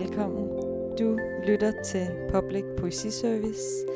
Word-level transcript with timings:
velkommen. 0.00 0.48
Du 0.98 1.18
lytter 1.46 1.72
til 1.84 2.06
Public 2.30 2.64
Poesi 2.76 3.10
Service. 3.10 3.86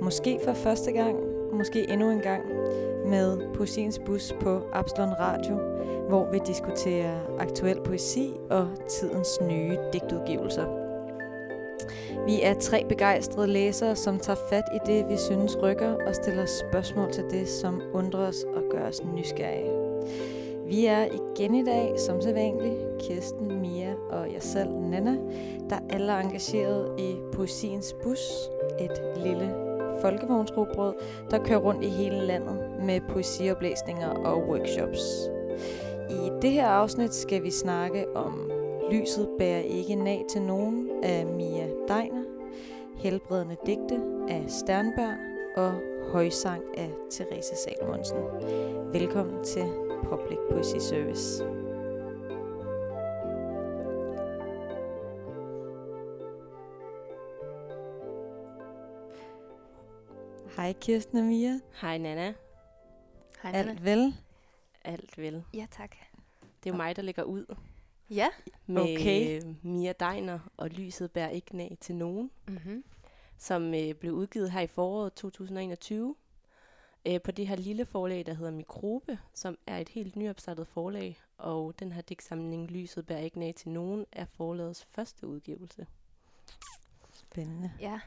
Måske 0.00 0.38
for 0.44 0.52
første 0.52 0.92
gang, 0.92 1.16
måske 1.52 1.90
endnu 1.90 2.10
en 2.10 2.20
gang, 2.20 2.42
med 3.06 3.54
Poesiens 3.54 4.00
Bus 4.06 4.34
på 4.40 4.60
Absalon 4.72 5.12
Radio, 5.20 5.54
hvor 6.08 6.30
vi 6.32 6.38
diskuterer 6.46 7.20
aktuel 7.38 7.80
poesi 7.84 8.32
og 8.50 8.68
tidens 8.88 9.28
nye 9.40 9.78
digtudgivelser. 9.92 10.66
Vi 12.26 12.42
er 12.42 12.54
tre 12.54 12.84
begejstrede 12.88 13.46
læsere, 13.46 13.96
som 13.96 14.18
tager 14.18 14.38
fat 14.50 14.64
i 14.74 14.78
det, 14.86 15.08
vi 15.08 15.16
synes 15.16 15.62
rykker, 15.62 15.94
og 16.06 16.14
stiller 16.14 16.46
spørgsmål 16.46 17.12
til 17.12 17.24
det, 17.30 17.48
som 17.48 17.82
undrer 17.92 18.28
os 18.28 18.44
og 18.44 18.62
gør 18.70 18.88
os 18.88 19.04
nysgerrige. 19.04 19.70
Vi 20.66 20.86
er 20.86 21.04
igen 21.04 21.54
i 21.54 21.64
dag, 21.64 21.94
som 21.98 22.20
sædvanligt, 22.20 22.78
Kirsten, 22.98 23.60
Mia 23.60 23.89
og 24.12 24.32
jeg 24.32 24.42
selv, 24.42 24.70
Nana, 24.70 25.16
der 25.70 25.78
alle 25.90 26.12
er 26.12 26.18
engageret 26.18 27.00
i 27.00 27.16
Poesiens 27.32 27.94
Bus, 28.02 28.50
et 28.80 29.02
lille 29.24 29.54
folkevognsrugbrød, 30.00 30.94
der 31.30 31.44
kører 31.44 31.58
rundt 31.58 31.84
i 31.84 31.88
hele 31.88 32.26
landet 32.26 32.58
med 32.82 33.00
poesioplæsninger 33.08 34.08
og 34.08 34.48
workshops. 34.48 35.00
I 36.10 36.30
det 36.42 36.50
her 36.50 36.66
afsnit 36.66 37.14
skal 37.14 37.42
vi 37.42 37.50
snakke 37.50 38.16
om 38.16 38.50
Lyset 38.90 39.28
bærer 39.38 39.60
ikke 39.60 39.94
nag 39.94 40.24
til 40.28 40.42
nogen 40.42 40.88
af 41.02 41.26
Mia 41.26 41.68
Deiner, 41.88 42.24
Helbredende 42.96 43.56
digte 43.66 44.00
af 44.28 44.44
Sternberg 44.48 45.16
og 45.56 45.72
Højsang 46.12 46.62
af 46.76 46.90
Therese 47.10 47.56
Salomonsen. 47.56 48.18
Velkommen 48.92 49.44
til 49.44 49.64
Public 50.04 50.38
Poesy 50.50 50.76
Service. 50.78 51.59
Hej 60.70 60.78
Kirsten 60.80 61.18
og 61.18 61.24
Mia. 61.24 61.60
Hej 61.80 61.98
Nana. 61.98 62.34
Hej, 63.42 63.52
Alt 63.52 63.84
vel? 63.84 64.14
Alt 64.84 65.18
vel. 65.18 65.44
Ja, 65.54 65.66
tak. 65.70 65.90
Det 66.40 66.70
er 66.70 66.74
jo 66.74 66.76
mig, 66.76 66.96
der 66.96 67.02
ligger 67.02 67.22
ud 67.22 67.54
Ja. 68.10 68.28
med 68.66 68.82
Okay. 68.82 69.40
øh, 69.44 69.54
Mia 69.66 69.92
Deiner 69.92 70.38
og 70.56 70.68
Lyset 70.70 71.10
bærer 71.12 71.28
ikke 71.28 71.56
nag 71.56 71.76
til 71.80 71.94
nogen, 71.94 72.30
Mm-hmm. 72.48 72.84
som 73.38 73.74
øh, 73.74 73.94
blev 73.94 74.12
udgivet 74.12 74.50
her 74.50 74.60
i 74.60 74.66
foråret 74.66 75.12
2021 75.12 76.14
øh, 77.06 77.20
på 77.22 77.30
det 77.30 77.46
her 77.48 77.56
lille 77.56 77.86
forlag, 77.86 78.26
der 78.26 78.34
hedder 78.34 78.52
Mikrobe, 78.52 79.18
som 79.34 79.58
er 79.66 79.78
et 79.78 79.88
helt 79.88 80.16
nyopstartet 80.16 80.66
forlag, 80.68 81.20
og 81.38 81.74
den 81.78 81.92
her 81.92 82.02
digtsamling 82.02 82.66
Lyset 82.70 83.06
bærer 83.06 83.20
ikke 83.20 83.38
nag 83.38 83.54
til 83.54 83.68
nogen 83.70 84.06
er 84.12 84.24
forlagets 84.24 84.84
første 84.84 85.26
udgivelse. 85.26 85.86
Spændende. 87.12 87.72
Ja. 87.80 88.00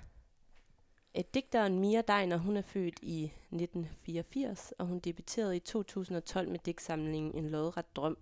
Et 1.16 1.34
Digteren 1.34 1.80
Mia 1.80 2.02
Deiner, 2.02 2.38
hun 2.38 2.58
er 2.58 2.62
født 2.62 3.00
i 3.02 3.24
1984, 3.24 4.74
og 4.78 4.86
hun 4.86 5.00
debuterede 5.00 5.56
i 5.56 5.60
2012 5.60 6.50
med 6.50 6.60
digtsamlingen 6.60 7.36
En 7.36 7.50
lodret 7.50 7.96
drøm. 7.96 8.18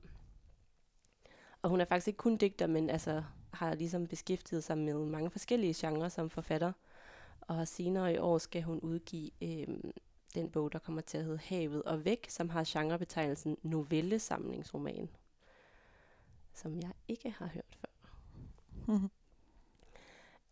Og 1.62 1.70
hun 1.70 1.82
er 1.82 1.86
faktisk 1.86 2.08
ikke 2.08 2.18
kun 2.18 2.38
digter, 2.38 2.68
men 2.68 2.90
altså 2.90 3.24
har 3.54 3.76
ligesom 3.76 4.08
beskæftiget 4.08 4.64
sig 4.64 4.78
med 4.78 4.94
mange 5.06 5.30
forskellige 5.30 5.74
genrer 5.78 6.10
som 6.10 6.30
forfatter. 6.30 6.72
Og 7.42 7.68
senere 7.68 8.14
i 8.14 8.18
år 8.18 8.38
skal 8.38 8.64
hun 8.64 8.80
udgive 8.80 9.32
øh, 9.42 9.68
den 10.36 10.50
bog, 10.50 10.72
der 10.72 10.80
kommer 10.80 11.02
til 11.02 11.18
at 11.18 11.24
hedde 11.24 11.40
Havet 11.40 11.84
og 11.84 12.06
Væk, 12.06 12.30
som 12.30 12.50
har 12.50 12.64
genrebetegnelsen 12.68 13.58
novellesamlingsroman, 13.64 15.10
som 16.54 16.80
jeg 16.80 16.92
ikke 17.08 17.32
har 17.32 17.48
hørt 17.48 17.78
før. 17.80 17.90
Mhm. 18.88 19.10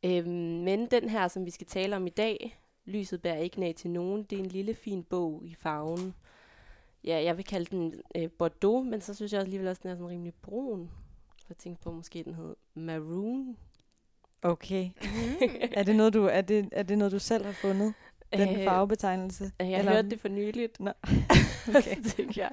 Øhm, 0.06 0.30
men 0.64 0.86
den 0.86 1.10
her, 1.10 1.28
som 1.28 1.46
vi 1.46 1.52
skal 1.52 1.68
tale 1.68 1.96
om 1.96 2.08
i 2.08 2.10
dag, 2.10 2.60
Lyset 2.86 3.22
bærer 3.22 3.38
ikke 3.38 3.60
nag 3.60 3.76
til 3.76 3.90
nogen, 3.90 4.24
det 4.24 4.40
er 4.40 4.44
en 4.44 4.50
lille 4.50 4.74
fin 4.74 5.04
bog 5.04 5.42
i 5.46 5.56
farven. 5.56 6.14
Ja, 7.04 7.24
jeg 7.24 7.38
vil 7.38 7.46
kalde 7.46 7.66
den 7.76 7.94
øh, 8.16 8.30
Bordeaux, 8.32 8.86
men 8.88 9.02
så 9.02 9.14
synes 9.14 9.34
jeg 9.34 9.42
alligevel 9.42 9.68
også, 9.68 9.80
den 9.84 9.92
er 9.92 9.96
sådan 9.96 10.10
rimelig 10.10 10.34
brun. 10.42 10.90
Så 11.38 11.46
jeg 11.50 11.58
tænkte 11.58 11.84
på, 11.84 11.92
måske 11.92 12.24
den 12.24 12.34
hed 12.36 12.56
Maroon. 12.74 13.58
Okay. 14.42 14.90
er, 15.78 15.84
det 15.84 15.96
noget, 15.96 16.14
du, 16.14 16.26
er, 16.26 16.42
det, 16.42 16.70
er 16.72 16.84
det 16.84 16.98
noget, 16.98 17.12
du 17.12 17.20
selv 17.20 17.46
har 17.46 17.52
fundet? 17.52 17.94
Den 18.34 18.58
Øh, 18.60 18.64
farvebetegnelse? 18.64 19.52
Jeg 19.60 19.80
Eller- 19.80 19.92
hørte 19.92 20.10
det 20.10 20.20
for 20.20 20.28
nyligt. 20.28 20.80
Nå. 20.80 20.92
okay. 21.78 22.04
så 22.04 22.16
tænkte 22.16 22.40
jeg, 22.40 22.52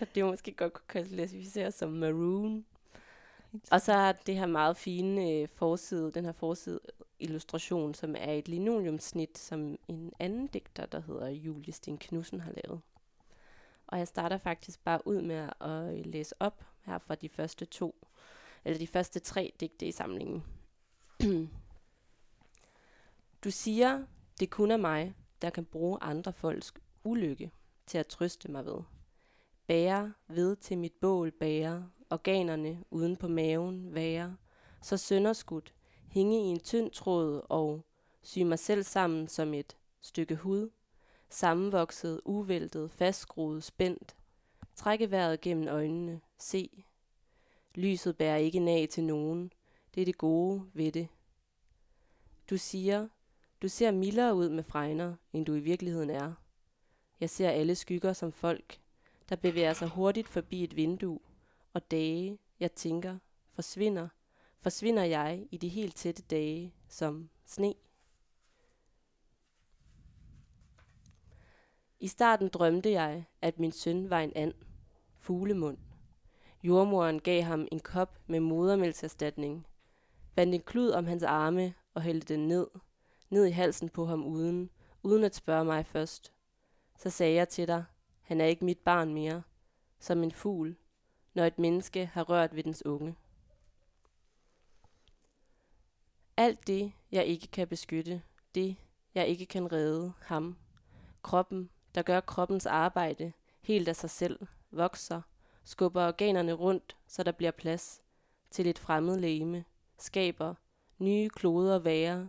at 0.00 0.08
det 0.14 0.24
måske 0.24 0.52
godt 0.52 0.72
kunne 0.88 1.04
klassificeres 1.04 1.74
som 1.74 1.90
Maroon. 1.90 2.64
Og 3.70 3.80
så 3.80 3.92
er 3.92 4.12
det 4.12 4.36
her 4.36 4.46
meget 4.46 4.76
fine 4.76 5.30
øh, 5.30 5.48
forside, 5.54 6.12
den 6.14 6.24
her 6.24 6.32
forside 6.32 6.80
illustration, 7.18 7.94
som 7.94 8.14
er 8.18 8.32
et 8.32 8.48
linoleumsnit, 8.48 9.38
som 9.38 9.78
en 9.88 10.12
anden 10.18 10.46
digter, 10.46 10.86
der 10.86 11.00
hedder 11.00 11.28
Julie 11.28 11.72
Sten 11.72 11.98
Knudsen, 11.98 12.40
har 12.40 12.52
lavet. 12.64 12.80
Og 13.86 13.98
jeg 13.98 14.08
starter 14.08 14.38
faktisk 14.38 14.84
bare 14.84 15.06
ud 15.06 15.22
med 15.22 15.50
at 15.60 15.98
øh, 15.98 16.06
læse 16.06 16.34
op 16.40 16.64
her 16.82 16.98
fra 16.98 17.14
de 17.14 17.28
første 17.28 17.64
to, 17.64 18.06
eller 18.64 18.78
de 18.78 18.86
første 18.86 19.20
tre 19.20 19.52
digte 19.60 19.86
i 19.86 19.92
samlingen. 19.92 20.44
du 23.44 23.50
siger, 23.50 24.04
det 24.40 24.50
kun 24.50 24.70
er 24.70 24.76
mig, 24.76 25.14
der 25.42 25.50
kan 25.50 25.64
bruge 25.64 25.98
andre 26.02 26.32
folks 26.32 26.74
ulykke 27.04 27.50
til 27.86 27.98
at 27.98 28.06
trøste 28.06 28.50
mig 28.50 28.66
ved. 28.66 28.80
Bære 29.66 30.12
ved 30.28 30.56
til 30.56 30.78
mit 30.78 30.92
bål 31.00 31.30
bære, 31.30 31.90
organerne 32.14 32.84
uden 32.90 33.16
på 33.16 33.28
maven 33.28 33.94
være, 33.94 34.36
så 34.82 34.96
sønderskudt, 34.96 35.74
hænge 36.08 36.36
i 36.36 36.46
en 36.46 36.60
tynd 36.60 36.90
tråd 36.90 37.42
og 37.48 37.84
sy 38.22 38.38
mig 38.38 38.58
selv 38.58 38.82
sammen 38.82 39.28
som 39.28 39.54
et 39.54 39.76
stykke 40.00 40.36
hud, 40.36 40.70
sammenvokset, 41.28 42.20
uvæltet, 42.24 42.90
fastskruet, 42.90 43.64
spændt, 43.64 44.16
trække 44.74 45.10
vejret 45.10 45.40
gennem 45.40 45.68
øjnene, 45.68 46.20
se. 46.38 46.84
Lyset 47.74 48.16
bærer 48.16 48.36
ikke 48.36 48.60
nag 48.60 48.88
til 48.88 49.04
nogen, 49.04 49.52
det 49.94 50.00
er 50.00 50.04
det 50.04 50.18
gode 50.18 50.66
ved 50.72 50.92
det. 50.92 51.08
Du 52.50 52.56
siger, 52.56 53.08
du 53.62 53.68
ser 53.68 53.90
mildere 53.90 54.34
ud 54.34 54.48
med 54.48 54.62
fregner, 54.62 55.14
end 55.32 55.46
du 55.46 55.54
i 55.54 55.60
virkeligheden 55.60 56.10
er. 56.10 56.32
Jeg 57.20 57.30
ser 57.30 57.50
alle 57.50 57.74
skygger 57.74 58.12
som 58.12 58.32
folk, 58.32 58.80
der 59.28 59.36
bevæger 59.36 59.72
sig 59.72 59.88
hurtigt 59.88 60.28
forbi 60.28 60.64
et 60.64 60.76
vindue, 60.76 61.20
og 61.74 61.90
dage, 61.90 62.38
jeg 62.60 62.72
tænker, 62.72 63.18
forsvinder, 63.52 64.08
forsvinder 64.60 65.04
jeg 65.04 65.46
i 65.50 65.56
de 65.56 65.68
helt 65.68 65.96
tætte 65.96 66.22
dage 66.22 66.74
som 66.88 67.30
sne. 67.44 67.74
I 72.00 72.06
starten 72.06 72.48
drømte 72.48 72.90
jeg, 72.90 73.24
at 73.42 73.58
min 73.58 73.72
søn 73.72 74.10
var 74.10 74.20
en 74.20 74.32
and, 74.36 74.54
fuglemund. 75.18 75.78
Jordmoren 76.62 77.20
gav 77.20 77.42
ham 77.42 77.68
en 77.72 77.80
kop 77.80 78.18
med 78.26 78.40
modermælkserstatning, 78.40 79.66
bandt 80.34 80.54
en 80.54 80.62
klud 80.62 80.90
om 80.90 81.06
hans 81.06 81.22
arme 81.22 81.74
og 81.94 82.02
hældte 82.02 82.34
den 82.34 82.48
ned, 82.48 82.66
ned 83.30 83.46
i 83.46 83.50
halsen 83.50 83.88
på 83.88 84.06
ham 84.06 84.24
uden, 84.24 84.70
uden 85.02 85.24
at 85.24 85.34
spørge 85.34 85.64
mig 85.64 85.86
først. 85.86 86.32
Så 86.98 87.10
sagde 87.10 87.34
jeg 87.34 87.48
til 87.48 87.68
dig, 87.68 87.84
han 88.20 88.40
er 88.40 88.44
ikke 88.44 88.64
mit 88.64 88.78
barn 88.78 89.14
mere, 89.14 89.42
som 89.98 90.22
en 90.22 90.32
fugl, 90.32 90.76
når 91.34 91.44
et 91.44 91.58
menneske 91.58 92.06
har 92.06 92.22
rørt 92.22 92.56
ved 92.56 92.62
dens 92.62 92.86
unge. 92.86 93.16
Alt 96.36 96.66
det, 96.66 96.92
jeg 97.12 97.26
ikke 97.26 97.46
kan 97.46 97.68
beskytte, 97.68 98.22
det, 98.54 98.76
jeg 99.14 99.26
ikke 99.26 99.46
kan 99.46 99.72
redde 99.72 100.12
ham, 100.20 100.56
kroppen, 101.22 101.70
der 101.94 102.02
gør 102.02 102.20
kroppens 102.20 102.66
arbejde 102.66 103.32
helt 103.62 103.88
af 103.88 103.96
sig 103.96 104.10
selv, 104.10 104.46
vokser, 104.70 105.22
skubber 105.64 106.06
organerne 106.06 106.52
rundt, 106.52 106.96
så 107.06 107.22
der 107.22 107.32
bliver 107.32 107.50
plads 107.50 108.02
til 108.50 108.66
et 108.66 108.78
fremmed 108.78 109.16
lægeme, 109.16 109.64
skaber 109.98 110.54
nye 110.98 111.28
kloder 111.28 111.78
være, 111.78 112.28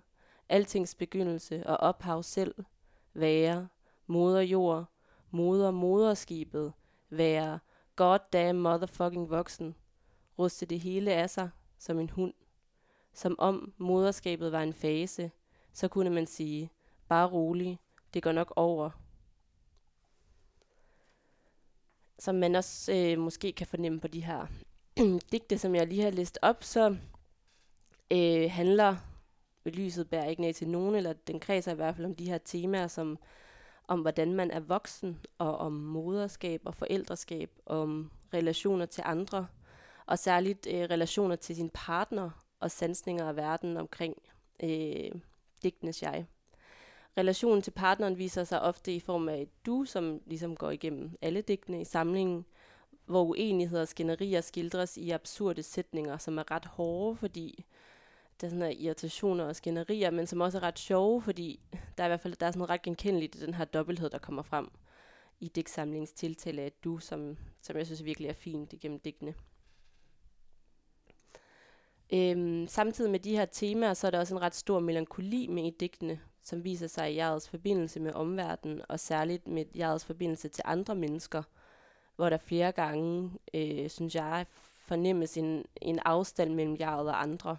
altings 0.49 0.95
begyndelse 0.95 1.67
og 1.67 1.77
ophav 1.77 2.23
selv, 2.23 2.55
være, 3.13 3.67
moder 4.07 4.41
jord, 4.41 4.85
moder 5.31 5.71
moderskibet, 5.71 6.73
være, 7.09 7.59
goddamn 7.95 8.61
motherfucking 8.61 9.29
voksen, 9.29 9.75
ruste 10.39 10.65
det 10.65 10.79
hele 10.79 11.13
af 11.13 11.29
sig 11.29 11.49
som 11.77 11.99
en 11.99 12.09
hund. 12.09 12.33
Som 13.13 13.35
om 13.39 13.73
moderskabet 13.77 14.51
var 14.51 14.61
en 14.61 14.73
fase, 14.73 15.31
så 15.73 15.87
kunne 15.87 16.09
man 16.09 16.27
sige, 16.27 16.71
bare 17.07 17.27
rolig, 17.27 17.79
det 18.13 18.23
går 18.23 18.31
nok 18.31 18.53
over. 18.55 18.89
Som 22.19 22.35
man 22.35 22.55
også 22.55 22.93
øh, 22.93 23.19
måske 23.19 23.51
kan 23.51 23.67
fornemme 23.67 23.99
på 23.99 24.07
de 24.07 24.23
her 24.23 24.47
digte, 25.31 25.57
som 25.57 25.75
jeg 25.75 25.87
lige 25.87 26.03
har 26.03 26.11
læst 26.11 26.39
op, 26.41 26.63
så 26.63 26.97
øh, 28.11 28.51
handler 28.51 28.95
lyset 29.65 30.09
bærer 30.09 30.25
ikke 30.25 30.41
ned 30.41 30.53
til 30.53 30.69
nogen, 30.69 30.95
eller 30.95 31.13
den 31.13 31.39
kredser 31.39 31.71
i 31.71 31.75
hvert 31.75 31.95
fald 31.95 32.05
om 32.05 32.15
de 32.15 32.29
her 32.29 32.37
temaer, 32.37 32.87
som 32.87 33.17
om 33.87 34.01
hvordan 34.01 34.33
man 34.33 34.51
er 34.51 34.59
voksen, 34.59 35.19
og 35.37 35.57
om 35.57 35.71
moderskab 35.71 36.61
og 36.65 36.75
forældreskab, 36.75 37.51
om 37.65 38.11
relationer 38.33 38.85
til 38.85 39.03
andre, 39.05 39.47
og 40.05 40.19
særligt 40.19 40.67
øh, 40.67 40.81
relationer 40.81 41.35
til 41.35 41.55
sin 41.55 41.69
partner, 41.73 42.29
og 42.59 42.71
sansninger 42.71 43.27
af 43.27 43.35
verden 43.35 43.77
omkring 43.77 44.15
øh, 44.63 45.11
digtenes 45.63 46.03
jeg. 46.03 46.25
Relationen 47.17 47.61
til 47.61 47.71
partneren 47.71 48.17
viser 48.17 48.43
sig 48.43 48.61
ofte 48.61 48.95
i 48.95 48.99
form 48.99 49.29
af 49.29 49.41
et 49.41 49.65
du, 49.65 49.85
som 49.85 50.21
ligesom 50.25 50.55
går 50.55 50.71
igennem 50.71 51.17
alle 51.21 51.41
digtene 51.41 51.81
i 51.81 51.85
samlingen, 51.85 52.45
hvor 53.05 53.23
uenigheder 53.23 53.81
og 53.81 53.87
skænderier 53.87 54.41
skildres 54.41 54.97
i 54.97 55.09
absurde 55.09 55.63
sætninger, 55.63 56.17
som 56.17 56.37
er 56.37 56.51
ret 56.51 56.65
hårde, 56.65 57.15
fordi 57.15 57.65
der 58.41 58.47
er 58.47 58.49
sådan 58.49 58.61
her 58.61 58.69
irritationer 58.69 59.43
og 59.43 59.55
skænderier, 59.55 60.11
men 60.11 60.27
som 60.27 60.41
også 60.41 60.57
er 60.57 60.63
ret 60.63 60.79
sjove, 60.79 61.21
fordi 61.21 61.59
der 61.97 62.03
er 62.03 62.07
i 62.07 62.09
hvert 62.09 62.21
fald 62.21 62.35
der 62.35 62.45
er 62.45 62.51
sådan 62.51 62.69
ret 62.69 62.81
genkendeligt 62.81 63.35
i 63.35 63.45
den 63.45 63.53
her 63.53 63.65
dobbelthed, 63.65 64.09
der 64.09 64.17
kommer 64.17 64.41
frem 64.41 64.71
i 65.39 65.47
digtsamlingens 65.47 66.11
tiltale 66.11 66.61
af 66.61 66.71
du, 66.83 66.97
som, 66.97 67.37
som 67.61 67.77
jeg 67.77 67.85
synes 67.85 68.05
virkelig 68.05 68.29
er 68.29 68.33
fint 68.33 68.73
igennem 68.73 68.99
digtene. 68.99 69.33
Øhm, 72.13 72.67
samtidig 72.67 73.11
med 73.11 73.19
de 73.19 73.35
her 73.35 73.45
temaer, 73.45 73.93
så 73.93 74.07
er 74.07 74.11
der 74.11 74.19
også 74.19 74.35
en 74.35 74.41
ret 74.41 74.55
stor 74.55 74.79
melankoli 74.79 75.47
med 75.47 75.63
i 75.63 75.75
digtene, 75.79 76.19
som 76.41 76.63
viser 76.63 76.87
sig 76.87 77.13
i 77.13 77.15
jegets 77.15 77.49
forbindelse 77.49 77.99
med 77.99 78.13
omverdenen, 78.13 78.81
og 78.89 78.99
særligt 78.99 79.47
med 79.47 79.65
jegets 79.75 80.05
forbindelse 80.05 80.49
til 80.49 80.63
andre 80.65 80.95
mennesker, 80.95 81.43
hvor 82.15 82.29
der 82.29 82.37
flere 82.37 82.71
gange, 82.71 83.31
øh, 83.53 83.89
synes 83.89 84.15
jeg, 84.15 84.45
fornemmes 84.87 85.37
en, 85.37 85.65
en 85.81 85.99
afstand 85.99 86.53
mellem 86.53 86.75
jeget 86.79 87.09
og 87.09 87.21
andre. 87.21 87.57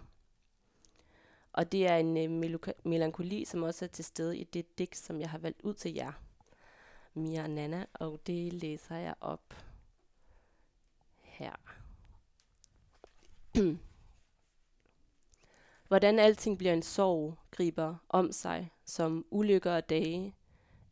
Og 1.57 1.71
det 1.71 1.87
er 1.87 1.95
en 1.95 2.17
øh, 2.17 2.59
melankoli, 2.83 3.45
som 3.45 3.63
også 3.63 3.85
er 3.85 3.89
til 3.89 4.05
stede 4.05 4.37
i 4.37 4.43
det 4.43 4.77
digt, 4.77 4.97
som 4.97 5.21
jeg 5.21 5.29
har 5.29 5.37
valgt 5.37 5.61
ud 5.61 5.73
til 5.73 5.93
jer, 5.93 6.11
Mia 7.13 7.43
og 7.43 7.49
Nana, 7.49 7.85
og 7.93 8.19
det 8.27 8.53
læser 8.53 8.95
jeg 8.95 9.15
op 9.21 9.53
her. 11.21 11.55
Hvordan 15.87 16.19
alting 16.19 16.57
bliver 16.57 16.73
en 16.73 16.81
sorg, 16.81 17.37
griber 17.51 17.95
om 18.09 18.31
sig, 18.31 18.71
som 18.85 19.25
ulykker 19.31 19.75
og 19.75 19.89
dage, 19.89 20.35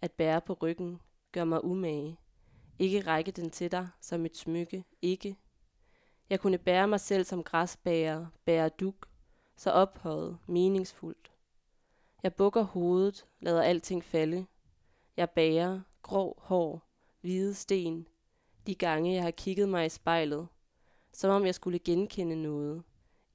at 0.02 0.12
bære 0.12 0.42
på 0.42 0.54
ryggen, 0.54 1.02
gør 1.32 1.44
mig 1.44 1.64
umage. 1.64 2.20
Ikke 2.80 3.02
række 3.02 3.32
den 3.32 3.50
til 3.50 3.72
dig 3.72 3.88
som 4.02 4.26
et 4.26 4.38
smykke, 4.38 4.86
ikke. 5.02 5.38
Jeg 6.30 6.40
kunne 6.40 6.58
bære 6.58 6.88
mig 6.88 7.00
selv 7.00 7.26
som 7.26 7.44
græsbærer, 7.44 8.26
bære 8.46 8.70
duk, 8.70 9.08
så 9.56 9.72
ophøjet, 9.72 10.38
meningsfuldt. 10.48 11.31
Jeg 12.24 12.36
bukker 12.36 12.62
hovedet, 12.62 13.25
lader 13.40 13.62
alting 13.62 14.04
falde. 14.04 14.46
Jeg 15.18 15.30
bærer, 15.30 15.81
grå 16.02 16.36
hår, 16.42 16.81
hvide 17.22 17.54
sten, 17.54 18.07
de 18.68 18.75
gange 18.75 19.13
jeg 19.13 19.24
har 19.24 19.31
kigget 19.31 19.69
mig 19.69 19.86
i 19.86 19.90
spejlet, 19.90 20.48
som 21.12 21.31
om 21.31 21.46
jeg 21.46 21.56
skulle 21.56 21.80
genkende 21.80 22.36
noget, 22.36 22.84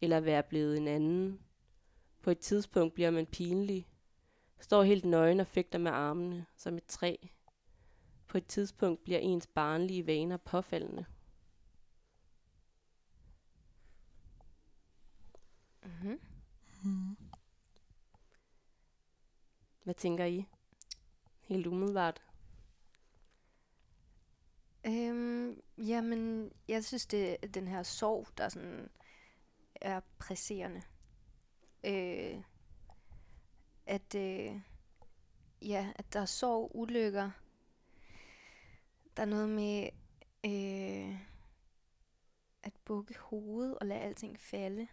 eller 0.00 0.20
være 0.20 0.42
blevet 0.42 0.76
en 0.76 0.88
anden. 0.88 1.40
På 2.22 2.30
et 2.30 2.38
tidspunkt 2.38 2.94
bliver 2.94 3.10
man 3.10 3.26
pinlig, 3.26 3.88
står 4.60 4.82
helt 4.82 5.04
nøgen 5.04 5.40
og 5.40 5.46
fægter 5.46 5.78
med 5.78 5.90
armene, 5.90 6.46
som 6.56 6.76
et 6.76 6.86
træ. 6.86 7.16
På 8.28 8.38
et 8.38 8.46
tidspunkt 8.46 9.04
bliver 9.04 9.18
ens 9.18 9.46
barnlige 9.46 10.06
vaner 10.06 10.36
påfaldende. 10.36 11.04
Mm-hmm. 15.90 16.20
Mm. 16.84 17.16
Hvad 19.84 19.94
tænker 19.94 20.24
I? 20.24 20.46
Helt 21.40 21.66
umiddelbart. 21.66 22.22
Øhm, 24.86 25.62
jamen, 25.78 26.52
jeg 26.68 26.84
synes, 26.84 27.06
det 27.06 27.36
er 27.42 27.48
den 27.48 27.68
her 27.68 27.82
sorg, 27.82 28.28
der 28.38 28.48
sådan 28.48 28.90
er 29.74 30.00
presserende. 30.18 30.82
Øh, 31.84 32.42
at, 33.86 34.14
øh, 34.14 34.60
ja, 35.62 35.92
at 35.96 36.12
der 36.12 36.20
er 36.20 36.26
sorg, 36.26 36.70
ulykker. 36.74 37.30
Der 39.16 39.22
er 39.22 39.26
noget 39.26 39.48
med 39.48 39.88
øh, 40.44 41.20
at 42.62 42.72
bukke 42.84 43.18
hovedet 43.18 43.78
og 43.78 43.86
lade 43.86 44.00
alting 44.00 44.40
falde. 44.40 44.88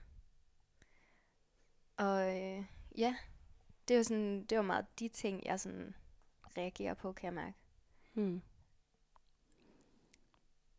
Og 1.98 2.38
øh, 2.38 2.64
ja, 2.98 3.16
det 3.88 3.98
var 3.98 4.04
sådan, 4.04 4.46
det 4.46 4.58
var 4.58 4.64
meget 4.64 4.86
de 5.00 5.08
ting, 5.08 5.46
jeg 5.46 5.60
sådan 5.60 5.96
reagerer 6.58 6.94
på, 6.94 7.12
kan 7.12 7.26
jeg 7.26 7.34
mærke. 7.34 7.58
Hmm. 8.14 8.42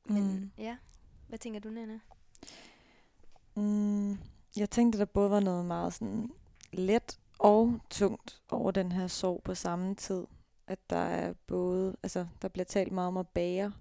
Men 0.04 0.40
mm. 0.40 0.50
ja, 0.58 0.76
hvad 1.28 1.38
tænker 1.38 1.60
du, 1.60 1.70
Nana? 1.70 2.00
Mm, 3.54 4.18
jeg 4.56 4.70
tænkte, 4.70 4.98
der 4.98 5.04
både 5.04 5.30
var 5.30 5.40
noget 5.40 5.64
meget 5.64 5.94
sådan 5.94 6.30
let 6.72 7.20
og 7.38 7.80
tungt 7.90 8.42
over 8.50 8.70
den 8.70 8.92
her 8.92 9.06
sorg 9.06 9.42
på 9.44 9.54
samme 9.54 9.94
tid. 9.94 10.26
At 10.66 10.90
der 10.90 10.96
er 10.96 11.32
både, 11.46 11.96
altså 12.02 12.26
der 12.42 12.48
bliver 12.48 12.64
talt 12.64 12.92
meget 12.92 13.08
om 13.08 13.16
at 13.16 13.28
bære, 13.28 13.72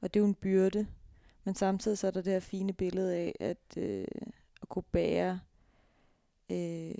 og 0.00 0.14
det 0.14 0.20
er 0.20 0.22
jo 0.22 0.28
en 0.28 0.34
byrde. 0.34 0.86
Men 1.44 1.54
samtidig 1.54 1.98
så 1.98 2.06
er 2.06 2.10
der 2.10 2.22
det 2.22 2.32
her 2.32 2.40
fine 2.40 2.72
billede 2.72 3.16
af, 3.16 3.36
at, 3.40 3.76
øh, 3.76 4.06
at 4.62 4.68
kunne 4.68 4.82
bære 4.82 5.40
øh, 6.50 6.94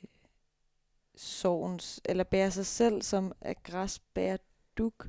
sorgens, 1.14 2.00
eller 2.04 2.25
bære 2.25 2.50
sig 2.50 2.66
selv 2.66 3.02
som 3.02 3.32
at 3.40 3.62
græs 3.62 3.98
bærer 3.98 4.37
duk, 4.78 5.08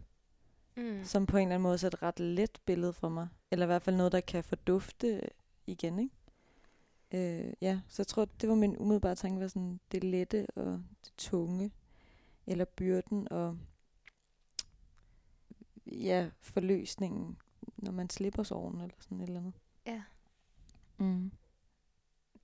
mm. 0.76 1.04
som 1.04 1.26
på 1.26 1.38
en 1.38 1.48
eller 1.48 1.56
anden 1.56 1.64
måde 1.64 1.80
er 1.84 1.88
et 1.88 2.04
ret 2.04 2.20
let 2.20 2.60
billede 2.66 2.94
for 2.94 3.10
mig. 3.10 3.28
Eller 3.52 3.66
i 3.66 3.68
hvert 3.68 3.82
fald 3.82 3.96
noget, 3.96 4.12
der 4.12 4.22
kan 4.22 4.44
fordufte 4.44 5.22
igen, 5.68 6.00
ikke? 6.00 6.16
Øh, 7.12 7.54
ja, 7.62 7.80
så 7.88 8.02
jeg 8.02 8.08
tror, 8.08 8.26
det 8.26 8.50
var 8.50 8.56
min 8.56 8.78
umiddelbare 8.78 9.16
tanke, 9.16 9.42
var 9.42 9.48
sådan 9.48 9.80
det 9.92 10.04
lette 10.04 10.48
og 10.56 10.84
det 11.04 11.14
tunge, 11.18 11.72
eller 12.48 12.66
byrden 12.66 13.32
og 13.32 13.58
ja, 15.86 16.30
forløsningen, 16.40 17.38
når 17.78 17.92
man 17.92 18.10
slipper 18.10 18.44
sorgen 18.44 18.82
eller 18.82 18.96
sådan 19.00 19.22
et 19.22 19.28
eller 19.28 19.40
andet. 19.40 19.54
Ja. 19.86 20.04
Mm. 20.98 21.32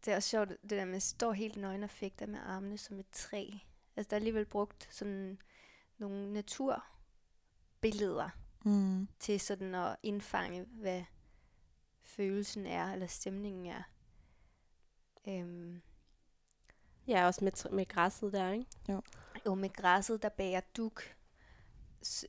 Det 0.05 0.11
er 0.11 0.15
også 0.15 0.29
sjovt, 0.29 0.49
det 0.49 0.69
der 0.69 0.85
med 0.85 0.95
at 0.95 1.03
stå 1.03 1.31
helt 1.31 1.57
nøgen 1.57 1.83
og 1.83 1.89
fægter 1.89 2.27
med 2.27 2.39
armene 2.39 2.77
som 2.77 2.99
et 2.99 3.09
træ. 3.11 3.49
Altså, 3.95 4.09
der 4.09 4.15
er 4.15 4.19
alligevel 4.19 4.45
brugt 4.45 4.87
sådan 4.91 5.39
nogle 5.97 6.33
naturbilleder 6.33 8.29
mm. 8.65 9.07
til 9.19 9.39
sådan 9.39 9.75
at 9.75 9.95
indfange, 10.03 10.63
hvad 10.63 11.03
følelsen 12.01 12.65
er, 12.65 12.93
eller 12.93 13.07
stemningen 13.07 13.65
er. 13.65 13.83
Øhm. 15.27 15.81
Ja, 17.07 17.25
også 17.25 17.43
med, 17.43 17.71
med 17.71 17.85
græsset 17.85 18.33
der, 18.33 18.51
ikke? 18.51 18.65
Jo. 18.89 19.01
Jo, 19.45 19.55
med 19.55 19.69
græsset, 19.69 20.21
der 20.21 20.29
bærer 20.29 20.61
duk, 20.77 21.03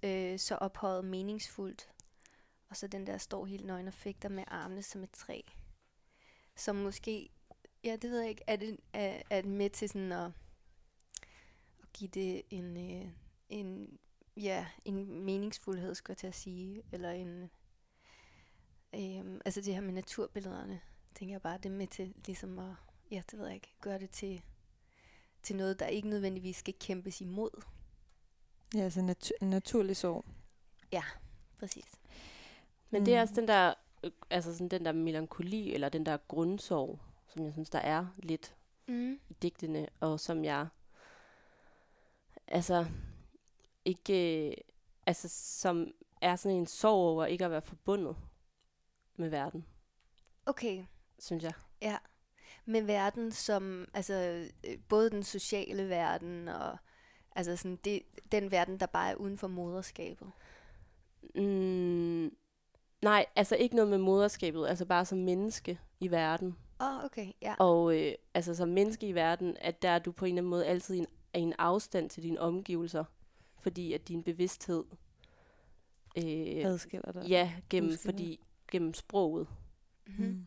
øh, 0.03 0.39
så 0.39 0.59
ophøjet 0.61 1.05
meningsfuldt. 1.05 1.91
Og 2.69 2.77
så 2.77 2.87
den 2.87 3.07
der 3.07 3.19
står 3.19 3.45
helt 3.45 3.67
nøgen 3.67 3.89
og 3.89 3.95
fægter 3.95 4.29
med 4.29 4.45
armene 4.47 4.83
som 4.83 5.03
et 5.03 5.11
træ. 5.11 5.41
Som 6.57 6.77
måske, 6.77 7.31
ja, 7.85 7.97
det 7.97 8.11
ved 8.11 8.21
jeg 8.21 8.29
ikke, 8.29 8.45
er 8.47 8.57
det, 8.57 8.77
er, 8.93 9.23
er 9.31 9.41
det 9.41 9.51
med 9.51 9.71
til 9.71 9.89
sådan 9.89 10.13
at, 10.13 10.31
at 11.83 11.93
give 11.93 12.11
det 12.11 12.43
en, 12.51 12.77
øh, 12.77 13.09
en, 13.49 13.99
ja, 14.37 14.67
en 14.85 15.25
meningsfuldhed, 15.25 15.95
skal 15.95 16.13
jeg 16.13 16.17
til 16.17 16.27
at 16.27 16.35
sige, 16.35 16.83
eller 16.93 17.11
en, 17.11 17.51
øh, 18.95 19.41
altså 19.45 19.61
det 19.61 19.75
her 19.75 19.81
med 19.81 19.93
naturbillederne, 19.93 20.81
tænker 21.15 21.35
jeg 21.35 21.43
bare, 21.43 21.59
det 21.59 21.67
er 21.67 21.71
med 21.71 21.87
til 21.87 22.15
ligesom 22.27 22.59
at, 22.59 22.75
ja, 23.11 23.23
det 23.31 23.39
ved 23.39 23.47
jeg 23.47 23.55
ikke, 23.55 23.75
gøre 23.81 23.99
det 23.99 24.11
til, 24.11 24.43
til 25.43 25.57
noget, 25.57 25.81
der 25.81 25.87
ikke 25.87 26.09
nødvendigvis 26.09 26.57
skal 26.57 26.75
kæmpes 26.81 27.21
imod. 27.21 27.63
Ja, 28.75 28.81
altså 28.81 29.03
nat- 29.03 29.47
naturlig 29.47 29.97
sorg. 29.97 30.25
Ja, 30.93 31.03
præcis. 31.59 31.93
Men 32.91 33.01
mm. 33.01 33.05
det 33.05 33.15
er 33.15 33.21
også 33.21 33.35
den 33.35 33.49
der, 33.49 33.75
øh, 34.05 34.11
altså 34.31 34.53
sådan 34.53 34.69
den 34.69 34.85
der 34.85 34.93
melankoli, 34.93 35.75
eller 35.75 35.89
den 35.89 36.07
der 36.07 36.17
grundsorg, 36.29 36.99
som 37.35 37.45
jeg 37.45 37.53
synes, 37.53 37.71
der 37.71 37.79
er 37.79 38.07
lidt 38.17 38.55
mm. 38.89 39.21
i 39.29 39.35
digtene, 39.43 39.87
og 40.01 40.21
som 40.21 40.45
jeg, 40.45 40.67
altså, 42.49 42.87
ikke, 43.85 44.49
øh, 44.49 44.57
altså 45.07 45.29
som 45.61 45.93
er 46.21 46.37
sådan 46.37 46.59
en 46.59 46.67
sorg 46.67 46.95
over 46.95 47.27
ikke 47.27 47.45
at 47.45 47.51
være 47.51 47.63
forbundet 47.63 48.17
med 49.17 49.29
verden. 49.29 49.67
Okay 50.47 50.85
synes 51.19 51.45
jeg. 51.45 51.53
Ja, 51.83 51.97
med 52.65 52.83
verden 52.83 53.33
som, 53.33 53.89
altså 53.95 54.15
øh, 54.65 54.79
både 54.89 55.11
den 55.11 55.23
sociale 55.23 55.89
verden 55.89 56.49
og 56.49 56.77
altså 57.37 57.57
sådan 57.57 57.79
det, 57.85 58.03
den 58.33 58.51
verden, 58.51 58.81
der 58.81 58.87
bare 58.87 59.11
er 59.11 59.15
uden 59.15 59.39
for 59.39 59.49
moderskabet. 59.49 60.31
Mm, 61.35 62.37
nej, 63.03 63.27
altså 63.37 63.57
ikke 63.57 63.77
noget 63.77 63.91
med 63.91 63.99
moderskabet, 63.99 64.67
altså 64.67 64.87
bare 64.87 65.05
som 65.05 65.19
menneske 65.19 65.81
i 66.01 66.11
verden. 66.11 66.57
Oh, 66.85 67.05
okay, 67.05 67.33
ja. 67.43 67.55
Og 67.59 68.01
øh, 68.01 68.15
altså 68.35 68.55
som 68.55 68.69
menneske 68.69 69.09
i 69.09 69.15
verden, 69.15 69.57
at 69.61 69.83
der 69.83 69.89
er 69.89 69.99
du 69.99 70.13
på 70.13 70.25
en 70.25 70.29
eller 70.29 70.41
anden 70.41 70.51
måde 70.51 70.67
altid 70.67 70.99
en, 70.99 71.07
en 71.35 71.55
afstand 71.59 72.11
til 72.11 72.23
dine 72.23 72.41
omgivelser, 72.41 73.05
fordi 73.61 73.93
at 73.93 74.09
din 74.09 74.23
bevidsthed 74.23 74.85
øh, 76.17 76.25
adskiller 76.25 77.13
dig. 77.13 77.25
Ja, 77.29 77.53
gennem, 77.71 77.99
fordi, 77.99 78.41
gennem 78.71 78.95
sproget. 78.95 79.49
Mm-hmm. 80.07 80.27
Mm 80.27 80.47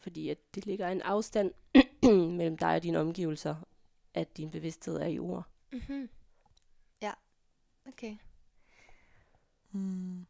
fordi 0.00 0.28
at 0.28 0.54
det 0.54 0.66
ligger 0.66 0.88
en 0.88 1.02
afstand 1.02 1.52
mellem 2.36 2.56
dig 2.56 2.74
og 2.74 2.82
dine 2.82 2.98
omgivelser, 2.98 3.56
at 4.14 4.36
din 4.36 4.50
bevidsthed 4.50 4.96
er 4.96 5.06
i 5.06 5.18
ord. 5.18 5.48
Mm-hmm. 5.72 6.08
Ja, 7.02 7.12
okay. 7.86 8.16
Mm. 9.72 10.26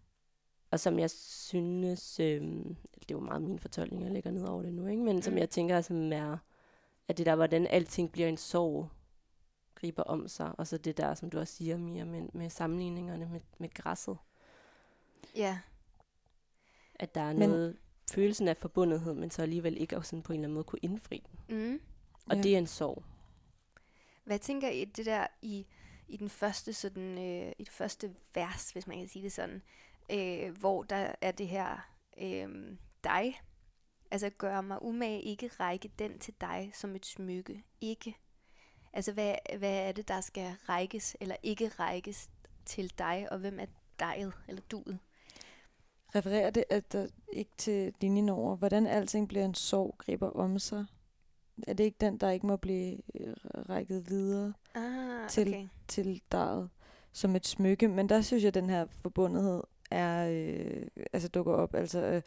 Og 0.70 0.80
som 0.80 0.98
jeg 0.98 1.10
synes, 1.10 2.20
øh, 2.20 2.40
det 2.94 3.10
er 3.10 3.14
jo 3.14 3.20
meget 3.20 3.42
min 3.42 3.58
fortolkning, 3.58 4.02
jeg 4.04 4.12
lægger 4.12 4.30
ned 4.30 4.44
over 4.48 4.62
det 4.62 4.74
nu, 4.74 4.86
ikke? 4.86 5.02
men 5.02 5.22
som 5.22 5.32
Mm. 5.32 5.38
jeg 5.38 5.50
tænker, 5.50 5.80
som 5.80 6.12
er, 6.12 6.36
at 7.08 7.18
det 7.18 7.26
der, 7.26 7.36
hvordan 7.36 7.66
alting 7.66 8.12
bliver 8.12 8.28
en 8.28 8.36
sorg, 8.36 8.88
griber 9.74 10.02
om 10.02 10.28
sig, 10.28 10.52
og 10.58 10.66
så 10.66 10.78
det 10.78 10.96
der, 10.96 11.14
som 11.14 11.30
du 11.30 11.38
også 11.38 11.54
siger, 11.54 11.76
Mia, 11.76 12.04
med, 12.04 12.28
med 12.32 12.50
sammenligningerne 12.50 13.26
med, 13.26 13.40
med 13.58 13.74
græsset, 13.74 14.16
Ja, 15.36 15.58
at 16.94 17.14
der 17.14 17.20
er 17.20 17.32
Men- 17.32 17.48
noget, 17.48 17.76
følelsen 18.12 18.48
af 18.48 18.56
forbundethed, 18.56 19.14
men 19.14 19.30
så 19.30 19.42
alligevel 19.42 19.80
ikke 19.80 19.96
også 19.96 20.10
sådan 20.10 20.22
på 20.22 20.32
en 20.32 20.38
eller 20.38 20.46
anden 20.46 20.54
måde 20.54 20.64
kunne 20.64 20.78
indfri 20.82 21.22
den. 21.48 21.56
mm. 21.58 21.80
Og 22.26 22.36
Ja. 22.36 22.42
det 22.42 22.54
er 22.54 22.58
en 22.58 22.66
sorg. 22.66 23.02
Hvad 24.24 24.38
tænker 24.38 24.68
I 24.70 24.84
det 24.84 25.06
der 25.06 25.26
i, 25.42 25.66
i 26.08 26.16
den 26.16 26.28
første 26.28 26.72
sådan, 26.72 27.18
øh, 27.18 27.52
i 27.58 27.64
det 27.64 27.72
første 27.72 28.14
vers, 28.34 28.70
hvis 28.70 28.86
man 28.86 28.98
kan 28.98 29.08
sige 29.08 29.22
det 29.22 29.32
sådan, 29.32 29.62
øh, 30.12 30.58
hvor 30.58 30.82
der 30.82 31.12
er 31.20 31.30
det 31.30 31.48
her 31.48 31.88
øh, 32.20 32.76
dig, 33.04 33.40
altså 34.10 34.30
gør 34.30 34.60
mig 34.60 34.82
umage, 34.82 35.22
ikke 35.22 35.48
række 35.48 35.90
den 35.98 36.18
til 36.18 36.34
dig 36.40 36.70
som 36.74 36.96
et 36.96 37.06
smykke, 37.06 37.64
ikke. 37.80 38.16
Altså 38.92 39.12
hvad, 39.12 39.34
hvad 39.58 39.88
er 39.88 39.92
det, 39.92 40.08
der 40.08 40.20
skal 40.20 40.52
rækkes 40.68 41.16
eller 41.20 41.36
ikke 41.42 41.68
rækkes 41.68 42.30
til 42.64 42.92
dig, 42.98 43.26
og 43.30 43.38
hvem 43.38 43.58
er 43.60 43.66
diget 44.00 44.32
eller 44.48 44.62
duet? 44.70 44.98
Refererer 46.14 46.50
det 46.50 46.64
at 46.70 46.92
der 46.92 47.06
ikke 47.32 47.50
til 47.58 47.94
linjen 48.00 48.28
over, 48.28 48.56
hvordan 48.56 48.86
alting 48.86 49.28
bliver 49.28 49.44
en 49.44 49.54
sorg, 49.54 49.94
griber 49.98 50.30
om 50.30 50.58
sig? 50.58 50.86
Er 51.66 51.72
det 51.72 51.84
ikke 51.84 51.96
den, 52.00 52.18
der 52.18 52.30
ikke 52.30 52.46
må 52.46 52.56
blive 52.56 52.98
øh, 53.14 53.34
rækket 53.68 54.08
videre 54.10 54.52
Ah, 54.74 55.28
Til- 55.28 55.48
okay. 55.48 55.68
til 55.88 56.22
daget 56.32 56.70
som 57.12 57.36
et 57.36 57.46
smykke? 57.46 57.88
Men 57.88 58.08
der 58.08 58.20
synes 58.20 58.42
jeg, 58.42 58.48
at 58.48 58.54
den 58.54 58.70
her 58.70 58.86
forbundethed 59.02 59.62
er, 59.90 60.30
øh, 60.30 60.87
altså 61.12 61.28
dukker 61.28 61.52
op. 61.52 61.75
Altså, 61.75 61.99
øh, 62.00 62.23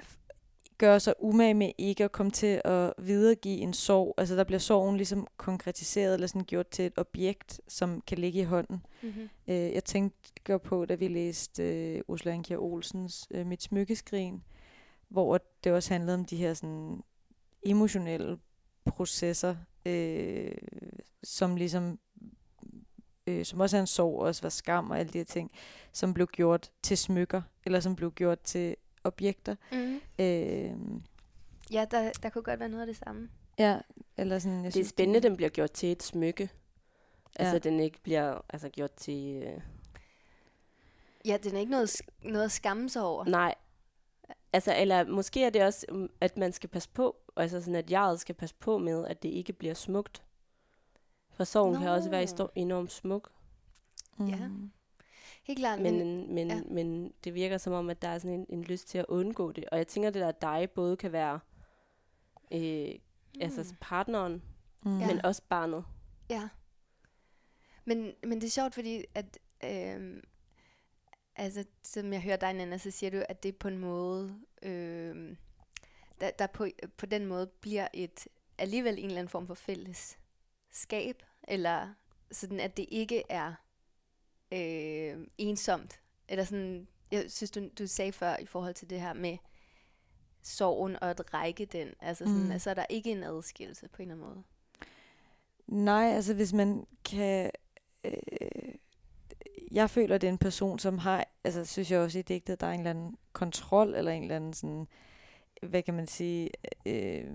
f- 0.00 0.74
gør 0.78 0.98
sig 0.98 1.14
umage 1.20 1.54
med 1.54 1.72
ikke 1.78 2.04
at 2.04 2.12
komme 2.12 2.32
til 2.32 2.60
at 2.64 2.92
videregive 2.98 3.58
en 3.58 3.72
sorg. 3.72 4.14
Altså 4.18 4.36
der 4.36 4.44
bliver 4.44 4.58
sorgen 4.58 4.96
ligesom 4.96 5.26
konkretiseret 5.36 6.14
eller 6.14 6.26
sådan 6.26 6.44
gjort 6.44 6.68
til 6.68 6.86
et 6.86 6.98
objekt, 6.98 7.60
som 7.68 8.00
kan 8.00 8.18
ligge 8.18 8.40
i 8.40 8.44
hånden. 8.44 8.86
Mm-hmm. 9.02 9.28
Øh, 9.48 9.72
jeg 9.72 9.84
tænkte 9.84 10.58
på, 10.58 10.84
da 10.84 10.94
vi 10.94 11.08
læste 11.08 11.62
øh, 11.62 12.00
Ursula 12.08 12.32
Ankia 12.34 12.56
Olsens 12.56 13.28
øh, 13.30 13.46
Mit 13.46 13.62
smykkeskrin, 13.62 14.42
hvor 15.08 15.40
det 15.64 15.72
også 15.72 15.94
handlede 15.94 16.14
om 16.14 16.24
de 16.24 16.36
her 16.36 16.54
sådan 16.54 17.02
emotionelle 17.62 18.38
processer, 18.84 19.56
øh, 19.86 20.54
som 21.22 21.56
ligesom 21.56 21.98
øh, 23.28 23.44
som 23.44 23.60
også 23.60 23.76
er 23.76 23.80
en 23.80 23.86
sorg, 23.86 24.20
også 24.20 24.42
var 24.42 24.48
skam 24.48 24.90
og 24.90 24.98
alle 24.98 25.12
de 25.12 25.18
her 25.18 25.24
ting, 25.24 25.50
som 25.92 26.14
blev 26.14 26.26
gjort 26.26 26.70
til 26.82 26.98
smykker, 26.98 27.42
eller 27.66 27.80
som 27.80 27.96
blev 27.96 28.12
gjort 28.12 28.40
til 28.40 28.76
objekter. 29.04 29.56
Mm-hmm. 29.72 30.00
Øh, 30.18 31.00
Ja, 31.72 31.84
der, 31.90 32.12
der 32.22 32.30
kunne 32.30 32.42
godt 32.42 32.60
være 32.60 32.68
noget 32.68 32.80
af 32.82 32.86
det 32.86 32.96
samme. 32.96 33.28
ja, 33.58 33.78
eller 34.16 34.38
sådan, 34.38 34.56
jeg 34.56 34.62
Det 34.64 34.68
er 34.68 34.72
synes, 34.72 34.88
spændende, 34.88 35.16
at 35.16 35.22
den 35.22 35.36
bliver 35.36 35.48
gjort 35.48 35.70
til 35.72 35.92
et 35.92 36.02
smykke. 36.02 36.50
Altså, 37.36 37.52
Ja. 37.54 37.58
den 37.58 37.80
ikke 37.80 37.98
bliver 38.02 38.40
altså, 38.48 38.68
gjort 38.68 38.92
til... 38.92 39.42
Øh, 39.42 39.60
Ja, 41.24 41.36
den 41.42 41.54
er 41.54 41.58
ikke 41.60 41.70
noget, 41.72 41.96
noget 42.22 42.44
at 42.44 42.52
skamme 42.52 42.88
sig 42.88 43.02
over. 43.02 43.24
nej. 43.24 43.54
Altså, 44.52 44.74
eller 44.76 45.04
måske 45.04 45.44
er 45.44 45.50
det 45.50 45.62
også, 45.64 45.86
um, 45.92 46.10
at 46.20 46.36
man 46.36 46.52
skal 46.52 46.68
passe 46.68 46.88
på, 46.94 47.16
altså 47.36 47.60
sådan, 47.60 47.74
at 47.74 47.90
jeget 47.90 48.20
skal 48.20 48.34
passe 48.34 48.54
på 48.60 48.78
med, 48.78 49.06
at 49.06 49.22
det 49.22 49.28
ikke 49.28 49.52
bliver 49.52 49.74
smukt. 49.74 50.22
For 51.38 51.44
sorgen 51.44 51.78
kan 51.78 51.88
også 51.88 52.10
være 52.10 52.24
Nå. 52.24 52.44
sto- 52.44 52.52
enormt 52.54 52.92
smuk, 52.92 53.30
mm, 54.18 54.26
Ja. 54.28 54.48
Helt 55.44 55.58
klart, 55.58 55.80
men, 55.80 55.98
men, 55.98 56.16
men, 56.16 56.34
men, 56.34 56.48
ja. 56.48 56.54
ja. 56.56 56.62
men 56.70 57.12
det 57.24 57.34
virker 57.34 57.58
som 57.58 57.72
om, 57.72 57.90
at 57.90 58.02
der 58.02 58.08
er 58.08 58.18
sådan 58.18 58.40
en, 58.40 58.46
en 58.48 58.62
lyst 58.64 58.88
til 58.88 58.98
at 58.98 59.06
undgå 59.08 59.52
det. 59.52 59.64
Og 59.72 59.78
jeg 59.78 59.86
tænker, 59.86 60.10
det 60.10 60.22
der 60.22 60.30
dig 60.32 60.70
både 60.74 60.96
kan 60.96 61.12
være 61.12 61.40
øh, 62.52 62.88
Mm. 63.34 63.42
altså 63.42 63.74
partneren, 63.80 64.42
mm, 64.84 64.98
Ja. 65.00 65.06
men 65.06 65.24
også 65.24 65.42
barnet. 65.48 65.84
Ja. 66.30 66.48
Men, 67.84 68.12
men 68.22 68.40
det 68.40 68.46
er 68.46 68.50
sjovt, 68.50 68.74
fordi 68.74 69.04
at, 69.14 69.38
øhm, 69.64 70.20
altså, 71.36 71.64
som 71.82 72.12
jeg 72.12 72.22
hører 72.22 72.36
dig, 72.36 72.52
Nana, 72.52 72.78
så 72.78 72.90
siger 72.90 73.10
du, 73.10 73.22
at 73.28 73.42
det 73.42 73.56
på 73.56 73.68
en 73.68 73.78
måde, 73.78 74.34
øhm, 74.62 75.36
der, 76.20 76.30
der 76.30 76.46
på, 76.46 76.66
på 76.96 77.06
den 77.06 77.26
måde 77.26 77.46
bliver 77.46 77.88
et 77.94 78.28
alligevel 78.58 78.98
en 78.98 79.04
eller 79.04 79.18
anden 79.18 79.28
form 79.28 79.46
for 79.46 79.54
fællesskab, 79.54 81.22
eller 81.48 81.88
sådan, 82.32 82.60
at 82.60 82.76
det 82.76 82.86
ikke 82.88 83.22
er 83.28 83.54
øh, 84.52 85.26
ensomt. 85.38 86.00
Eller 86.28 86.44
sådan, 86.44 86.88
jeg 87.10 87.24
synes, 87.28 87.50
du, 87.50 87.68
du 87.78 87.86
sagde 87.86 88.12
før 88.12 88.36
i 88.36 88.46
forhold 88.46 88.74
til 88.74 88.90
det 88.90 89.00
her 89.00 89.12
med 89.12 89.36
sorgen 90.42 90.96
og 91.02 91.10
at 91.10 91.34
række 91.34 91.64
den. 91.64 91.88
Altså 92.00 92.24
sådan, 92.24 92.44
Mm. 92.44 92.50
altså, 92.50 92.74
der 92.74 92.82
er 92.82 92.86
ikke 92.90 93.10
en 93.10 93.22
adskillelse 93.22 93.88
på 93.88 94.02
en 94.02 94.10
eller 94.10 94.24
anden 94.24 94.34
måde. 94.34 94.44
Nej, 95.84 96.04
altså 96.14 96.34
hvis 96.34 96.52
man 96.52 96.86
kan... 97.04 97.50
Øh, 98.04 98.12
jeg 99.70 99.90
føler, 99.90 100.18
det 100.18 100.26
er 100.26 100.32
en 100.32 100.38
person, 100.38 100.78
som 100.78 100.98
har, 100.98 101.24
altså 101.44 101.64
synes 101.64 101.90
jeg 101.90 102.00
også 102.00 102.18
i 102.18 102.22
digtet, 102.22 102.60
der 102.60 102.66
er 102.66 102.72
en 102.72 102.80
eller 102.80 102.90
anden 102.90 103.16
kontrol, 103.32 103.94
eller 103.94 104.12
en 104.12 104.22
eller 104.22 104.36
anden 104.36 104.52
sådan, 104.52 104.88
hvad 105.62 105.82
kan 105.82 105.94
man 105.94 106.06
sige, 106.06 106.50
øh, 106.86 107.30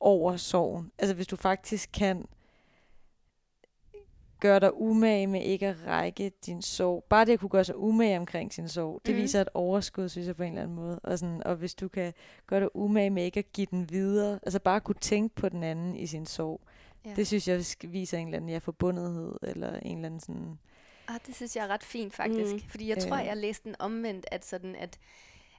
over 0.00 0.36
sorgen. 0.36 0.92
Altså 0.98 1.14
hvis 1.14 1.26
du 1.26 1.36
faktisk 1.36 1.90
kan 1.92 2.28
gøre 4.40 4.60
dig 4.60 4.80
umage 4.80 5.26
med 5.26 5.42
ikke 5.42 5.66
at 5.66 5.76
række 5.86 6.32
din 6.46 6.62
sorg. 6.62 7.04
Bare 7.08 7.24
det 7.24 7.32
at 7.32 7.40
kunne 7.40 7.48
gøre 7.48 7.64
sig 7.64 7.76
umage 7.76 8.18
omkring 8.18 8.52
sin 8.52 8.68
sorg, 8.68 9.00
det 9.06 9.14
Mhm. 9.14 9.22
viser 9.22 9.40
et 9.40 9.48
overskud, 9.54 10.08
synes 10.08 10.26
jeg 10.26 10.36
på 10.36 10.42
en 10.42 10.48
eller 10.48 10.62
anden 10.62 10.76
måde. 10.76 11.00
Og, 11.02 11.18
sådan, 11.18 11.42
og 11.46 11.56
hvis 11.56 11.74
du 11.74 11.88
kan 11.88 12.12
gøre 12.46 12.60
dig 12.60 12.76
umage 12.76 13.10
med 13.10 13.24
ikke 13.24 13.38
at 13.38 13.52
give 13.52 13.66
den 13.70 13.90
videre, 13.90 14.38
altså 14.42 14.58
bare 14.60 14.80
kunne 14.80 14.94
tænke 15.00 15.34
på 15.34 15.48
den 15.48 15.62
anden 15.62 15.96
i 15.96 16.06
sin 16.06 16.26
sorg, 16.26 16.60
Ja. 17.04 17.14
det 17.16 17.26
synes 17.26 17.48
jeg 17.48 17.64
viser 17.92 18.18
en 18.18 18.26
eller 18.26 18.36
anden 18.36 18.50
ja, 18.50 18.58
forbundethed, 18.58 19.32
eller 19.42 19.78
en 19.78 19.96
eller 19.96 20.06
anden 20.06 20.20
sådan... 20.20 20.58
Ah, 21.08 21.18
det 21.26 21.34
synes 21.36 21.56
jeg 21.56 21.64
er 21.64 21.68
ret 21.68 21.84
fint 21.84 22.14
faktisk. 22.14 22.52
Mm. 22.52 22.60
Mm. 22.62 22.68
Fordi 22.68 22.88
jeg 22.88 22.98
tror, 22.98 23.16
Øh. 23.16 23.26
jeg 23.26 23.36
læste 23.36 23.64
den 23.68 23.76
omvendt, 23.78 24.26
at, 24.30 24.44
sådan, 24.44 24.76
at, 24.76 24.98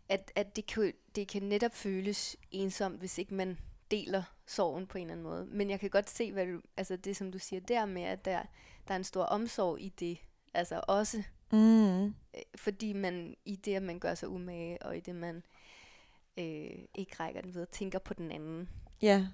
at, 0.10 0.32
at 0.36 0.56
det, 0.56 0.66
kan, 0.66 0.94
det 1.16 1.28
kan 1.28 1.44
netop 1.44 1.76
føles 1.76 2.38
ensomt, 2.52 3.00
hvis 3.00 3.18
ikke 3.18 3.34
man 3.34 3.58
deler 3.92 4.24
sorgen 4.46 4.88
på 4.88 4.98
en 4.98 5.02
eller 5.02 5.12
anden 5.14 5.24
måde. 5.24 5.46
Men 5.46 5.70
jeg 5.70 5.80
kan 5.80 5.90
godt 5.90 6.10
se, 6.10 6.32
hvad 6.32 6.46
du, 6.48 6.62
altså 6.78 6.96
det 6.96 7.18
som 7.18 7.32
du 7.32 7.40
siger 7.40 7.60
der 7.60 7.86
med, 7.86 8.02
at 8.04 8.26
der, 8.26 8.44
der 8.88 8.94
er 8.94 8.98
en 8.98 9.04
stor 9.04 9.24
omsorg 9.24 9.82
i 9.82 9.90
det. 9.90 10.18
Altså 10.54 10.82
også, 10.88 11.24
Mm. 11.54 12.06
øh, 12.06 12.12
fordi 12.56 12.94
man 12.94 13.36
i 13.46 13.56
det, 13.56 13.76
at 13.76 13.84
man 13.84 14.00
gør 14.00 14.16
sig 14.16 14.30
umage, 14.30 14.84
og 14.84 14.98
i 14.98 15.00
det, 15.00 15.16
man 15.16 15.44
øh, 16.38 16.70
ikke 16.96 17.16
rækker 17.20 17.42
den 17.42 17.54
videre, 17.54 17.66
tænker 17.72 18.00
på 18.00 18.14
den 18.14 18.32
anden. 18.32 18.70
Ja, 19.02 19.28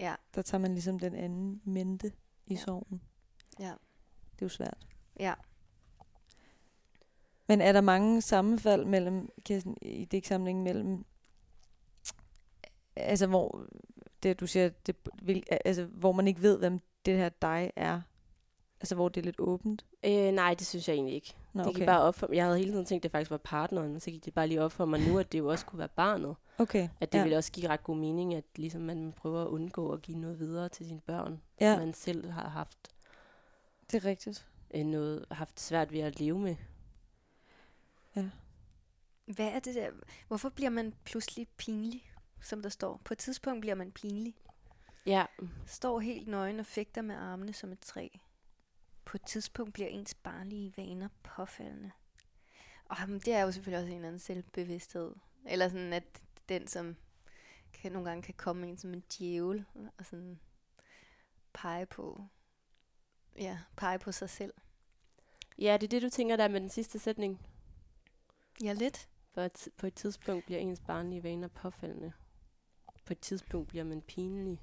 Ja, 0.00 0.14
der 0.34 0.42
tager 0.42 0.60
man 0.60 0.72
ligesom 0.72 0.98
den 0.98 1.14
anden 1.14 1.60
mente 1.64 2.12
i 2.46 2.54
Ja. 2.54 2.60
sorgen. 2.60 3.02
ja, 3.60 3.72
Det 4.34 4.42
er 4.42 4.46
jo 4.46 4.48
svært. 4.48 4.86
ja. 5.20 5.34
Men 7.46 7.60
er 7.60 7.72
der 7.72 7.80
mange 7.80 8.22
sammenfald 8.22 8.84
mellem, 8.84 9.28
Kirsten, 9.44 9.76
i 9.82 10.04
digtsamlingen 10.04 10.64
mellem, 10.64 11.04
altså 13.00 13.26
hvor, 13.26 13.64
det 14.22 14.40
du 14.40 14.46
siger, 14.46 14.68
det, 14.86 14.96
vil, 15.22 15.42
altså, 15.64 15.84
hvor 15.84 16.12
man 16.12 16.28
ikke 16.28 16.42
ved, 16.42 16.58
hvem 16.58 16.80
det 17.06 17.16
her 17.16 17.28
dig 17.28 17.72
er? 17.76 18.00
Altså 18.80 18.94
hvor 18.94 19.08
det 19.08 19.20
er 19.20 19.24
lidt 19.24 19.40
åbent? 19.40 19.84
Øh, 20.04 20.32
nej, 20.32 20.54
det 20.54 20.66
synes 20.66 20.88
jeg 20.88 20.94
egentlig 20.94 21.14
ikke. 21.14 21.34
Nå, 21.52 21.62
Det 21.62 21.68
okay. 21.68 21.78
gik 21.78 21.86
bare 21.86 22.00
op 22.00 22.14
for 22.14 22.32
Jeg 22.32 22.44
havde 22.44 22.58
hele 22.58 22.70
tiden 22.72 22.84
tænkt, 22.84 23.00
at 23.00 23.02
det 23.02 23.10
faktisk 23.10 23.30
var 23.30 23.36
partneren, 23.36 23.90
men 23.90 24.00
så 24.00 24.10
gik 24.10 24.24
det 24.24 24.34
bare 24.34 24.46
lige 24.46 24.62
op 24.62 24.72
for 24.72 24.84
mig 24.84 25.00
nu, 25.08 25.18
at 25.18 25.32
det 25.32 25.38
jo 25.38 25.46
også 25.48 25.66
kunne 25.66 25.78
være 25.78 25.88
barnet. 25.88 26.36
okay. 26.58 26.88
At 27.00 27.12
det 27.12 27.18
ja. 27.18 27.22
ja. 27.22 27.24
ville 27.24 27.36
også 27.36 27.52
give 27.52 27.68
ret 27.68 27.84
god 27.84 27.96
mening, 27.96 28.34
at 28.34 28.44
ligesom 28.56 28.82
man 28.82 29.12
prøver 29.12 29.42
at 29.42 29.46
undgå 29.46 29.92
at 29.92 30.02
give 30.02 30.18
noget 30.18 30.38
videre 30.38 30.68
til 30.68 30.86
sine 30.86 31.00
børn, 31.00 31.40
Ja, 31.60 31.72
som 31.74 31.80
man 31.84 31.94
selv 31.94 32.30
har 32.30 32.48
haft 32.48 32.78
det 33.92 34.04
er 34.04 34.08
rigtigt. 34.08 34.46
øh, 34.74 34.84
noget, 34.84 35.24
haft 35.30 35.60
svært 35.60 35.92
ved 35.92 36.00
at 36.00 36.20
leve 36.20 36.38
med. 36.38 36.56
Hvad 39.26 39.46
er 39.48 39.58
det 39.58 39.74
der? 39.74 39.90
Hvorfor 40.28 40.48
bliver 40.48 40.70
man 40.70 40.94
pludselig 41.04 41.48
pinlig, 41.56 42.09
som 42.40 42.62
der 42.62 42.68
står? 42.68 43.00
På 43.04 43.14
et 43.14 43.18
tidspunkt 43.18 43.60
bliver 43.60 43.74
man 43.74 43.92
pinlig. 43.92 44.34
Ja, 45.06 45.26
Står 45.66 46.00
helt 46.00 46.28
nøgen 46.28 46.60
og 46.60 46.66
fægter 46.66 47.02
med 47.02 47.14
armene 47.14 47.52
som 47.52 47.72
et 47.72 47.80
træ. 47.80 48.08
På 49.04 49.16
et 49.16 49.22
tidspunkt 49.26 49.74
bliver 49.74 49.88
ens 49.88 50.14
barnlige 50.14 50.74
vaner 50.76 51.08
påfaldende. 51.22 51.90
Og 52.84 52.96
jamen, 53.00 53.20
det 53.20 53.34
er 53.34 53.42
jo 53.42 53.52
selvfølgelig 53.52 53.78
også 53.78 53.90
en 53.90 53.96
eller 53.96 54.08
anden 54.08 54.18
selvbevidsthed. 54.18 55.14
Eller 55.46 55.68
sådan, 55.68 55.92
at 55.92 56.22
den, 56.48 56.66
som 56.66 56.96
kan, 57.72 57.92
nogle 57.92 58.08
gange 58.08 58.22
kan 58.22 58.34
komme 58.34 58.68
ind 58.68 58.78
som 58.78 58.94
en 58.94 59.04
djævel, 59.18 59.64
og 59.98 60.06
sådan 60.06 60.40
pege 61.52 61.86
på, 61.86 62.26
ja, 63.38 63.58
pege 63.76 63.98
på 63.98 64.12
sig 64.12 64.30
selv. 64.30 64.54
ja, 65.58 65.72
det 65.80 65.82
er 65.82 65.88
det, 65.88 66.02
du 66.02 66.08
tænker 66.10 66.36
der 66.36 66.48
med 66.48 66.60
den 66.60 66.68
sidste 66.68 66.98
sætning. 66.98 67.46
Ja, 68.64 68.72
lidt. 68.72 69.08
For 69.34 69.42
at 69.42 69.68
på 69.76 69.86
et 69.86 69.94
tidspunkt 69.94 70.46
bliver 70.46 70.60
ens 70.60 70.80
barnlige 70.80 71.22
vaner 71.22 71.48
påfaldende. 71.48 72.12
På 73.10 73.14
et 73.14 73.18
tidspunkt 73.18 73.68
bliver 73.68 73.84
man 73.84 74.02
pinlig. 74.02 74.60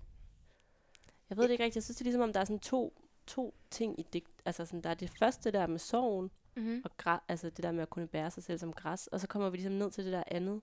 Jeg 1.30 1.38
ved 1.38 1.44
det 1.44 1.52
ikke 1.52 1.64
rigtigt. 1.64 1.76
Jeg 1.76 1.84
synes, 1.84 1.98
det 1.98 2.02
er 2.02 2.06
ligesom, 2.06 2.22
om 2.22 2.34
der 2.34 2.40
er 2.40 2.46
sådan 2.46 2.60
to, 2.60 3.02
to 3.28 3.56
ting 3.72 4.00
i 4.00 4.06
digt. 4.14 4.42
Altså 4.46 4.66
sådan, 4.66 4.82
der 4.82 4.90
er 4.90 4.94
det 4.94 5.10
første 5.10 5.52
der 5.52 5.68
med 5.68 5.80
sorgen, 5.80 6.32
Mm-hmm. 6.56 6.82
og 6.84 6.98
græ, 6.98 7.18
altså 7.28 7.50
det 7.50 7.64
der 7.64 7.72
med 7.72 7.82
at 7.82 7.90
kunne 7.90 8.08
bære 8.08 8.32
sig 8.32 8.44
selv 8.44 8.60
som 8.60 8.74
græs. 8.74 9.08
Og 9.08 9.20
så 9.20 9.28
kommer 9.28 9.50
vi 9.50 9.58
ligesom 9.58 9.74
ned 9.74 9.92
til 9.92 10.06
det 10.06 10.14
der 10.14 10.24
andet, 10.28 10.62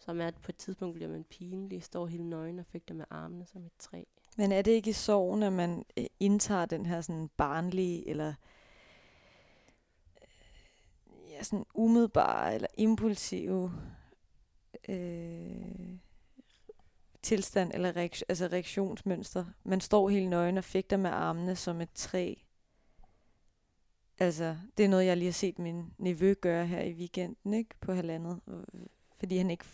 som 0.00 0.20
er, 0.20 0.26
at 0.26 0.34
på 0.34 0.50
et 0.50 0.56
tidspunkt 0.56 0.94
bliver 0.94 1.10
man 1.10 1.24
pinlig, 1.24 1.82
står 1.82 2.06
helt 2.06 2.24
nøgen 2.24 2.58
og 2.58 2.66
fægter 2.66 2.94
med 2.94 3.04
armene 3.10 3.46
som 3.46 3.64
et 3.64 3.72
træ. 3.78 4.02
Men 4.36 4.52
er 4.52 4.62
det 4.62 4.70
ikke 4.70 4.90
i 4.90 4.92
sorgen, 4.92 5.42
at 5.42 5.52
man 5.52 5.84
øh, 5.96 6.04
indtager 6.20 6.66
den 6.66 6.86
her 6.86 7.00
sådan 7.00 7.30
barnlige, 7.36 8.08
eller 8.08 8.34
øh, 10.22 11.30
ja, 11.30 11.42
sådan 11.42 11.66
umiddelbare, 11.74 12.54
eller 12.54 12.68
impulsive 12.76 13.72
øh, 14.88 15.98
tilstand, 17.24 17.70
eller 17.74 17.96
reaktion, 17.96 18.26
altså 18.28 18.46
reaktionsmønster? 18.46 19.44
Man 19.64 19.80
står 19.80 20.08
helt 20.08 20.28
nøgen 20.30 20.58
og 20.58 20.64
fægter 20.64 20.96
med 20.96 21.10
armene 21.10 21.56
som 21.56 21.80
et 21.80 21.92
træ. 21.94 22.34
Altså, 24.18 24.56
det 24.78 24.84
er 24.84 24.88
noget, 24.88 25.06
jeg 25.06 25.16
lige 25.16 25.26
har 25.26 25.32
set 25.32 25.58
min 25.58 25.92
nevø 25.98 26.34
gøre 26.40 26.66
her 26.66 26.80
i 26.82 26.92
weekenden, 26.92 27.54
ikke? 27.54 27.70
På 27.80 27.92
halvandet. 27.94 28.40
og- 28.46 28.64
Fordi 29.18 29.36
han 29.36 29.50
ikke 29.50 29.64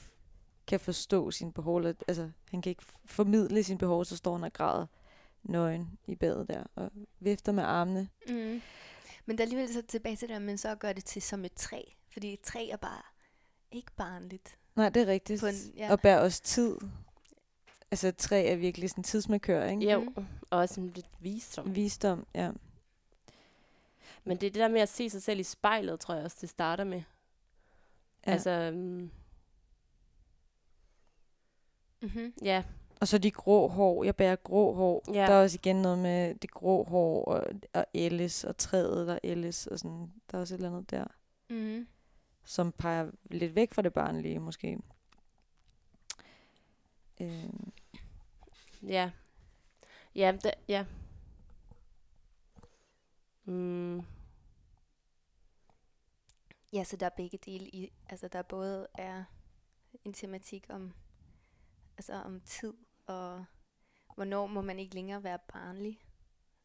kan 0.66 0.80
forstå 0.80 1.30
sin 1.30 1.52
behov, 1.52 1.76
eller, 1.76 1.92
altså, 2.08 2.30
han 2.50 2.62
kan 2.62 2.70
ikke 2.70 2.82
formidle 3.04 3.62
sin 3.62 3.78
behov, 3.78 4.04
så 4.04 4.16
står 4.16 4.32
han 4.36 4.44
og 4.44 4.52
græder 4.52 4.86
nøgen 5.42 5.98
i 6.06 6.16
badet 6.16 6.48
der, 6.48 6.64
og 6.74 6.90
vifter 7.20 7.52
med 7.52 7.62
armene. 7.64 8.08
Mm. 8.28 8.62
Men 9.26 9.38
der 9.38 9.42
er 9.42 9.46
alligevel 9.46 9.72
så 9.74 9.82
tilbage 9.82 10.16
til 10.16 10.28
det, 10.28 10.34
at 10.34 10.42
man 10.42 10.58
så 10.58 10.74
gør 10.74 10.92
det 10.92 11.04
til 11.04 11.22
som 11.22 11.44
et 11.44 11.52
træ. 11.54 11.82
Fordi 12.12 12.32
et 12.32 12.40
træ 12.40 12.68
er 12.68 12.76
bare 12.76 13.02
ikke 13.70 13.92
barnligt. 13.96 14.58
Nej, 14.76 14.88
det 14.88 15.02
er 15.02 15.06
rigtigt. 15.06 15.42
En, 15.42 15.54
ja. 15.76 15.92
Og 15.92 16.00
bærer 16.00 16.20
også 16.20 16.42
tid. 16.42 16.76
Altså, 17.90 18.12
træ 18.18 18.46
er 18.52 18.56
virkelig 18.56 18.90
sådan 18.90 19.00
en 19.00 19.04
tidsmarkør, 19.04 19.64
ikke? 19.66 19.92
Jo, 19.92 20.00
Mhm. 20.00 20.26
og 20.50 20.58
også 20.58 20.74
sådan 20.74 20.90
lidt 20.90 21.06
visdom. 21.20 21.74
Visdom, 21.76 22.26
ja. 22.34 22.50
Men 24.24 24.36
det 24.36 24.46
er 24.46 24.50
det 24.50 24.60
der 24.60 24.68
med 24.68 24.80
at 24.80 24.88
se 24.88 25.10
sig 25.10 25.22
selv 25.22 25.40
i 25.40 25.42
spejlet, 25.42 26.00
tror 26.00 26.14
jeg 26.14 26.24
også, 26.24 26.36
det 26.40 26.48
starter 26.48 26.84
med. 26.84 27.02
ja. 28.26 28.32
Altså, 28.32 28.70
um, 28.74 29.10
Mm-hmm. 32.02 32.32
ja, 32.42 32.64
Og 33.00 33.08
så 33.08 33.18
de 33.18 33.30
grå 33.30 33.68
hår. 33.68 34.04
Jeg 34.04 34.16
bærer 34.16 34.36
grå 34.36 34.72
hår. 34.74 35.04
Ja. 35.14 35.26
Der 35.26 35.32
er 35.32 35.42
også 35.42 35.58
igen 35.62 35.76
noget 35.82 35.98
med 35.98 36.34
det 36.34 36.50
grå 36.50 36.84
hår 36.84 37.24
og, 37.24 37.44
og 37.72 37.86
ældes 37.94 38.44
og 38.44 38.56
træet, 38.56 39.06
der 39.06 39.18
ældes 39.24 39.66
og 39.66 39.78
sådan. 39.78 40.12
Der 40.30 40.36
er 40.36 40.40
også 40.40 40.54
et 40.54 40.58
eller 40.58 40.70
andet 40.70 40.90
der, 40.90 41.04
Mm-hmm. 41.50 41.86
som 42.44 42.72
peger 42.72 43.10
lidt 43.24 43.54
væk 43.54 43.74
fra 43.74 43.82
det 43.82 43.92
barnlige, 43.92 44.38
måske. 44.38 44.78
Øh, 47.20 47.44
ja. 48.82 49.10
Ja, 50.14 50.32
det, 50.42 50.54
ja. 50.68 50.84
Mm, 53.44 54.04
Ja, 56.72 56.84
så 56.84 56.96
der 56.96 57.06
er 57.06 57.10
begge 57.10 57.38
dele 57.38 57.68
i, 57.68 57.92
altså 58.08 58.28
der 58.28 58.42
både 58.42 58.86
er 58.94 59.24
en 60.04 60.12
tematik 60.12 60.66
om, 60.68 60.92
altså 61.96 62.12
om 62.12 62.40
tid, 62.40 62.74
og 63.06 63.44
hvornår 64.14 64.46
må 64.46 64.60
man 64.60 64.78
ikke 64.78 64.94
længere 64.94 65.22
være 65.22 65.38
barnlig, 65.52 66.00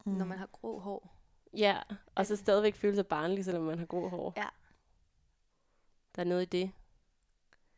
mm. 0.04 0.12
når 0.12 0.24
man 0.24 0.38
har 0.38 0.46
grå 0.46 0.78
hår. 0.78 1.16
ja, 1.54 1.82
og 2.14 2.26
så 2.26 2.36
stadigvæk 2.36 2.74
føle 2.74 2.94
sig 2.94 3.06
barnlig, 3.06 3.44
selvom 3.44 3.64
man 3.64 3.78
har 3.78 3.86
grå 3.86 4.08
hår. 4.08 4.32
Ja. 4.36 4.48
Der 6.16 6.22
er 6.22 6.26
noget 6.26 6.42
i 6.42 6.60
det. 6.60 6.72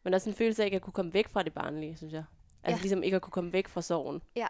Men 0.02 0.14
også 0.14 0.30
en 0.30 0.36
følelse 0.36 0.62
af 0.62 0.66
ikke 0.66 0.76
at 0.76 0.82
kunne 0.82 0.92
komme 0.92 1.12
væk 1.12 1.28
fra 1.28 1.42
det 1.42 1.54
barnlige, 1.54 1.96
synes 1.96 2.12
jeg. 2.12 2.24
Altså 2.62 2.78
Ja. 2.78 2.82
ligesom 2.82 3.02
ikke 3.02 3.14
at 3.16 3.22
kunne 3.22 3.32
komme 3.32 3.52
væk 3.52 3.68
fra 3.68 3.82
sorgen. 3.82 4.22
Ja. 4.36 4.46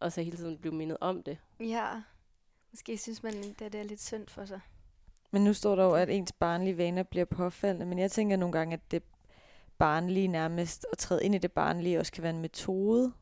Og 0.00 0.12
så 0.12 0.22
hele 0.22 0.36
tiden 0.36 0.58
blive 0.58 0.74
mindet 0.74 0.96
om 1.00 1.22
det. 1.22 1.38
Ja, 1.60 2.02
måske 2.70 2.98
synes 2.98 3.22
man, 3.22 3.34
at 3.34 3.72
det 3.72 3.74
er 3.74 3.82
lidt 3.82 4.02
synd 4.02 4.28
for 4.28 4.44
sig. 4.44 4.60
Men 5.30 5.44
nu 5.44 5.52
står 5.52 5.74
der 5.76 5.84
jo, 5.84 5.92
at 5.94 6.10
ens 6.10 6.32
barnlige 6.32 6.76
vaner 6.78 7.02
bliver 7.02 7.24
påfaldende. 7.24 7.86
Men 7.86 7.98
jeg 7.98 8.10
tænker 8.10 8.36
nogle 8.36 8.52
gange, 8.52 8.74
at 8.74 8.90
det 8.90 9.02
barnlige 9.78 10.28
nærmest, 10.28 10.86
at 10.92 10.98
træde 10.98 11.24
ind 11.24 11.34
i 11.34 11.38
det 11.38 11.52
barnlige, 11.52 11.98
også 12.00 12.12
kan 12.12 12.22
være 12.22 12.30
en 12.34 12.40
metode. 12.40 13.12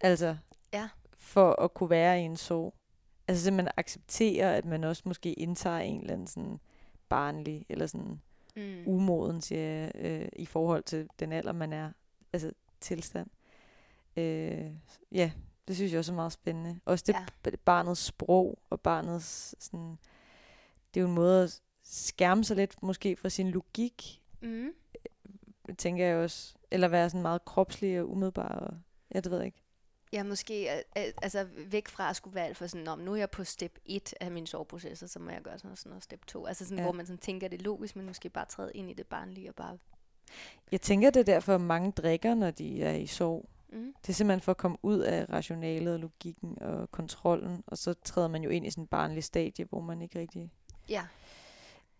Altså, 0.00 0.36
Ja. 0.72 0.88
for 1.18 1.52
at 1.62 1.74
kunne 1.74 1.90
være 1.90 2.20
i 2.20 2.24
en 2.24 2.36
sorg. 2.36 2.74
Altså 3.28 3.44
simpelthen 3.44 3.72
acceptere, 3.76 4.56
at 4.56 4.64
man 4.64 4.84
også 4.84 5.02
måske 5.06 5.32
indtager 5.32 5.78
en 5.78 6.00
eller 6.00 6.12
anden 6.12 6.26
sådan 6.26 6.60
barnlig, 7.08 7.66
eller 7.68 7.86
sådan 7.86 8.20
Mm. 8.56 8.82
umoden, 8.86 9.40
siger 9.40 9.60
jeg, 9.62 9.92
øh, 9.94 10.28
i 10.32 10.46
forhold 10.46 10.82
til 10.82 11.08
den 11.20 11.32
alder, 11.32 11.52
man 11.52 11.72
er, 11.72 11.90
altså 12.32 12.52
tilstand. 12.80 13.30
Øh, 14.16 14.70
ja, 15.12 15.32
det 15.68 15.76
synes 15.76 15.92
jeg 15.92 15.98
også 15.98 16.12
er 16.12 16.16
meget 16.16 16.32
spændende. 16.32 16.80
Også 16.84 17.04
det 17.06 17.16
Ja. 17.46 17.56
barnets 17.64 18.00
sprog, 18.00 18.58
og 18.70 18.80
barnets 18.80 19.54
sådan, 19.64 19.98
det 20.94 21.00
er 21.00 21.02
jo 21.02 21.08
en 21.08 21.14
måde 21.14 21.42
at 21.44 21.60
skærme 21.82 22.44
sig 22.44 22.56
lidt 22.56 22.82
måske 22.82 23.16
fra 23.16 23.28
sin 23.28 23.50
logik, 23.50 24.16
Mm. 24.42 24.68
tænker 25.78 26.06
jeg 26.06 26.16
også. 26.16 26.54
Eller 26.70 26.88
være 26.88 27.10
sådan 27.10 27.22
meget 27.22 27.44
kropslig 27.44 28.00
og 28.00 28.10
umiddelbar. 28.10 28.48
Og, 28.48 28.74
ja, 29.14 29.20
det 29.20 29.30
ved 29.30 29.38
jeg 29.38 29.46
ikke. 29.46 29.62
Ja, 30.12 30.22
måske 30.22 30.72
øh, 30.72 30.82
øh, 30.98 31.12
altså 31.22 31.48
væk 31.66 31.88
fra 31.88 32.10
at 32.10 32.16
skulle 32.16 32.34
være 32.34 32.46
alt 32.46 32.56
for 32.56 32.66
sådan, 32.66 32.88
om 32.88 32.98
nu 32.98 33.12
er 33.12 33.16
jeg 33.16 33.30
på 33.30 33.44
step 33.44 33.78
1 33.84 34.14
af 34.20 34.30
min 34.30 34.46
soveproces, 34.46 35.04
så 35.06 35.18
må 35.18 35.30
jeg 35.30 35.42
gøre 35.42 35.58
sådan 35.58 35.68
noget, 35.68 35.78
sådan 35.78 35.90
noget 35.90 36.02
step 36.04 36.26
2. 36.26 36.46
Altså 36.46 36.64
sådan, 36.64 36.78
ja. 36.78 36.84
Hvor 36.84 36.92
man 36.92 37.06
sådan 37.06 37.18
tænker 37.18 37.48
det 37.48 37.62
logisk, 37.62 37.96
men 37.96 38.06
måske 38.06 38.28
bare 38.28 38.44
træde 38.46 38.72
ind 38.74 38.90
i 38.90 38.94
det 38.94 39.06
barnlige 39.06 39.48
og 39.50 39.54
bare... 39.54 39.78
Jeg 40.72 40.80
tænker, 40.80 41.10
det 41.10 41.20
er 41.20 41.24
derfor, 41.34 41.58
mange 41.58 41.90
drikker, 41.90 42.34
når 42.34 42.50
de 42.50 42.82
er 42.82 42.92
i 42.92 43.06
sorg. 43.06 43.48
Mm. 43.72 43.94
Det 44.02 44.08
er 44.08 44.12
simpelthen 44.12 44.40
for 44.40 44.50
at 44.52 44.56
komme 44.56 44.76
ud 44.82 44.98
af 44.98 45.26
rationalet 45.32 45.94
og 45.94 46.00
logikken 46.00 46.62
og 46.62 46.90
kontrollen, 46.90 47.62
og 47.66 47.78
så 47.78 47.94
træder 48.04 48.28
man 48.28 48.42
jo 48.42 48.50
ind 48.50 48.66
i 48.66 48.70
sådan 48.70 48.84
en 48.84 48.88
barnlig 48.88 49.24
stadie, 49.24 49.64
hvor 49.64 49.80
man 49.80 50.02
ikke 50.02 50.18
rigtig... 50.20 50.52
Ja, 50.88 51.02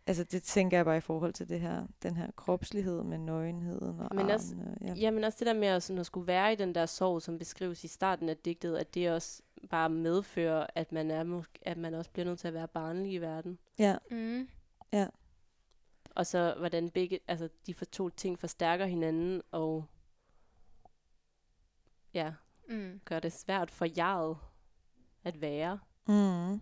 Altså 0.07 0.25
det 0.25 0.43
tænker 0.43 0.79
jeg 0.79 0.85
bare 0.85 0.97
i 0.97 1.01
forhold 1.01 1.33
til 1.33 1.49
det 1.49 1.61
her, 1.61 1.87
den 2.03 2.17
her 2.17 2.31
kropslighed 2.37 3.03
med 3.03 3.19
nøgenheden 3.19 4.01
og 4.01 4.09
Men 4.17 4.31
også- 4.31 4.55
armene. 4.55 4.77
Ja. 4.81 4.95
Ja, 4.95 5.11
men 5.11 5.25
også 5.25 5.37
det 5.39 5.47
der 5.47 5.55
med 5.55 5.69
at, 5.69 5.83
sådan, 5.83 6.01
at 6.01 6.07
skulle 6.07 6.27
være 6.27 6.53
i 6.53 6.57
den 6.57 6.75
der 6.75 6.87
sorg, 6.87 7.23
som 7.23 7.39
beskrives 7.39 7.85
i 7.85 7.89
starten 7.89 8.29
af 8.29 8.37
digtet, 8.37 8.77
at 8.77 8.95
det 8.95 9.11
også 9.11 9.43
bare 9.71 9.89
medfører, 9.91 10.67
at 10.75 10.93
man, 10.93 11.11
er, 11.11 11.43
at 11.63 11.77
man 11.79 11.95
også 11.95 12.11
bliver 12.11 12.27
nødt 12.27 12.39
til 12.39 12.49
at 12.49 12.55
være 12.55 12.69
barnlig 12.69 13.13
i 13.13 13.19
verden. 13.19 13.59
ja. 13.79 13.97
mm. 14.11 14.49
Og 16.15 16.27
så 16.27 16.55
hvordan 16.59 16.91
begge, 16.91 17.21
altså 17.29 17.49
de 17.67 17.75
for 17.75 17.85
to 17.85 18.09
ting 18.09 18.39
forstærker 18.39 18.87
hinanden, 18.87 19.43
og 19.51 19.85
ja, 22.15 22.33
Mm. 22.69 23.01
gør 23.05 23.21
det 23.21 23.33
svært 23.33 23.71
for 23.71 23.87
jeget 23.97 24.37
at 25.25 25.41
være. 25.41 25.79
Mm. 26.09 26.61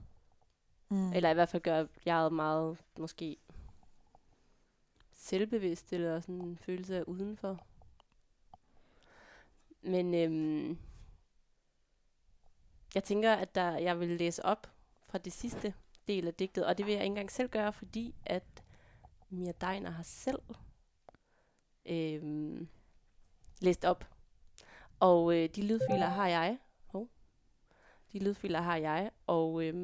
Mm. 0.88 1.12
Eller 1.12 1.30
i 1.30 1.34
hvert 1.34 1.48
fald 1.48 1.62
gør 1.62 1.86
jeget 2.06 2.32
meget, 2.32 2.78
måske, 2.98 3.36
selvbevidst, 5.12 5.92
eller 5.92 6.20
sådan 6.20 6.34
en 6.40 6.58
følelse 6.58 6.96
af 6.96 7.02
udenfor. 7.02 7.66
Men 9.80 10.14
øhm, 10.14 10.78
jeg 12.94 13.04
tænker, 13.04 13.34
at 13.34 13.54
der, 13.54 13.76
jeg 13.78 14.00
vil 14.00 14.08
læse 14.08 14.44
op 14.44 14.70
fra 15.02 15.18
det 15.18 15.32
sidste 15.32 15.74
del 16.08 16.26
af 16.26 16.34
digtet, 16.34 16.66
og 16.66 16.78
det 16.78 16.86
vil 16.86 16.92
jeg 16.92 17.02
ikke 17.02 17.10
engang 17.10 17.30
selv 17.30 17.48
gøre, 17.48 17.72
fordi 17.72 18.14
at 18.26 18.44
Mia 19.30 19.52
Deiner 19.52 19.90
har 19.90 20.02
selv 20.02 20.42
øh, 21.86 22.22
læst 23.60 23.84
op. 23.84 24.04
Og 25.00 25.36
øh, 25.36 25.48
de 25.48 25.62
lydfiler 25.62 26.06
har 26.06 26.28
jeg. 26.28 26.58
Hov. 26.86 27.08
De 28.12 28.18
lydfiler 28.18 28.60
har 28.60 28.76
jeg, 28.76 29.10
og 29.26 29.64
øh, 29.64 29.74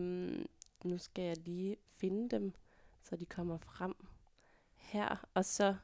nu 0.84 0.98
skal 0.98 1.24
jeg 1.24 1.36
lige 1.38 1.76
finde 1.96 2.28
dem, 2.36 2.52
så 3.02 3.16
de 3.16 3.26
kommer 3.26 3.58
frem 3.58 3.94
her. 4.76 5.26
Og 5.34 5.44
så 5.44 5.76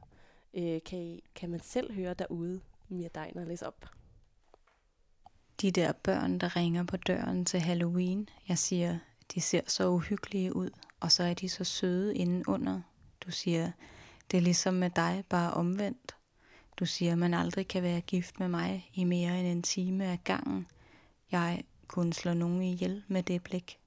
øh, 0.55 0.83
kan, 0.83 0.99
I, 0.99 1.23
kan 1.35 1.51
man 1.51 1.61
selv 1.61 1.95
høre 1.95 2.15
derude, 2.15 2.61
Mia 2.89 3.09
Deiner 3.09 3.45
læse 3.45 3.67
op. 3.67 3.87
De 5.61 5.71
der 5.71 5.93
børn, 5.93 6.39
der 6.39 6.57
ringer 6.57 6.85
på 6.85 6.97
døren 6.97 7.45
til 7.45 7.61
Halloween, 7.61 8.29
jeg 8.49 8.59
siger, 8.59 8.99
de 9.35 9.41
ser 9.41 9.61
så 9.67 9.89
uhyggelige 9.89 10.57
ud, 10.57 10.71
og 11.01 11.13
så 11.13 11.23
er 11.23 11.35
de 11.35 11.49
så 11.49 11.65
søde 11.65 12.17
indenunder. 12.17 12.81
Du 13.27 13.31
siger, 13.31 13.73
det 14.31 14.37
er 14.37 14.41
ligesom 14.41 14.75
med 14.75 14.91
dig, 14.91 15.25
bare 15.29 15.55
omvendt. 15.55 16.17
Du 16.77 16.87
siger, 16.87 17.15
man 17.15 17.35
aldrig 17.35 17.69
kan 17.69 17.83
være 17.83 18.01
gift 18.01 18.39
med 18.39 18.49
mig 18.49 18.91
i 18.95 19.05
mere 19.05 19.41
end 19.41 19.49
en 19.49 19.63
time 19.63 20.05
af 20.05 20.25
gangen. 20.25 20.67
Jeg 21.33 21.65
kunne 21.87 22.13
slå 22.13 22.35
nogen 22.35 22.63
ihjel 22.63 23.05
med 23.09 23.23
det 23.23 23.43
blik. 23.43 23.79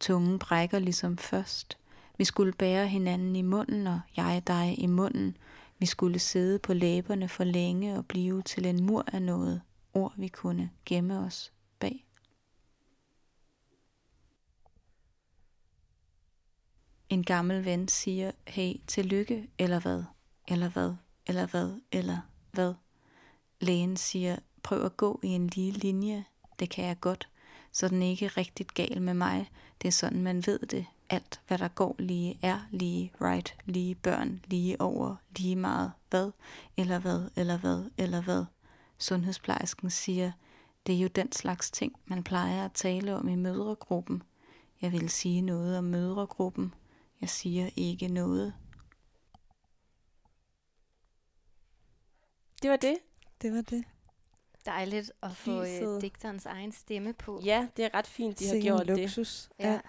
Tungen 0.00 0.38
brækker 0.38 0.78
ligesom 0.78 1.18
først. 1.18 1.78
Vi 2.18 2.24
skulle 2.24 2.52
bære 2.52 2.88
hinanden 2.88 3.36
i 3.36 3.42
munden, 3.42 3.86
og 3.86 4.00
jeg 4.16 4.42
dig 4.46 4.78
i 4.78 4.86
munden. 4.86 5.36
Vi 5.78 5.86
skulle 5.86 6.18
sidde 6.18 6.58
på 6.58 6.74
læberne 6.74 7.28
for 7.28 7.44
længe 7.44 7.96
og 7.96 8.06
blive 8.06 8.42
til 8.42 8.66
en 8.66 8.84
mur 8.84 9.04
af 9.12 9.22
noget. 9.22 9.62
Ord 9.94 10.12
vi 10.16 10.28
kunne 10.28 10.70
gemme 10.84 11.18
os 11.18 11.52
bag. 11.78 12.04
En 17.08 17.22
gammel 17.22 17.64
ven 17.64 17.88
siger, 17.88 18.30
hey, 18.46 18.74
tillykke, 18.86 19.48
eller 19.58 19.80
hvad, 19.80 20.02
eller 20.48 20.68
hvad, 20.68 20.94
eller 21.26 21.46
hvad, 21.46 21.80
eller 21.92 22.18
hvad. 22.50 22.74
Lægen 23.60 23.96
siger, 23.96 24.36
prøv 24.62 24.84
at 24.84 24.96
gå 24.96 25.20
i 25.22 25.28
en 25.28 25.46
lige 25.46 25.72
linje, 25.72 26.24
det 26.58 26.70
kan 26.70 26.84
jeg 26.84 27.00
godt, 27.00 27.28
så 27.72 27.88
den 27.88 28.02
ikke 28.02 28.24
er 28.24 28.36
rigtigt 28.36 28.74
gal 28.74 29.02
med 29.02 29.14
mig. 29.14 29.50
Det 29.82 29.88
er 29.88 29.92
sådan, 29.92 30.22
man 30.22 30.46
ved 30.46 30.58
det. 30.58 30.86
Alt, 31.10 31.40
hvad 31.46 31.58
der 31.58 31.68
går 31.68 31.96
lige, 31.98 32.38
er 32.42 32.60
lige, 32.70 33.12
right, 33.20 33.56
lige 33.64 33.94
børn, 33.94 34.40
lige 34.46 34.80
over, 34.80 35.16
lige 35.36 35.56
meget, 35.56 35.92
hvad, 36.10 36.30
eller 36.76 36.98
hvad, 36.98 37.30
eller 37.36 37.58
hvad, 37.58 37.84
eller 37.98 38.22
hvad. 38.22 38.44
Sundhedsplejersken 38.98 39.90
siger, 39.90 40.32
det 40.86 40.94
er 40.94 40.98
jo 40.98 41.08
den 41.08 41.32
slags 41.32 41.70
ting, 41.70 41.92
man 42.06 42.22
plejer 42.22 42.64
at 42.64 42.72
tale 42.72 43.16
om 43.16 43.28
i 43.28 43.34
mødregruppen. 43.34 44.22
Jeg 44.82 44.92
vil 44.92 45.10
sige 45.10 45.40
noget 45.40 45.78
om 45.78 45.84
mødregruppen. 45.84 46.74
Jeg 47.20 47.28
siger 47.28 47.70
ikke 47.76 48.08
noget. 48.08 48.54
Det 52.62 52.70
var 52.70 52.76
det. 52.76 52.98
Det 53.42 53.52
var 53.52 53.60
det. 53.60 53.84
Dejligt 54.66 55.12
at 55.22 55.36
få 55.36 55.62
øh, 55.62 56.00
digterens 56.00 56.46
egen 56.46 56.72
stemme 56.72 57.12
på. 57.12 57.40
Ja, 57.44 57.68
det 57.76 57.84
er 57.84 57.94
ret 57.94 58.06
fint, 58.06 58.38
de 58.38 58.44
har 58.44 58.52
Sikke 58.52 58.68
en 58.68 58.74
gjort 58.76 58.86
det. 58.86 58.98
luksus. 58.98 59.50
Ja. 59.58 59.80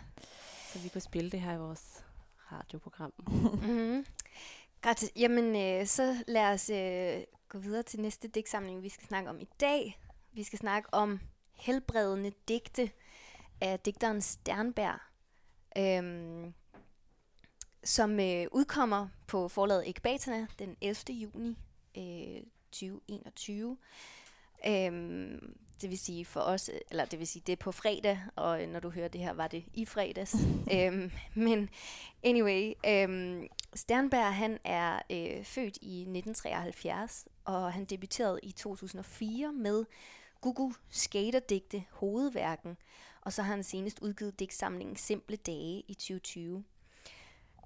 Så 0.74 0.80
vi 0.80 0.90
kunne 0.90 1.02
spille 1.02 1.32
det 1.32 1.42
her 1.42 1.54
i 1.54 1.58
vores 1.58 2.04
radioprogram. 2.52 3.14
Mm-hmm. 3.28 4.06
Godt. 4.82 5.04
Jamen, 5.16 5.56
øh, 5.56 5.88
så 5.88 6.24
lad 6.28 6.46
os 6.46 6.70
øh, 6.70 7.24
gå 7.50 7.58
videre 7.58 7.84
til 7.84 8.00
næste 8.00 8.28
digtsamling, 8.28 8.84
vi 8.84 8.90
skal 8.90 9.08
snakke 9.08 9.30
om 9.30 9.40
i 9.40 9.48
dag. 9.60 10.00
Vi 10.32 10.44
skal 10.44 10.60
snakke 10.60 10.94
om 10.94 11.20
helbredende 11.54 12.32
digte 12.48 12.92
af 13.62 13.80
digteren 13.80 14.22
Sternberg, 14.22 15.00
øhm, 15.78 16.54
som 17.84 18.20
øh, 18.20 18.46
udkommer 18.52 19.08
på 19.28 19.48
forlaget 19.48 19.90
Ekbatana 19.90 20.48
den 20.60 20.78
11. 20.82 20.96
juni 21.14 21.58
øh, 21.98 22.44
2021. 22.72 23.78
Øhm, 24.68 25.56
det 25.82 25.90
vil 25.90 26.00
sige 26.00 26.26
for 26.26 26.40
os, 26.40 26.70
eller 26.92 27.06
det 27.06 27.20
vil 27.20 27.28
sige, 27.28 27.44
det 27.48 27.54
er 27.54 27.58
på 27.58 27.72
fredag, 27.72 28.20
og 28.36 28.64
øh, 28.64 28.70
når 28.70 28.80
du 28.80 28.90
hører 28.90 29.08
det 29.08 29.22
her, 29.22 29.34
var 29.34 29.48
det 29.48 29.64
i 29.74 29.86
fredags. 29.86 30.36
øhm, 30.76 31.12
men 31.36 31.70
anyway, 32.24 32.74
øhm, 32.88 33.48
Sternberg 33.76 34.36
han 34.36 34.60
er 34.64 35.00
øh, 35.10 35.44
født 35.44 35.78
i 35.82 36.02
1973, 36.02 37.28
og 37.46 37.74
han 37.74 37.86
debuterede 37.86 38.40
i 38.44 38.52
2004 38.52 39.52
med 39.54 39.86
Gugu 40.42 40.74
Skaterdigte 40.90 41.84
Hovedværken, 41.92 42.78
og 43.22 43.34
så 43.34 43.42
har 43.42 43.54
han 43.54 43.64
senest 43.64 44.00
udgivet 44.00 44.40
digtsamlingen 44.40 44.96
Simple 44.96 45.36
Dage 45.36 45.84
i 45.88 45.94
2020. 45.94 46.64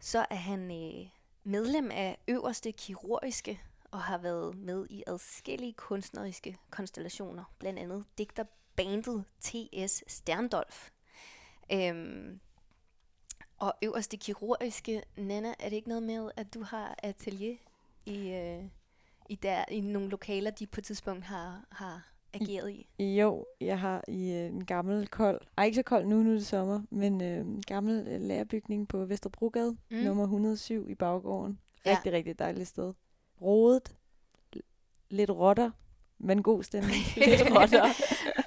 Så 0.04 0.26
er 0.30 0.36
han 0.36 0.72
øh, 0.72 1.10
medlem 1.44 1.92
af 1.92 2.18
øverste 2.28 2.72
kirurgiske 2.72 3.62
og 3.92 4.02
har 4.02 4.18
været 4.18 4.56
med 4.58 4.88
i 4.90 5.04
adskillige 5.08 5.74
kunstneriske 5.74 6.58
konstellationer, 6.70 7.44
blandt 7.60 7.80
andet 7.80 8.06
digterbandet 8.18 9.26
T.S. 9.42 10.04
Sterndolf. 10.08 10.90
Øhm, 11.72 12.40
og 13.58 13.74
øverste 13.84 14.18
kirurgiske, 14.18 15.04
Nana, 15.18 15.54
er 15.60 15.70
det 15.70 15.76
ikke 15.76 15.90
noget 15.90 16.04
med, 16.04 16.32
at 16.36 16.54
du 16.54 16.64
har 16.64 16.96
atelier 17.04 17.58
i, 18.06 18.30
øh, 18.30 18.64
i, 19.30 19.36
der, 19.36 19.66
i 19.72 19.82
nogle 19.82 20.10
lokaler, 20.10 20.52
de 20.52 20.68
på 20.68 20.80
et 20.80 20.86
tidspunkt 20.86 21.26
har, 21.26 21.66
har 21.72 22.13
ageret 22.34 22.72
i? 22.72 22.88
Jo, 23.00 23.46
jeg 23.62 23.80
har 23.80 24.04
i 24.08 24.32
øh, 24.32 24.46
en 24.46 24.66
gammel 24.66 25.08
kold, 25.08 25.42
ej 25.58 25.66
ikke 25.66 25.76
så 25.76 25.84
kold 25.84 26.06
nu, 26.06 26.24
nu 26.24 26.30
er 26.30 26.34
det 26.34 26.46
sommer, 26.48 26.82
men 26.90 27.22
øh, 27.22 27.38
en 27.38 27.62
gammel 27.68 28.08
øh, 28.08 28.22
lærerbygning 28.22 28.88
på 28.88 29.06
Vesterbrogade, 29.06 29.72
Mm. 29.72 29.98
mm. 29.98 30.04
nummer 30.04 30.24
107 30.24 30.90
i 30.90 30.96
baggården. 30.96 31.60
Ja. 31.86 31.92
Rigtig, 31.96 32.12
rigtig 32.14 32.40
dejligt 32.40 32.68
sted. 32.68 32.94
Rodet, 33.42 33.96
lidt 35.10 35.30
rotter, 35.30 35.72
men 36.18 36.44
god 36.44 36.64
stemning. 36.64 36.96
Lidt 37.28 37.42
rotter. 37.42 37.86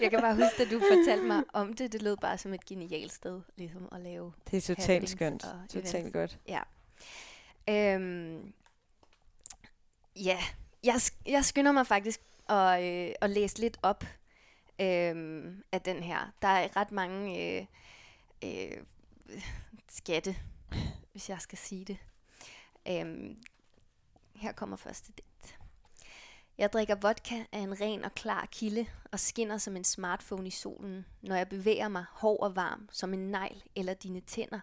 Jeg 0.00 0.10
kan 0.10 0.20
bare 0.20 0.34
huske, 0.34 0.62
at 0.62 0.68
du 0.70 0.80
fortalte 0.92 1.24
mig 1.26 1.44
om 1.52 1.72
det. 1.72 1.92
Det 1.92 2.02
lød 2.02 2.16
bare 2.16 2.38
som 2.38 2.54
et 2.54 2.64
genialt 2.64 3.12
sted, 3.12 3.40
ligesom 3.56 3.88
at 3.92 4.00
lave. 4.00 4.32
Det 4.50 4.56
er 4.56 4.74
totalt 4.74 5.08
skønt. 5.08 5.46
Totalt 5.70 6.12
godt. 6.12 6.38
Ja. 6.48 6.60
Øhm, 7.70 8.52
ja, 10.16 10.38
jeg, 10.84 10.94
jeg 11.26 11.44
skynder 11.44 11.72
mig 11.72 11.86
faktisk 11.86 12.20
og, 12.48 12.84
øh, 12.86 13.12
og 13.20 13.30
læse 13.30 13.58
lidt 13.58 13.78
op 13.82 14.04
øh, 14.80 15.44
af 15.72 15.80
den 15.84 16.02
her. 16.02 16.32
Der 16.42 16.48
er 16.48 16.76
ret 16.76 16.92
mange 16.92 17.42
øh, 17.42 17.66
øh, 18.44 18.78
skatte, 19.88 20.36
hvis 21.12 21.30
jeg 21.30 21.40
skal 21.40 21.58
sige 21.58 21.84
det. 21.84 21.98
Øh, 22.88 23.36
her 24.34 24.52
kommer 24.52 24.76
første 24.76 25.12
digt. 25.12 25.58
Jeg 26.58 26.72
drikker 26.72 26.94
vodka 26.94 27.44
af 27.52 27.58
en 27.58 27.80
ren 27.80 28.04
og 28.04 28.14
klar 28.14 28.48
kilde 28.52 28.86
og 29.12 29.20
skinner 29.20 29.58
som 29.58 29.76
en 29.76 29.84
smartphone 29.84 30.46
i 30.46 30.50
solen, 30.50 31.06
når 31.22 31.36
jeg 31.36 31.48
bevæger 31.48 31.88
mig 31.88 32.04
hård 32.10 32.42
og 32.42 32.56
varm 32.56 32.88
som 32.92 33.14
en 33.14 33.30
negl 33.30 33.62
eller 33.76 33.94
dine 33.94 34.20
tænder. 34.20 34.60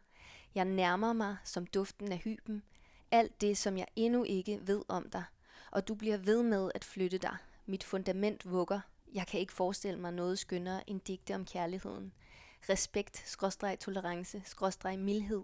Jeg 0.56 0.66
nærmer 0.66 1.14
mig 1.14 1.38
som 1.44 1.68
duften 1.68 2.12
af 2.12 2.18
hyben, 2.18 2.64
alt 3.12 3.42
det, 3.42 3.58
som 3.58 3.78
jeg 3.78 3.88
endnu 3.96 4.24
ikke 4.24 4.60
ved 4.62 4.82
om 4.88 5.10
dig, 5.10 5.24
og 5.72 5.88
du 5.88 5.96
bliver 5.96 6.18
ved 6.18 6.44
med 6.44 6.72
at 6.76 6.84
flytte 6.84 7.18
dig. 7.18 7.38
Mit 7.66 7.84
fundament 7.84 8.52
vugger. 8.52 8.80
Jeg 9.14 9.28
kan 9.28 9.40
ikke 9.40 9.54
forestille 9.54 10.00
mig 10.00 10.14
noget 10.14 10.40
skønnere 10.40 10.90
end 10.90 11.02
digte 11.02 11.36
om 11.36 11.46
kærligheden. 11.46 12.14
Respekt, 12.70 13.24
skråstreg 13.26 13.80
tolerance, 13.80 14.42
skråstreg 14.46 15.00
mildhed. 15.00 15.44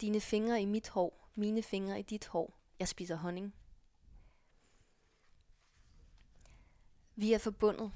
Dine 0.00 0.20
fingre 0.20 0.62
i 0.62 0.64
mit 0.64 0.88
hår, 0.88 1.30
mine 1.34 1.62
fingre 1.62 2.00
i 2.00 2.02
dit 2.02 2.26
hår. 2.26 2.58
Jeg 2.78 2.88
spiser 2.88 3.16
honning. 3.16 3.54
Vi 7.16 7.32
er 7.32 7.38
forbundet. 7.38 7.92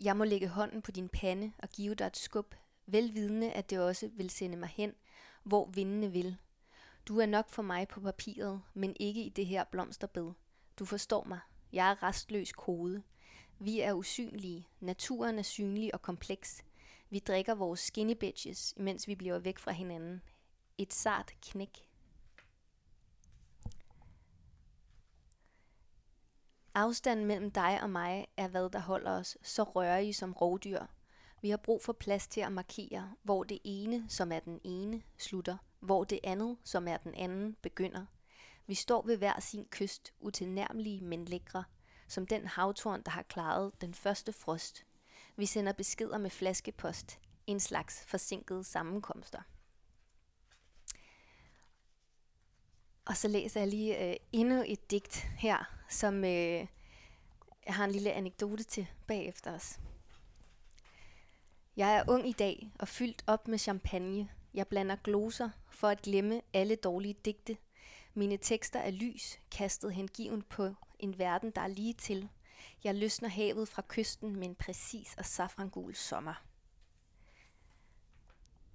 Jeg 0.00 0.16
må 0.16 0.24
lægge 0.24 0.48
hånden 0.48 0.82
på 0.82 0.90
din 0.90 1.08
pande 1.08 1.52
og 1.58 1.68
give 1.68 1.94
dig 1.94 2.06
et 2.06 2.16
skub, 2.16 2.54
velvidende 2.86 3.52
at 3.52 3.70
det 3.70 3.80
også 3.80 4.10
vil 4.12 4.30
sende 4.30 4.56
mig 4.56 4.68
hen, 4.68 4.94
hvor 5.42 5.66
vindene 5.66 6.12
vil. 6.12 6.36
Du 7.08 7.18
er 7.18 7.26
nok 7.26 7.48
for 7.48 7.62
mig 7.62 7.88
på 7.88 8.00
papiret, 8.00 8.62
men 8.74 8.96
ikke 9.00 9.24
i 9.24 9.28
det 9.28 9.46
her 9.46 9.64
blomsterbed. 9.64 10.32
Du 10.78 10.84
forstår 10.84 11.24
mig. 11.24 11.40
Jeg 11.72 11.90
er 11.90 12.02
restløs 12.02 12.52
kode. 12.52 13.02
Vi 13.58 13.80
er 13.80 13.92
usynlige. 13.92 14.68
Naturen 14.80 15.38
er 15.38 15.42
synlig 15.42 15.94
og 15.94 16.02
kompleks. 16.02 16.64
Vi 17.10 17.18
drikker 17.18 17.54
vores 17.54 17.80
skinny 17.80 18.16
bitches, 18.20 18.74
imens 18.76 19.08
vi 19.08 19.14
bliver 19.14 19.38
væk 19.38 19.58
fra 19.58 19.72
hinanden. 19.72 20.22
Et 20.78 20.94
sart 20.94 21.32
knæk. 21.42 21.88
Afstanden 26.74 27.26
mellem 27.26 27.50
dig 27.50 27.82
og 27.82 27.90
mig 27.90 28.26
er 28.36 28.48
hvad 28.48 28.70
der 28.70 28.78
holder 28.80 29.10
os 29.10 29.38
så 29.42 29.62
rørige 29.62 30.14
som 30.14 30.32
rovdyr. 30.32 30.86
Vi 31.42 31.50
har 31.50 31.56
brug 31.56 31.82
for 31.82 31.92
plads 31.92 32.28
til 32.28 32.40
at 32.40 32.52
markere, 32.52 33.14
hvor 33.22 33.44
det 33.44 33.58
ene, 33.64 34.04
som 34.08 34.32
er 34.32 34.40
den 34.40 34.60
ene, 34.64 35.02
slutter, 35.16 35.56
hvor 35.80 36.04
det 36.04 36.20
andet, 36.24 36.56
som 36.64 36.88
er 36.88 36.96
den 36.96 37.14
anden, 37.14 37.56
begynder. 37.62 38.06
Vi 38.68 38.74
står 38.74 39.02
ved 39.06 39.16
hver 39.16 39.40
sin 39.40 39.64
kyst, 39.70 40.14
utilnærmelige, 40.20 41.00
men 41.00 41.24
lækre, 41.24 41.64
som 42.08 42.26
den 42.26 42.46
havtorn, 42.46 43.02
der 43.02 43.10
har 43.10 43.22
klaret 43.22 43.80
den 43.80 43.94
første 43.94 44.32
frost. 44.32 44.86
Vi 45.36 45.46
sender 45.46 45.72
beskeder 45.72 46.18
med 46.18 46.30
flaskepost, 46.30 47.18
en 47.46 47.60
slags 47.60 48.04
forsinkede 48.06 48.64
sammenkomster. 48.64 49.42
Og 53.04 53.16
så 53.16 53.28
læser 53.28 53.60
jeg 53.60 53.68
lige 53.68 54.08
øh, 54.08 54.16
endnu 54.32 54.64
et 54.66 54.90
digt 54.90 55.16
her, 55.16 55.82
som 55.88 56.24
øh, 56.24 56.66
jeg 57.66 57.74
har 57.74 57.84
en 57.84 57.92
lille 57.92 58.12
anekdote 58.12 58.64
til 58.64 58.86
bagefter 59.06 59.54
os. 59.54 59.80
Jeg 61.76 61.96
er 61.96 62.04
ung 62.08 62.28
i 62.28 62.32
dag 62.32 62.72
og 62.78 62.88
fyldt 62.88 63.24
op 63.26 63.48
med 63.48 63.58
champagne. 63.58 64.28
Jeg 64.54 64.68
blander 64.68 64.96
gloser 64.96 65.50
for 65.70 65.88
at 65.88 66.02
glemme 66.02 66.42
alle 66.52 66.76
dårlige 66.76 67.16
digte. 67.24 67.56
Mine 68.18 68.36
tekster 68.36 68.80
er 68.80 68.90
lys, 68.90 69.40
kastet 69.50 69.94
hengiven 69.94 70.42
på 70.42 70.74
en 70.98 71.18
verden, 71.18 71.50
der 71.50 71.60
er 71.60 71.68
lige 71.68 71.94
til. 71.94 72.28
Jeg 72.84 72.94
løsner 72.94 73.28
havet 73.28 73.68
fra 73.68 73.82
kysten 73.88 74.36
med 74.36 74.48
en 74.48 74.54
præcis 74.54 75.14
og 75.18 75.24
safrangul 75.24 75.94
sommer. 75.94 76.44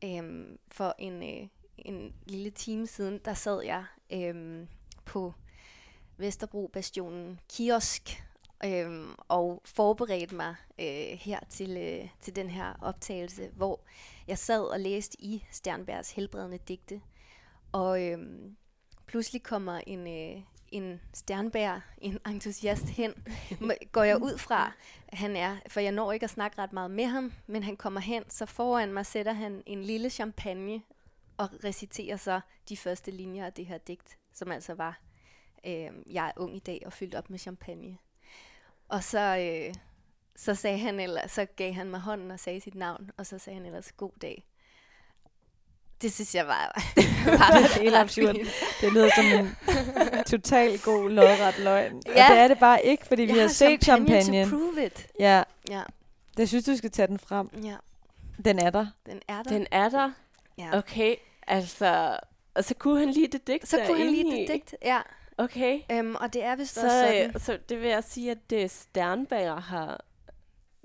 Øhm, 0.04 0.60
for 0.68 0.96
en, 1.00 1.24
øh, 1.24 1.48
en 1.78 2.16
lille 2.26 2.50
time 2.50 2.88
siden, 2.88 3.20
der 3.26 3.34
sad 3.34 3.64
jeg 3.64 3.86
øhm, 4.14 4.68
på 5.06 5.34
Vesterbro 6.18 6.70
Bastionen 6.74 7.40
kiosk 7.50 8.24
øhm, 8.66 9.16
og 9.28 9.62
forberedte 9.66 10.36
mig 10.36 10.56
øh, 10.80 11.18
her 11.20 11.40
til, 11.50 11.78
øh, 11.78 12.10
til 12.20 12.36
den 12.36 12.50
her 12.50 12.74
optagelse, 12.82 13.50
hvor 13.54 13.80
jeg 14.28 14.38
sad 14.38 14.62
og 14.64 14.80
læste 14.80 15.22
i 15.22 15.46
Sternbergs 15.52 16.12
helbredende 16.12 16.58
digte. 16.58 17.02
Og 17.72 18.04
øhm, 18.04 18.58
pludselig 19.14 19.44
kommer 19.44 19.82
en, 19.88 20.08
øh, 20.08 20.44
en 20.72 21.02
Sternberg, 21.14 21.82
en 21.98 22.20
entusiast 22.28 22.90
hen, 22.90 23.14
går 23.92 24.04
jeg 24.04 24.22
ud 24.22 24.38
fra, 24.38 24.72
han 25.14 25.36
er, 25.36 25.58
for 25.68 25.80
jeg 25.80 25.92
når 25.92 26.12
ikke 26.12 26.24
at 26.24 26.30
snakke 26.30 26.62
ret 26.62 26.74
meget 26.74 26.92
med 26.92 27.06
ham, 27.06 27.34
men 27.48 27.64
han 27.64 27.78
kommer 27.78 28.00
hen, 28.00 28.24
så 28.30 28.46
foran 28.46 28.94
mig 28.94 29.06
sætter 29.06 29.34
han 29.34 29.64
en 29.66 29.84
lille 29.84 30.10
champagne 30.10 30.82
og 31.38 31.50
reciterer 31.64 32.18
så 32.18 32.42
de 32.70 32.78
første 32.78 33.12
linjer 33.12 33.46
af 33.46 33.54
det 33.54 33.66
her 33.66 33.78
digt, 33.78 34.18
som 34.32 34.52
altså 34.52 34.74
var, 34.74 35.02
øh, 35.66 35.92
jeg 36.12 36.28
er 36.28 36.32
ung 36.36 36.56
i 36.56 36.60
dag 36.60 36.82
og 36.86 36.94
fyldt 36.94 37.16
op 37.16 37.30
med 37.30 37.40
champagne. 37.40 37.98
Og 38.88 39.04
så, 39.04 39.38
øh, 39.38 39.74
så, 40.36 40.56
sagde 40.56 40.78
han 40.78 41.00
eller, 41.00 41.28
så 41.28 41.46
gav 41.46 41.74
han 41.74 41.90
mig 41.90 42.00
hånden 42.00 42.32
og 42.32 42.40
sagde 42.40 42.62
sit 42.62 42.76
navn, 42.76 43.12
og 43.18 43.26
så 43.26 43.40
sagde 43.40 43.58
han 43.58 43.66
ellers 43.66 43.92
god 43.92 44.12
dag. 44.22 44.46
Det 46.04 46.14
synes 46.14 46.36
jeg 46.36 46.48
var, 46.48 46.82
var 47.26 47.58
det 47.58 47.66
er 47.78 47.82
helt 47.82 47.96
absurd. 47.96 48.36
Det 48.82 48.94
lyder 48.94 49.10
som 49.16 49.26
en 49.26 49.56
total 50.26 50.80
god 50.80 51.10
lodret 51.10 51.60
løgn. 51.60 52.02
Ja. 52.06 52.12
Og 52.12 52.30
det 52.32 52.38
er 52.40 52.48
det 52.48 52.60
bare 52.60 52.86
ikke, 52.86 53.06
fordi 53.08 53.22
vi 53.22 53.28
jeg 53.28 53.36
har, 53.36 53.42
har 53.42 53.48
set 53.48 53.84
champagne 53.84 54.44
to 54.44 54.50
prove 54.50 54.86
it. 54.86 55.08
Ja, 55.20 55.44
Ja, 55.70 55.82
det 56.38 56.50
synes 56.50 56.66
du 56.66 56.76
skal 56.78 56.92
tage 56.92 57.08
den 57.08 57.20
frem. 57.20 57.50
ja, 57.64 57.76
Den 58.46 58.60
er 58.60 58.70
der. 58.70 58.86
den 59.06 59.22
er 59.28 59.44
der. 59.44 59.50
Den 59.50 59.68
er 59.72 59.90
der. 59.90 60.12
ja. 60.58 60.78
Okay, 60.78 61.16
altså... 61.48 62.18
Og 62.56 62.64
så 62.64 62.74
kunne 62.76 63.00
han 63.00 63.10
lide 63.10 63.28
det 63.28 63.48
digt 63.48 63.68
Så 63.68 63.78
kunne 63.88 63.98
han 63.98 64.08
lide 64.08 64.24
derinde 64.24 64.42
det 64.42 64.48
digt, 64.50 64.76
ja. 64.86 65.00
Okay. 65.38 65.80
Øhm, 65.92 66.16
og 66.16 66.34
det 66.34 66.44
er 66.44 66.56
vist 66.56 66.74
Så, 66.74 66.82
også 66.84 67.00
sådan. 67.00 67.26
øh, 67.36 67.42
så 67.42 67.58
det 67.70 67.82
vil 67.82 67.90
jeg 67.90 68.04
sige, 68.04 68.32
at 68.32 68.38
det 68.50 68.72
Sternbager 68.72 69.60
har 69.60 70.02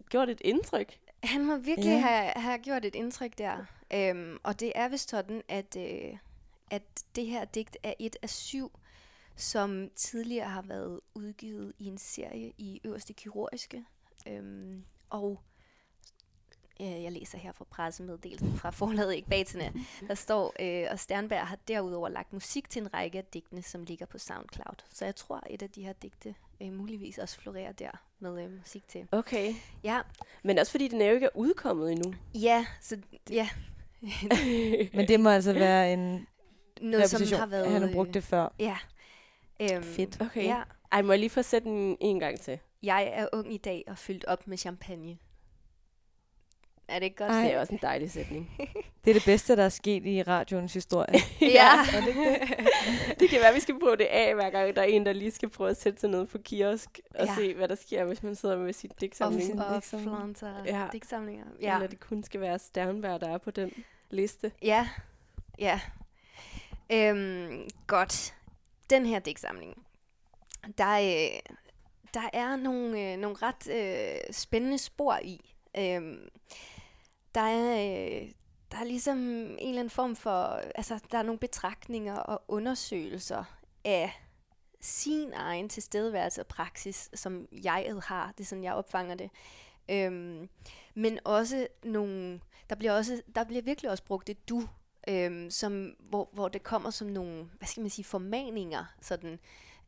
gjort 0.09 0.29
et 0.29 0.41
indtryk. 0.45 0.99
Han 1.25 1.47
må 1.47 1.57
virkelig 1.57 1.91
Ja. 1.91 1.99
have, 1.99 2.33
have 2.37 2.59
gjort 2.59 2.85
et 2.85 2.95
indtryk 2.95 3.39
der. 3.39 3.65
Øhm, 3.95 4.39
og 4.43 4.61
det 4.61 4.73
er 4.75 4.89
vist 4.89 5.11
sådan, 5.11 5.43
at, 5.49 5.77
øh, 5.77 6.17
at 6.71 6.83
det 7.17 7.27
her 7.27 7.45
digt 7.45 7.77
er 7.83 7.95
et 7.99 8.17
af 8.23 8.31
syv, 8.31 8.71
som 9.37 9.91
tidligere 9.97 10.49
har 10.49 10.63
været 10.63 11.01
udgivet 11.15 11.73
i 11.79 11.87
en 11.87 11.99
serie 11.99 12.53
i 12.59 12.81
Øverste 12.85 13.13
Kirurgiske. 13.13 13.85
Øhm, 14.27 14.85
og 15.11 15.41
øh, 16.81 17.03
jeg 17.03 17.13
læser 17.13 17.39
her 17.39 17.53
fra 17.53 17.65
pressemeddelelsen 17.71 18.57
fra 18.59 18.71
forlaget 18.71 19.19
Ekbaterne. 19.19 19.73
Der 20.09 20.15
står, 20.15 20.55
øh, 20.61 20.87
og 20.91 20.99
Sternberg 20.99 21.47
har 21.47 21.59
derudover 21.69 22.09
lagt 22.09 22.33
musik 22.33 22.71
til 22.71 22.83
en 22.83 22.95
række 22.95 23.19
af 23.19 23.25
digtene, 23.25 23.63
som 23.63 23.85
ligger 23.85 24.07
på 24.07 24.19
SoundCloud. 24.19 24.77
Så 24.93 25.05
jeg 25.05 25.17
tror, 25.17 25.43
et 25.51 25.63
af 25.63 25.71
de 25.71 25.83
her 25.83 25.93
digte 25.93 26.35
øh, 26.63 26.73
muligvis 26.73 27.19
også 27.19 27.41
florerer 27.41 27.73
der 27.73 27.91
med 28.21 28.45
øh, 28.45 28.59
musik 28.59 28.89
til. 28.89 29.09
Okay. 29.13 29.55
Ja, 29.85 30.01
Men 30.43 30.59
også 30.59 30.73
fordi 30.73 30.89
den 30.89 31.01
er 31.01 31.07
jo 31.07 31.15
ikke 31.15 31.27
er 31.27 31.37
udkommet 31.37 31.93
endnu. 31.93 32.15
Ja, 32.35 32.67
så 32.81 32.99
ja. 33.31 33.49
Men 34.97 35.09
det 35.09 35.21
må 35.21 35.31
altså 35.31 35.53
være 35.53 35.93
en 35.93 36.27
Noget, 36.81 37.11
som 37.11 37.39
har 37.39 37.47
været... 37.47 37.71
Han 37.71 37.83
har 37.83 37.93
brugt 37.93 38.15
det 38.15 38.25
før. 38.25 38.55
Ja. 38.59 38.77
Øhm, 39.61 39.83
Fedt. 39.83 40.21
Okay. 40.21 40.45
Ja, 40.45 40.63
Ej, 40.93 41.03
må 41.03 41.13
jeg 41.13 41.19
lige 41.19 41.31
få 41.31 41.43
sætte 41.43 41.69
den 41.69 41.97
en 42.01 42.21
gang 42.21 42.41
til? 42.41 42.59
jeg 42.83 43.11
er 43.13 43.27
ung 43.33 43.55
i 43.55 43.57
dag 43.57 43.85
og 43.87 43.99
fyldt 43.99 44.25
op 44.25 44.47
med 44.47 44.59
champagne. 44.59 45.19
Er 46.89 46.99
det 46.99 47.05
ikke 47.07 47.17
godt? 47.17 47.31
Ej. 47.33 47.43
Det 47.43 47.55
er 47.55 47.61
også 47.61 47.73
en 47.73 47.79
dejlig 47.83 48.11
sætning. 48.11 48.51
Det 49.05 49.11
er 49.11 49.15
det 49.15 49.25
bedste, 49.25 49.57
der 49.57 49.65
er 49.65 49.69
sket 49.69 50.07
i 50.07 50.23
radioens 50.23 50.73
historie. 50.75 51.15
Ja. 51.41 51.73
Er 51.95 52.01
det 52.05 52.15
det? 52.15 52.57
det 53.21 53.31
kan 53.31 53.39
være, 53.41 53.49
at 53.49 53.55
vi 53.55 53.61
skal 53.61 53.81
prøve 53.81 53.97
det 53.97 54.05
af, 54.05 54.35
hver 54.35 54.51
gang 54.51 54.77
der 54.77 54.83
er 54.83 54.87
en, 54.87 55.07
der 55.07 55.13
lige 55.13 55.31
skal 55.31 55.49
prøve 55.49 55.71
at 55.71 55.77
sætte 55.77 56.01
sig 56.01 56.11
ned 56.11 56.27
på 56.27 56.39
kiosk 56.39 57.01
og 57.15 57.27
Ja. 57.27 57.35
se, 57.35 57.55
hvad 57.55 57.69
der 57.69 57.75
sker, 57.75 58.05
hvis 58.05 58.23
man 58.23 58.35
sidder 58.35 58.59
med 58.59 58.73
sit 58.73 58.91
Og, 58.93 59.01
digtsamling. 59.01 59.43
sin 59.43 59.59
og 59.59 59.75
digtsamling. 59.75 60.17
flanter 60.17 60.65
Ja. 60.65 60.79
ja. 60.81 60.87
digtsamlinger. 60.93 61.45
Ja. 61.61 61.67
Ja. 61.69 61.75
Eller 61.75 61.87
det 61.89 62.01
kun 62.01 62.25
skal 62.25 62.41
være 62.41 62.59
Sternberg, 62.59 63.21
der 63.21 63.29
er 63.29 63.39
på 63.39 63.51
den 63.51 63.73
liste. 64.11 64.53
Ja, 64.63 64.89
ja. 65.59 65.81
Øhm, 66.93 67.69
godt. 67.87 68.35
Den 68.91 69.07
her 69.07 69.19
digtsamling, 69.19 69.83
der, 70.79 70.93
øh, 70.99 71.39
der 72.15 72.31
er 72.33 72.57
nogle, 72.57 73.13
øh, 73.13 73.17
nogle 73.19 73.37
ret 73.43 73.69
øh, 73.71 74.21
spændende 74.35 74.79
spor 74.79 75.19
i. 75.23 75.55
Øhm, 75.79 76.29
der 77.35 77.41
er... 77.41 78.23
Øh, 78.23 78.31
der 78.73 78.79
er 78.79 78.85
ligesom 78.85 79.19
en 79.19 79.59
eller 79.59 79.81
anden 79.81 79.91
form 79.91 80.17
for, 80.17 80.33
altså 80.75 81.01
der 81.13 81.19
er 81.19 81.23
nogle 81.23 81.39
betragtninger 81.39 82.17
og 82.17 82.43
undersøgelser 82.49 83.45
af 83.85 84.13
sin 84.81 85.33
egen 85.33 85.69
tilstedeværelse 85.69 86.41
og 86.41 86.47
praksis, 86.47 87.11
som 87.15 87.49
jeget 87.65 88.05
har. 88.05 88.33
Det 88.33 88.45
er 88.45 88.49
sådan, 88.49 88.65
jeg 88.65 88.75
opfanger 88.75 89.15
det. 89.15 89.31
Øhm, 89.91 90.49
men 90.95 91.19
også 91.25 91.67
nogle, 91.85 92.41
der 92.71 92.77
bliver, 92.77 92.93
også, 92.93 93.23
der 93.35 93.45
bliver 93.45 93.63
virkelig 93.63 93.91
også 93.91 94.05
brugt 94.05 94.29
et 94.29 94.49
du, 94.49 94.69
øhm, 95.09 95.51
som, 95.51 95.97
hvor, 96.01 96.29
hvor 96.33 96.49
det 96.49 96.63
kommer 96.63 96.91
som 96.91 97.09
nogle, 97.09 97.51
hvad 97.59 97.69
skal 97.69 97.81
man 97.81 97.91
sige, 97.91 98.05
formaninger, 98.05 98.85
sådan, 99.03 99.39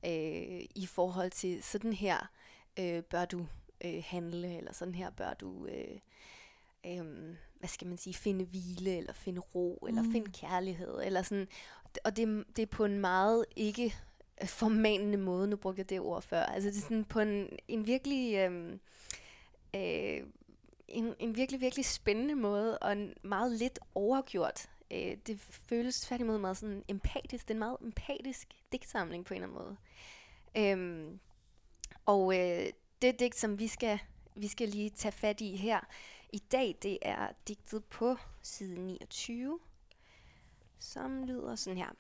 øh, 0.07 0.61
i 0.74 0.87
forhold 0.88 1.31
til 1.31 1.62
sådan 1.62 1.92
her 1.92 2.31
øh, 2.79 3.03
bør 3.03 3.24
du 3.24 3.46
øh, 3.85 4.03
handle, 4.07 4.57
eller 4.57 4.72
sådan 4.72 4.94
her 4.94 5.11
bør 5.11 5.35
du, 5.35 5.66
øh, 5.66 5.98
øh, 6.86 7.36
hvad 7.58 7.68
skal 7.68 7.86
man 7.86 7.96
sige, 7.96 8.14
finde 8.14 8.44
hvile, 8.44 8.96
eller 8.96 9.12
finde 9.12 9.40
ro, 9.40 9.84
eller 9.88 10.02
Mm. 10.02 10.12
finde 10.12 10.30
kærlighed, 10.32 11.00
eller 11.04 11.22
sådan, 11.22 11.48
og 12.04 12.16
det, 12.16 12.44
det 12.56 12.62
er 12.62 12.66
på 12.66 12.84
en 12.84 12.98
meget 12.98 13.44
ikke 13.56 13.94
øh, 14.42 14.48
formanende 14.48 15.18
måde, 15.18 15.48
nu 15.48 15.56
brugte 15.56 15.78
jeg 15.80 15.90
det 15.90 16.00
ord 16.00 16.22
før, 16.22 16.42
altså 16.42 16.70
det 16.70 16.76
er 16.76 16.80
sådan 16.80 17.04
på 17.04 17.20
en, 17.20 17.48
en 17.68 17.86
virkelig, 17.86 18.34
øh, 18.36 18.72
øh, 19.76 20.26
en, 20.88 21.14
en 21.18 21.36
virkelig, 21.36 21.60
virkelig 21.60 21.84
spændende 21.84 22.34
måde, 22.34 22.78
og 22.78 22.92
en 22.92 23.14
meget 23.22 23.52
lidt 23.52 23.78
overgjort. 23.94 24.70
Øh, 24.90 25.16
det 25.26 25.40
føles 25.40 26.00
tværtimod 26.00 26.38
meget 26.38 26.56
sådan 26.56 26.84
empatisk. 26.88 27.48
Det 27.48 27.50
er 27.50 27.54
en 27.54 27.58
meget 27.58 27.76
empatisk 27.80 28.48
digtsamling 28.72 29.24
på 29.24 29.34
en 29.34 29.42
eller 29.42 29.54
anden 29.56 29.64
måde. 29.64 29.76
Øhm, 30.56 31.20
og 32.06 32.38
øh, 32.38 32.66
det 33.02 33.20
digt, 33.20 33.36
som 33.36 33.58
vi 33.58 33.68
skal, 33.68 33.98
vi 34.36 34.48
skal 34.48 34.68
lige 34.68 34.90
tage 34.90 35.12
fat 35.12 35.40
i 35.40 35.56
her 35.56 35.80
i 36.32 36.38
dag, 36.38 36.76
det 36.82 36.98
er 37.02 37.32
digtet 37.48 37.84
på 37.84 38.16
side 38.42 38.78
29, 38.78 39.60
som 40.78 41.24
lyder 41.24 41.56
sådan 41.56 41.76
her. 41.76 41.90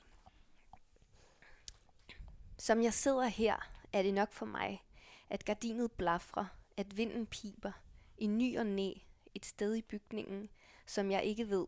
Som 2.58 2.82
jeg 2.82 2.94
sidder 2.94 3.26
her, 3.26 3.70
er 3.92 4.02
det 4.02 4.14
nok 4.14 4.32
for 4.32 4.46
mig, 4.46 4.84
at 5.30 5.44
gardinet 5.44 5.92
blafrer, 5.92 6.44
at 6.76 6.96
vinden 6.96 7.26
piber, 7.26 7.72
i 8.18 8.26
ny 8.26 8.58
og 8.58 8.66
næ, 8.66 8.92
et 9.34 9.46
sted 9.46 9.74
i 9.74 9.82
bygningen, 9.82 10.48
som 10.86 11.10
jeg 11.10 11.24
ikke 11.24 11.48
ved. 11.48 11.66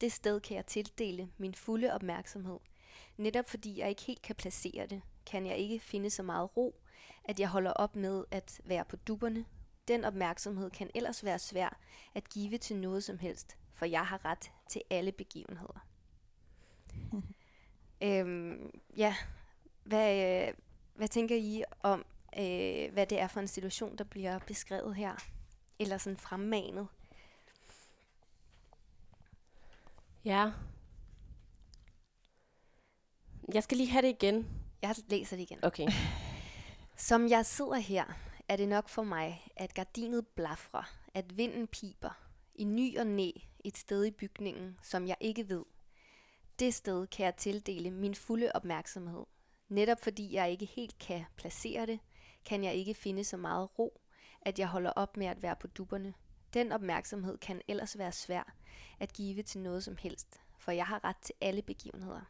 Det 0.00 0.12
sted 0.12 0.40
kan 0.40 0.56
jeg 0.56 0.66
tildele 0.66 1.30
min 1.38 1.54
fulde 1.54 1.92
opmærksomhed. 1.92 2.58
Netop 3.16 3.48
fordi 3.48 3.80
jeg 3.80 3.88
ikke 3.88 4.02
helt 4.02 4.22
kan 4.22 4.36
placere 4.36 4.86
det, 4.86 5.02
kan 5.26 5.46
jeg 5.46 5.56
ikke 5.56 5.78
finde 5.78 6.10
så 6.10 6.22
meget 6.22 6.56
ro, 6.56 6.82
at 7.24 7.40
jeg 7.40 7.48
holder 7.48 7.72
op 7.72 7.96
med 7.96 8.24
at 8.30 8.60
være 8.64 8.84
på 8.84 8.96
dupperne. 8.96 9.44
Den 9.88 10.04
opmærksomhed 10.04 10.70
kan 10.70 10.90
ellers 10.94 11.24
være 11.24 11.38
svær 11.38 11.78
at 12.14 12.28
give 12.28 12.58
til 12.58 12.76
noget 12.76 13.04
som 13.04 13.18
helst, 13.18 13.56
for 13.74 13.86
jeg 13.86 14.06
har 14.06 14.24
ret 14.24 14.50
til 14.68 14.82
alle 14.90 15.12
begivenheder. 15.12 15.86
øhm, 18.02 18.80
ja, 18.96 19.14
hvad, 19.84 20.46
øh, 20.48 20.54
hvad 20.94 21.08
tænker 21.08 21.36
I 21.36 21.64
om, 21.80 22.04
øh, 22.38 22.92
hvad 22.92 23.06
det 23.06 23.20
er 23.20 23.28
for 23.28 23.40
en 23.40 23.48
situation, 23.48 23.96
der 23.96 24.04
bliver 24.04 24.38
beskrevet 24.38 24.94
her? 24.94 25.14
Eller 25.78 25.98
sådan 25.98 26.16
fremmanet? 26.16 26.88
Ja. 30.24 30.52
Jeg 33.54 33.62
skal 33.62 33.76
lige 33.76 33.90
have 33.90 34.02
det 34.02 34.08
igen. 34.22 34.46
Jeg 34.82 34.94
læser 35.08 35.36
det 35.36 35.42
igen. 35.42 35.64
Okay. 35.64 35.88
Som 36.96 37.28
jeg 37.28 37.46
sidder 37.46 37.76
her, 37.76 38.04
er 38.48 38.56
det 38.56 38.68
nok 38.68 38.88
for 38.88 39.02
mig, 39.02 39.48
at 39.56 39.74
gardinet 39.74 40.26
blafrer, 40.26 40.94
at 41.14 41.36
vinden 41.36 41.66
piber, 41.66 42.22
i 42.54 42.64
ny 42.64 42.98
og 42.98 43.06
næ 43.06 43.30
et 43.64 43.76
sted 43.76 44.04
i 44.04 44.10
bygningen, 44.10 44.78
som 44.82 45.06
jeg 45.06 45.16
ikke 45.20 45.48
ved. 45.48 45.64
Det 46.58 46.74
sted 46.74 47.06
kan 47.06 47.24
jeg 47.26 47.36
tildele 47.36 47.90
min 47.90 48.14
fulde 48.14 48.50
opmærksomhed. 48.54 49.24
Netop 49.68 50.00
fordi 50.02 50.34
jeg 50.34 50.50
ikke 50.50 50.66
helt 50.66 50.98
kan 50.98 51.24
placere 51.36 51.86
det, 51.86 52.00
kan 52.44 52.64
jeg 52.64 52.74
ikke 52.74 52.94
finde 52.94 53.24
så 53.24 53.36
meget 53.36 53.78
ro, 53.78 54.00
at 54.42 54.58
jeg 54.58 54.68
holder 54.68 54.90
op 54.90 55.16
med 55.16 55.26
at 55.26 55.42
være 55.42 55.56
på 55.56 55.66
dupperne. 55.66 56.14
Den 56.54 56.72
opmærksomhed 56.72 57.38
kan 57.38 57.62
ellers 57.68 57.98
være 57.98 58.12
svær 58.12 58.54
at 59.00 59.12
give 59.12 59.42
til 59.42 59.60
noget 59.60 59.84
som 59.84 59.96
helst, 59.96 60.40
for 60.58 60.72
jeg 60.72 60.86
har 60.86 61.04
ret 61.04 61.16
til 61.22 61.34
alle 61.40 61.62
begivenheder. 61.62 62.20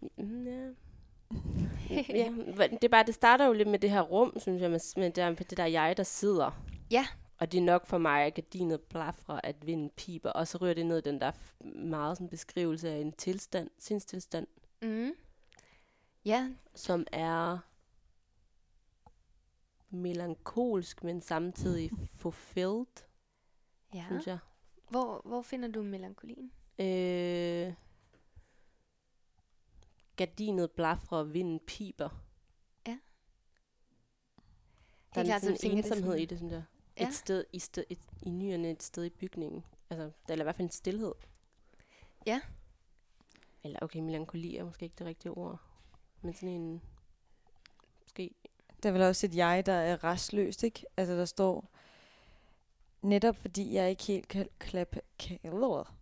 Mm, 0.00 0.46
yeah. 0.46 0.74
ja, 2.08 2.32
det 2.68 2.84
er 2.84 2.88
bare, 2.88 3.06
det 3.06 3.14
starter 3.14 3.46
jo 3.46 3.52
lidt 3.52 3.68
med 3.68 3.78
det 3.78 3.90
her 3.90 4.00
rum, 4.00 4.32
synes 4.36 4.62
jeg, 4.62 4.70
med, 4.70 5.04
det, 5.04 5.16
der, 5.16 5.34
det 5.34 5.56
der 5.56 5.66
jeg, 5.66 5.96
der 5.96 6.02
sidder. 6.02 6.50
Ja. 6.90 7.06
Og 7.38 7.52
det 7.52 7.58
er 7.58 7.62
nok 7.62 7.86
for 7.86 7.98
mig, 7.98 8.22
at 8.22 8.34
gardinet 8.34 8.80
blafrer, 8.80 9.40
at 9.44 9.66
vinden 9.66 9.90
piber, 9.96 10.30
og 10.30 10.48
så 10.48 10.58
rører 10.58 10.74
det 10.74 10.86
ned 10.86 11.02
den 11.02 11.20
der 11.20 11.32
meget 11.74 12.16
sådan 12.16 12.28
beskrivelse 12.28 12.90
af 12.90 12.96
en 12.96 13.12
tilstand, 13.12 13.70
sindstilstand, 13.78 14.46
Mm. 14.82 15.12
Ja, 16.24 16.50
som 16.74 17.06
er 17.12 17.58
melankolsk, 19.90 21.04
men 21.04 21.20
samtidig 21.20 21.90
fulfilled, 22.14 22.86
ja. 23.94 24.04
synes 24.06 24.26
jeg. 24.26 24.38
Hvor, 24.88 25.22
hvor 25.24 25.42
finder 25.42 25.68
du 25.68 25.82
melankolien? 25.82 26.52
Øh, 26.78 27.72
gardinet 30.26 30.70
blafrer, 30.70 31.18
og 31.18 31.34
vinden 31.34 31.60
piber. 31.66 32.08
Der 35.14 35.20
er 35.20 35.24
klart, 35.24 35.40
så 35.42 35.46
sådan 35.46 35.70
en 35.70 35.76
det 35.76 35.84
ensomhed 35.84 36.04
sådan- 36.10 36.22
i 36.22 36.24
det, 36.24 36.38
synes 36.38 36.52
jeg. 36.52 36.62
Ja. 37.00 37.08
et 37.08 37.14
sted, 37.14 37.44
i, 37.52 37.58
sted, 37.58 37.84
et, 37.88 37.98
i 38.22 38.30
nyerne 38.30 38.70
et 38.70 38.82
sted 38.82 39.04
i 39.04 39.10
bygningen. 39.10 39.64
Altså, 39.90 40.10
eller 40.28 40.42
i 40.42 40.46
hvert 40.46 40.56
fald 40.56 40.66
en 40.68 40.72
stillhed. 40.72 41.12
Ja. 42.26 42.40
Eller 43.64 43.78
okay, 43.82 44.00
melankoli 44.00 44.56
er 44.56 44.64
måske 44.64 44.84
ikke 44.84 44.96
det 44.98 45.06
rigtige 45.06 45.32
ord. 45.32 45.60
Men 46.22 46.34
sådan 46.34 46.48
en... 46.48 46.82
Måske... 48.02 48.30
Der 48.82 48.88
er 48.88 48.92
vel 48.92 49.02
også 49.02 49.26
et 49.26 49.34
jeg, 49.36 49.66
der 49.66 49.72
er 49.72 50.04
restløst, 50.04 50.62
ikke? 50.62 50.84
Altså, 50.96 51.14
der 51.14 51.24
står, 51.24 51.70
netop 53.02 53.36
fordi 53.36 53.74
jeg 53.74 53.90
ikke 53.90 54.02
helt 54.04 54.28
kan, 54.28 54.48
klap, 54.58 54.96
kan 55.18 55.38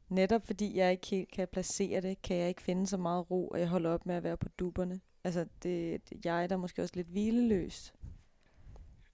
netop 0.09 0.47
fordi 0.47 0.77
jeg 0.77 0.91
ikke 0.93 1.07
helt 1.07 1.31
kan 1.31 1.49
placere 1.49 2.01
det, 2.01 2.23
kan 2.23 2.37
jeg 2.37 2.49
ikke 2.49 2.63
finde 2.63 2.87
så 2.87 2.97
meget 2.97 3.31
ro, 3.31 3.49
og 3.49 3.61
jeg 3.61 3.69
holder 3.69 3.91
op 3.91 4.07
med 4.07 4.15
at 4.15 4.23
være 4.23 4.37
på 4.37 4.49
duberne. 4.49 5.01
Altså, 5.25 5.47
det 5.63 5.91
er 5.91 5.95
et 5.95 6.25
jeg, 6.25 6.49
der 6.51 6.57
er 6.57 6.61
måske 6.61 6.83
også 6.83 6.97
lidt 6.97 7.09
hvileløst, 7.09 7.95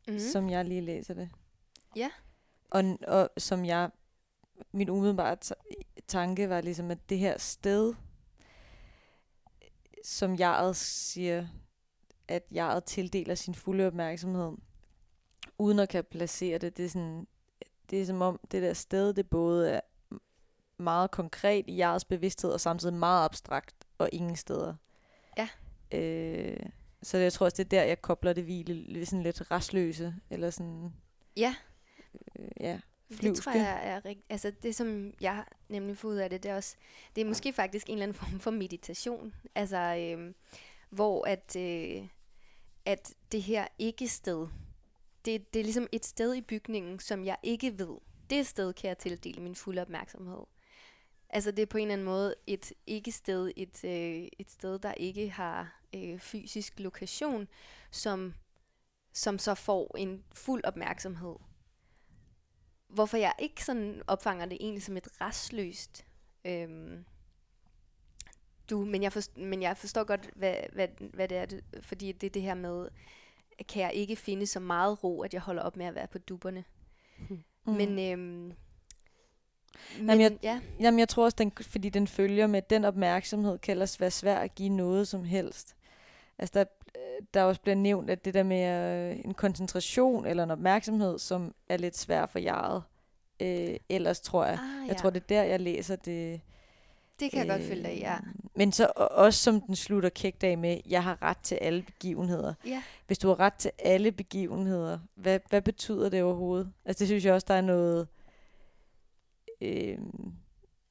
Mm. 0.09 0.19
som 0.19 0.51
jeg 0.51 0.65
lige 0.65 0.81
læser 0.81 1.15
det. 1.15 1.31
Ja. 1.97 2.11
Og, 2.71 2.85
og 3.09 3.31
som 3.39 3.65
jeg, 3.65 3.91
min 4.73 4.91
umiddelbare 4.91 5.37
ta- 5.37 5.55
tanke 6.09 6.49
var 6.49 6.61
ligesom, 6.61 6.91
at 6.91 6.99
det 7.09 7.19
her 7.19 7.39
sted, 7.39 7.95
som 10.05 10.39
jeg 10.39 10.77
siger, 10.77 11.47
at 12.29 12.43
jeg 12.51 12.83
tildeler 12.87 13.35
sin 13.35 13.55
fulde 13.55 13.87
opmærksomhed, 13.87 14.53
uden 15.59 15.79
at 15.79 15.89
kan 15.89 16.05
placere 16.05 16.59
det, 16.59 16.77
det 16.77 16.85
er 16.85 16.89
sådan, 16.89 17.27
det 17.91 18.01
er 18.03 18.07
som 18.07 18.23
om 18.23 18.41
det 18.51 18.63
der 18.63 18.73
sted, 18.73 19.15
det 19.15 19.29
både 19.31 19.71
er 19.71 19.81
meget 20.79 21.11
konkret 21.11 21.65
i 21.69 21.79
jeres 21.79 22.05
bevidsthed, 22.05 22.51
og 22.51 22.61
samtidig 22.61 22.95
meget 22.95 23.25
abstrakt, 23.25 23.75
og 23.99 24.09
ingen 24.13 24.37
steder. 24.37 24.75
Ja. 25.39 25.49
Øh, 25.99 26.57
så 27.03 27.19
jeg 27.19 27.33
tror 27.33 27.45
også, 27.47 27.57
det 27.57 27.65
er 27.65 27.69
der, 27.79 27.83
jeg 27.83 28.03
kobler 28.03 28.33
det 28.33 28.45
hvile, 28.45 29.07
sådan 29.07 29.23
lidt 29.23 29.51
restløse, 29.51 30.15
eller 30.31 30.51
sådan, 30.51 30.93
Ja, 31.37 31.55
øh, 32.39 32.49
ja, 32.61 32.81
det 33.09 33.17
flyvske. 33.19 33.45
tror 33.45 33.53
jeg 33.53 33.81
er 33.89 34.05
rigtigt. 34.05 34.27
Altså 34.31 34.53
det, 34.63 34.75
som 34.75 35.15
jeg 35.21 35.45
nemlig 35.69 35.99
får 35.99 36.09
ud 36.09 36.17
af 36.17 36.31
det, 36.31 36.43
det 36.43 36.51
er 36.51 36.57
også, 36.57 36.77
det 37.17 37.21
er 37.23 37.25
måske 37.25 37.53
faktisk 37.53 37.87
en 37.87 37.93
eller 37.93 38.03
anden 38.03 38.15
form 38.15 38.41
for 38.41 38.51
meditation. 38.51 39.35
Altså, 39.55 39.79
øh, 39.79 40.35
hvor 40.91 41.25
at, 41.27 41.57
øh, 41.57 42.09
at 42.85 43.15
det 43.33 43.43
her 43.43 43.67
ikke-sted, 43.79 44.47
det, 45.25 45.55
det 45.55 45.61
er 45.61 45.65
ligesom 45.65 45.87
et 45.93 46.05
sted 46.05 46.35
i 46.35 46.41
bygningen, 46.41 46.99
som 47.01 47.25
jeg 47.25 47.37
ikke 47.43 47.79
ved. 47.79 47.97
Det 48.31 48.47
sted 48.47 48.73
kan 48.73 48.89
jeg 48.89 48.99
tildele 48.99 49.43
min 49.43 49.55
fulde 49.55 49.83
opmærksomhed. 49.83 50.41
Altså 51.35 51.51
det 51.51 51.63
er 51.63 51.67
på 51.67 51.79
en 51.79 51.83
eller 51.83 51.93
anden 51.93 52.05
måde 52.05 52.35
et 52.47 52.73
ikke-sted, 52.87 53.53
et, 53.57 53.85
øh, 53.85 54.29
et 54.39 54.51
sted, 54.51 54.79
der 54.79 54.93
ikke 54.93 55.31
har 55.31 55.81
øh, 55.95 56.19
fysisk 56.19 56.81
lokation, 56.81 57.49
som, 57.91 58.35
som 59.13 59.39
så 59.39 59.55
får 59.55 59.97
en 59.99 60.25
fuld 60.33 60.65
opmærksomhed. 60.65 61.37
Hvorfor 62.89 63.17
jeg 63.17 63.33
ikke 63.39 63.65
sådan 63.65 64.03
opfanger 64.07 64.47
det 64.47 64.59
egentlig 64.61 64.83
som 64.83 64.97
et 64.97 65.21
restløst 65.21 66.07
øhm, 66.45 67.05
du, 68.71 68.85
men 68.85 69.03
jeg, 69.03 69.13
forstår, 69.13 69.43
men 69.43 69.63
jeg 69.63 69.77
forstår 69.77 70.05
godt, 70.05 70.31
hvad, 70.35 70.57
hvad, 70.73 70.89
hvad 71.13 71.29
det 71.29 71.37
er, 71.37 71.47
det, 71.47 71.65
fordi 71.81 72.13
det 72.13 72.27
er 72.27 72.31
det 72.31 72.43
her 72.43 72.55
med, 72.55 72.89
kan 73.69 73.83
jeg 73.83 73.95
ikke 73.95 74.17
finde 74.17 74.47
så 74.47 74.61
meget 74.61 75.05
ro, 75.05 75.23
at 75.23 75.35
jeg 75.35 75.43
holder 75.43 75.63
op 75.63 75.77
med 75.77 75.87
at 75.87 75.95
være 75.95 76.07
på 76.07 76.19
dupperne. 76.19 76.65
Mm. 77.67 77.73
Men, 77.73 77.99
øhm, 77.99 78.53
men 79.99 80.07
Jamen, 80.09 80.21
jeg- 80.21 80.39
ja, 80.43 80.61
Jamen, 80.81 80.99
jeg 81.01 81.09
tror 81.09 81.25
også, 81.25 81.37
den, 81.39 81.53
fordi 81.61 81.89
den 81.89 82.07
følger 82.07 82.47
med, 82.47 82.63
den 82.63 82.85
opmærksomhed 82.85 83.59
kan 83.59 83.73
ellers 83.73 84.01
være 84.01 84.11
svær 84.11 84.37
at 84.37 84.55
give 84.55 84.69
noget 84.69 85.09
som 85.09 85.25
helst. 85.25 85.77
Altså, 86.39 86.53
der, 86.59 86.65
øh, 86.97 87.27
der 87.35 87.43
også 87.43 87.61
bliver 87.61 87.75
nævnt, 87.77 88.11
at 88.11 88.25
det 88.25 88.35
der 88.35 88.43
med 88.43 88.67
øh, 89.11 89.21
en 89.25 89.35
koncentration 89.35 90.27
eller 90.27 90.43
en 90.45 90.51
opmærksomhed, 90.51 91.19
som 91.19 91.55
er 91.69 91.77
lidt 91.77 91.97
svær 91.99 92.27
for 92.27 92.39
jeget. 92.39 92.83
Øh, 93.41 93.77
ellers 93.89 94.21
tror 94.21 94.45
jeg, 94.45 94.59
ah, 94.83 94.89
jeg 94.89 94.97
tror, 94.97 95.11
det 95.11 95.21
er 95.23 95.27
der, 95.29 95.43
jeg 95.43 95.61
læser 95.61 95.97
det. 95.97 96.41
det 97.21 97.31
kan 97.31 97.39
jeg 97.41 97.49
godt 97.49 97.63
følge 97.69 97.83
dig 97.83 97.99
ja. 98.01 98.17
Men 98.55 98.73
så 98.73 98.93
også 98.97 99.43
som 99.43 99.61
den 99.61 99.77
slutter 99.77 100.09
kægt 100.09 100.45
af 100.45 100.59
med, 100.59 100.81
jeg 100.89 101.03
har 101.03 101.23
ret 101.23 101.39
til 101.39 101.55
alle 101.55 101.83
begivenheder. 101.83 102.55
Ja, 102.67 102.83
Hvis 103.07 103.19
du 103.19 103.29
har 103.29 103.41
ret 103.41 103.55
til 103.55 103.71
alle 103.79 104.13
begivenheder, 104.13 104.99
hvad, 105.15 105.41
hvad 105.51 105.63
betyder 105.63 106.09
det 106.09 106.23
overhovedet? 106.23 106.73
Altså 106.85 106.99
det 107.01 107.09
synes 107.09 107.25
jeg 107.25 107.35
også, 107.35 107.45
der 107.49 107.55
er 107.55 107.61
noget... 107.61 108.09
Øh, 109.65 109.99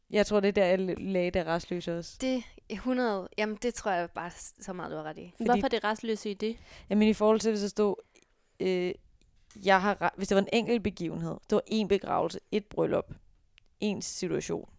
jeg 0.10 0.26
tror, 0.26 0.40
det 0.40 0.48
er 0.48 0.52
der, 0.52 0.66
jeg 0.66 0.80
lagde 1.00 1.32
det 1.32 1.46
restløse 1.46 1.98
også. 1.98 2.18
det 2.22 2.44
100, 2.70 3.30
jamen 3.38 3.58
det 3.62 3.74
tror 3.74 3.92
jeg 3.92 4.10
bare 4.12 4.32
så 4.62 4.74
meget, 4.74 4.92
du 4.92 4.96
har 4.96 5.04
ret 5.04 5.18
i. 5.18 5.34
Fordi- 5.38 5.46
Hvorfor 5.46 5.66
er 5.66 5.70
det 5.70 5.84
restløse 5.84 6.32
i 6.32 6.34
det? 6.34 6.58
Jamen 6.90 7.08
i 7.08 7.14
forhold 7.14 7.40
til, 7.40 7.52
hvis 7.52 7.62
der 7.62 7.68
stod, 7.68 7.96
øh, 8.60 8.94
jeg 9.66 9.82
har 9.82 10.14
hvis 10.18 10.28
det 10.28 10.36
var 10.36 10.42
en 10.42 10.48
enkelt 10.54 10.84
begivenhed, 10.84 11.32
det 11.50 11.56
var 11.56 11.62
en 11.68 11.88
begravelse, 11.88 12.40
et 12.52 12.66
bryllup, 12.66 13.14
en 13.80 14.02
situation, 14.02 14.70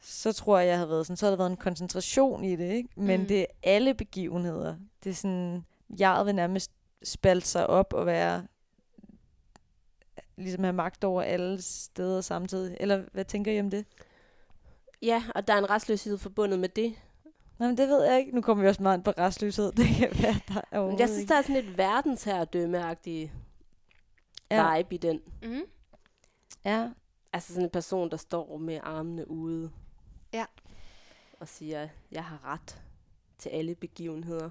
så 0.00 0.32
tror 0.32 0.58
jeg, 0.58 0.68
jeg 0.68 0.76
havde 0.76 0.88
været 0.90 1.06
sådan, 1.06 1.16
så 1.16 1.26
havde 1.26 1.32
der 1.32 1.36
været 1.42 1.50
en 1.50 1.56
koncentration 1.56 2.44
i 2.44 2.56
det, 2.56 2.72
ikke? 2.72 2.88
Men 2.96 3.20
mm. 3.20 3.26
det 3.26 3.40
er 3.40 3.46
alle 3.62 3.94
begivenheder. 3.94 4.76
Det 5.04 5.10
er 5.10 5.14
sådan, 5.14 5.64
jeg 5.98 6.26
vil 6.26 6.34
nærmest 6.34 6.70
spalte 7.02 7.46
sig 7.46 7.66
op 7.66 7.92
og 7.92 8.06
være, 8.06 8.46
ligesom 10.36 10.64
have 10.64 10.72
magt 10.72 11.04
over 11.04 11.22
alle 11.22 11.62
steder 11.62 12.20
samtidig. 12.20 12.76
Eller 12.80 13.04
hvad 13.12 13.24
tænker 13.24 13.52
I 13.52 13.60
om 13.60 13.70
det? 13.70 13.86
Ja, 15.02 15.22
og 15.34 15.48
der 15.48 15.54
er 15.54 15.58
en 15.58 15.70
restløshed 15.70 16.18
forbundet 16.18 16.58
med 16.58 16.68
det. 16.68 16.94
Nej, 17.58 17.68
men 17.68 17.76
det 17.76 17.88
ved 17.88 18.04
jeg 18.04 18.18
ikke. 18.18 18.34
Nu 18.34 18.40
kommer 18.40 18.62
vi 18.62 18.68
også 18.68 18.82
meget 18.82 18.96
ind 18.96 19.04
på 19.04 19.10
restløshed. 19.10 19.72
Det 19.82 19.86
kan 19.86 20.10
være, 20.22 20.40
der 20.48 20.60
er 20.70 20.86
Men 20.86 20.98
jeg 20.98 21.08
synes, 21.08 21.28
der 21.28 21.34
er 21.34 21.42
sådan 21.42 21.56
et 21.56 21.78
verdensherredømme-agtig 21.78 23.32
Ja. 24.50 24.76
vibe 24.76 24.94
i 24.94 24.98
den. 24.98 25.20
Mm. 25.42 25.62
Ja, 26.64 26.88
Altså 27.32 27.52
sådan 27.52 27.64
en 27.64 27.70
person, 27.70 28.10
der 28.10 28.16
står 28.16 28.56
med 28.58 28.80
armene 28.82 29.30
ude. 29.30 29.70
Ja. 30.32 30.44
Og 31.40 31.48
siger, 31.48 31.88
jeg 32.12 32.24
har 32.24 32.44
ret 32.44 32.82
til 33.38 33.48
alle 33.48 33.74
begivenheder. 33.74 34.50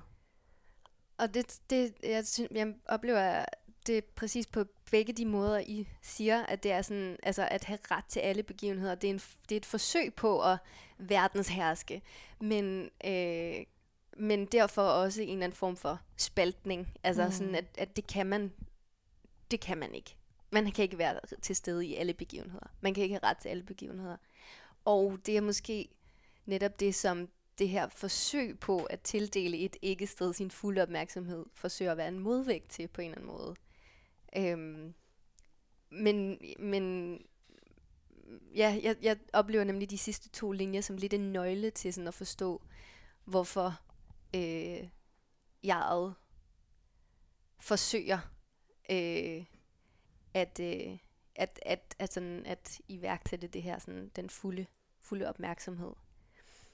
Og 1.17 1.33
det, 1.33 1.59
det 1.69 1.93
jeg, 2.03 2.27
synes, 2.27 2.51
jeg 2.51 2.73
oplever, 2.85 3.45
det 3.87 3.97
er 3.97 4.01
præcis 4.15 4.47
på 4.47 4.65
begge 4.91 5.13
de 5.13 5.25
måder, 5.25 5.59
I 5.59 5.87
siger, 6.01 6.45
at 6.45 6.63
det 6.63 6.71
er 6.71 6.81
sådan, 6.81 7.17
altså 7.23 7.47
at 7.51 7.63
have 7.63 7.79
ret 7.91 8.05
til 8.05 8.19
alle 8.19 8.43
begivenheder. 8.43 8.95
Det 8.95 9.09
er, 9.09 9.13
en, 9.13 9.21
det 9.49 9.55
er 9.55 9.57
et 9.57 9.65
forsøg 9.65 10.13
på 10.13 10.41
at 10.41 10.57
verdensherske, 10.97 12.01
men, 12.39 12.89
øh, 13.05 13.55
men 14.17 14.45
derfor 14.45 14.81
også 14.81 15.21
en 15.21 15.29
eller 15.29 15.43
anden 15.43 15.57
form 15.57 15.77
for 15.77 15.99
spaltning. 16.17 16.93
Altså 17.03 17.21
mm. 17.21 17.27
Mm. 17.27 17.31
sådan, 17.31 17.55
at, 17.55 17.65
at 17.77 17.95
det 17.95 18.07
kan 18.07 18.27
man, 18.27 18.53
det 19.51 19.59
kan 19.59 19.77
man 19.77 19.95
ikke. 19.95 20.15
Man 20.49 20.71
kan 20.71 20.83
ikke 20.83 20.97
være 20.97 21.19
til 21.41 21.55
stede 21.55 21.85
i 21.85 21.95
alle 21.95 22.13
begivenheder. 22.13 22.67
Man 22.81 22.93
kan 22.93 23.03
ikke 23.03 23.15
have 23.15 23.29
ret 23.31 23.37
til 23.37 23.49
alle 23.49 23.63
begivenheder. 23.63 24.17
Og 24.85 25.17
det 25.25 25.37
er 25.37 25.41
måske 25.41 25.89
netop 26.45 26.79
det, 26.79 26.95
som 26.95 27.29
det 27.59 27.69
her 27.69 27.87
forsøg 27.89 28.59
på 28.59 28.83
at 28.83 29.01
tildele 29.01 29.57
et 29.57 29.77
ikke-sted 29.81 30.33
sin 30.33 30.51
fulde 30.51 30.81
opmærksomhed, 30.81 31.45
forsøger 31.53 31.91
at 31.91 31.97
være 31.97 32.07
en 32.07 32.19
modvægt 32.19 32.69
til 32.69 32.87
på 32.87 33.01
en 33.01 33.05
eller 33.05 33.17
anden 33.17 33.37
måde. 33.37 33.55
Øhm, 34.37 34.93
men, 35.89 36.37
men 36.59 37.17
ja, 38.55 38.79
jeg, 38.83 38.95
jeg 39.01 39.17
oplever 39.33 39.63
nemlig 39.63 39.89
de 39.89 39.97
sidste 39.97 40.29
to 40.29 40.51
linjer 40.51 40.81
som 40.81 40.97
lidt 40.97 41.13
en 41.13 41.31
nøgle 41.31 41.71
til 41.71 41.93
sådan 41.93 42.07
at 42.07 42.13
forstå, 42.13 42.61
hvorfor 43.25 43.79
øh, 44.35 44.89
jeget 45.63 46.15
forsøger 47.59 48.19
øh, 48.89 49.45
at, 50.33 50.59
øh, 50.59 50.97
at, 51.35 51.59
at, 51.65 51.95
at, 51.99 52.13
sådan, 52.13 52.45
at 52.45 52.81
iværksætte 52.87 53.47
det 53.47 53.63
her, 53.63 53.79
sådan, 53.79 54.11
den 54.15 54.29
fulde, 54.29 54.65
fulde 54.99 55.29
opmærksomhed 55.29 55.91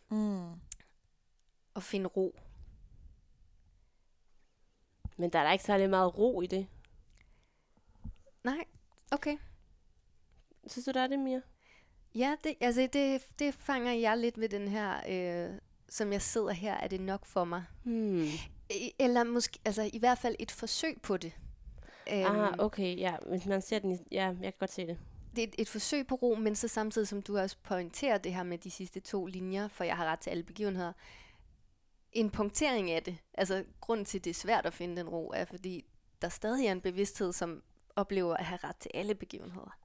mm. 0.10 0.52
og 1.74 1.84
finde 1.84 2.08
ro. 2.08 2.40
Men 5.18 5.30
der 5.30 5.40
er 5.40 5.44
da 5.44 5.52
ikke 5.52 5.64
særlig 5.64 5.90
meget 5.90 6.18
ro 6.18 6.42
i 6.42 6.48
det. 6.48 6.68
Nej, 8.48 8.66
okay. 9.12 9.38
Synes 10.68 10.86
du, 10.86 10.92
der 10.92 11.02
er 11.02 11.08
det, 11.08 11.20
Mia? 11.20 11.42
Ja, 12.16 12.36
det, 12.44 12.56
altså 12.62 12.90
det, 12.94 13.28
det 13.40 13.54
fanger 13.54 13.94
jeg 13.94 14.18
lidt 14.18 14.40
ved 14.40 14.50
den 14.50 14.68
her, 14.68 15.02
øh, 15.10 15.60
som 15.90 16.12
jeg 16.12 16.22
sidder 16.22 16.52
her, 16.52 16.74
er 16.74 16.88
det 16.88 17.02
nok 17.02 17.26
for 17.26 17.44
mig. 17.44 17.64
Hmm. 17.84 18.28
Eller 19.00 19.24
måske, 19.24 19.60
altså 19.66 19.90
i 19.94 20.00
hvert 20.00 20.18
fald 20.18 20.36
et 20.40 20.52
forsøg 20.52 21.02
på 21.02 21.18
det. 21.18 21.32
Øhm, 22.14 22.26
Ah, 22.26 22.56
okay, 22.60 22.98
ja. 22.98 23.16
Hvis 23.30 23.46
man 23.46 23.62
ser 23.62 23.80
den 23.80 24.00
Ja, 24.12 24.26
jeg 24.26 24.36
kan 24.42 24.54
godt 24.60 24.72
se 24.72 24.88
det. 24.88 24.98
Det 25.36 25.44
er 25.44 25.48
et, 25.48 25.56
et 25.58 25.70
forsøg 25.70 26.08
på 26.08 26.16
ro, 26.16 26.36
men 26.36 26.56
så 26.56 26.68
samtidig 26.68 27.08
som 27.08 27.22
du 27.22 27.38
også 27.38 27.58
pointerer 27.64 28.18
det 28.18 28.34
her 28.34 28.44
med 28.44 28.58
de 28.58 28.72
sidste 28.72 29.00
to 29.00 29.26
linjer, 29.26 29.68
for 29.68 29.84
jeg 29.84 29.98
har 29.98 30.06
ret 30.06 30.20
til 30.20 30.30
alle 30.30 30.44
begivenheder, 30.44 30.94
en 32.12 32.30
punktering 32.30 32.92
af 32.92 33.04
det. 33.04 33.18
Altså, 33.34 33.64
grunden 33.82 34.06
til, 34.06 34.18
at 34.18 34.24
det 34.24 34.30
er 34.30 34.34
svært 34.34 34.66
at 34.66 34.74
finde 34.74 34.98
den 34.98 35.10
ro, 35.10 35.32
er 35.36 35.46
fordi 35.46 35.86
der 36.22 36.30
stadig 36.30 36.68
er 36.68 36.72
en 36.72 36.82
bevidsthed, 36.82 37.34
som 37.34 37.64
oplever 37.98 38.34
at 38.34 38.46
have 38.46 38.60
ret 38.64 38.76
til 38.76 38.92
alle 38.94 39.16
begivenheder. 39.16 39.78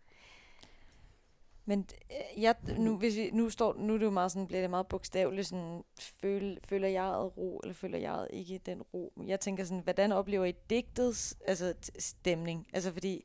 Men 1.65 1.89
ja, 2.11 2.43
jeg, 2.43 2.55
nu, 2.79 2.97
hvis 2.97 3.17
vi, 3.17 3.31
nu, 3.33 3.51
står, 3.51 3.75
nu 3.75 3.95
er 3.95 3.99
det 3.99 4.05
jo 4.05 4.11
meget 4.11 4.33
sådan, 4.33 4.47
bliver 4.47 4.61
det 4.61 4.71
meget 4.71 4.87
bogstaveligt, 4.87 5.47
sådan, 5.47 5.85
føl, 5.99 6.59
føler 6.65 6.89
jeg 6.89 7.15
ro, 7.37 7.61
eller 7.63 7.75
føler 7.75 7.99
jeg 7.99 8.27
ikke 8.31 8.59
den 8.59 8.83
ro? 8.83 9.13
Jeg 9.27 9.41
tænker 9.41 9.65
sådan, 9.65 9.83
hvordan 9.83 10.13
oplever 10.13 10.45
I 10.45 10.55
digtets 10.71 11.37
altså, 11.47 11.75
stemning? 11.99 12.67
Altså 12.73 12.93
fordi, 12.93 13.25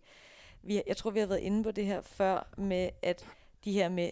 vi, 0.62 0.82
jeg 0.88 0.98
tror, 0.98 1.12
vi 1.12 1.20
har 1.20 1.28
været 1.28 1.40
inde 1.40 1.64
på 1.64 1.72
det 1.72 1.86
her 1.86 2.02
før, 2.02 2.54
med 2.58 2.90
at 3.02 3.26
de 3.66 3.72
her 3.72 3.90
med 3.90 4.10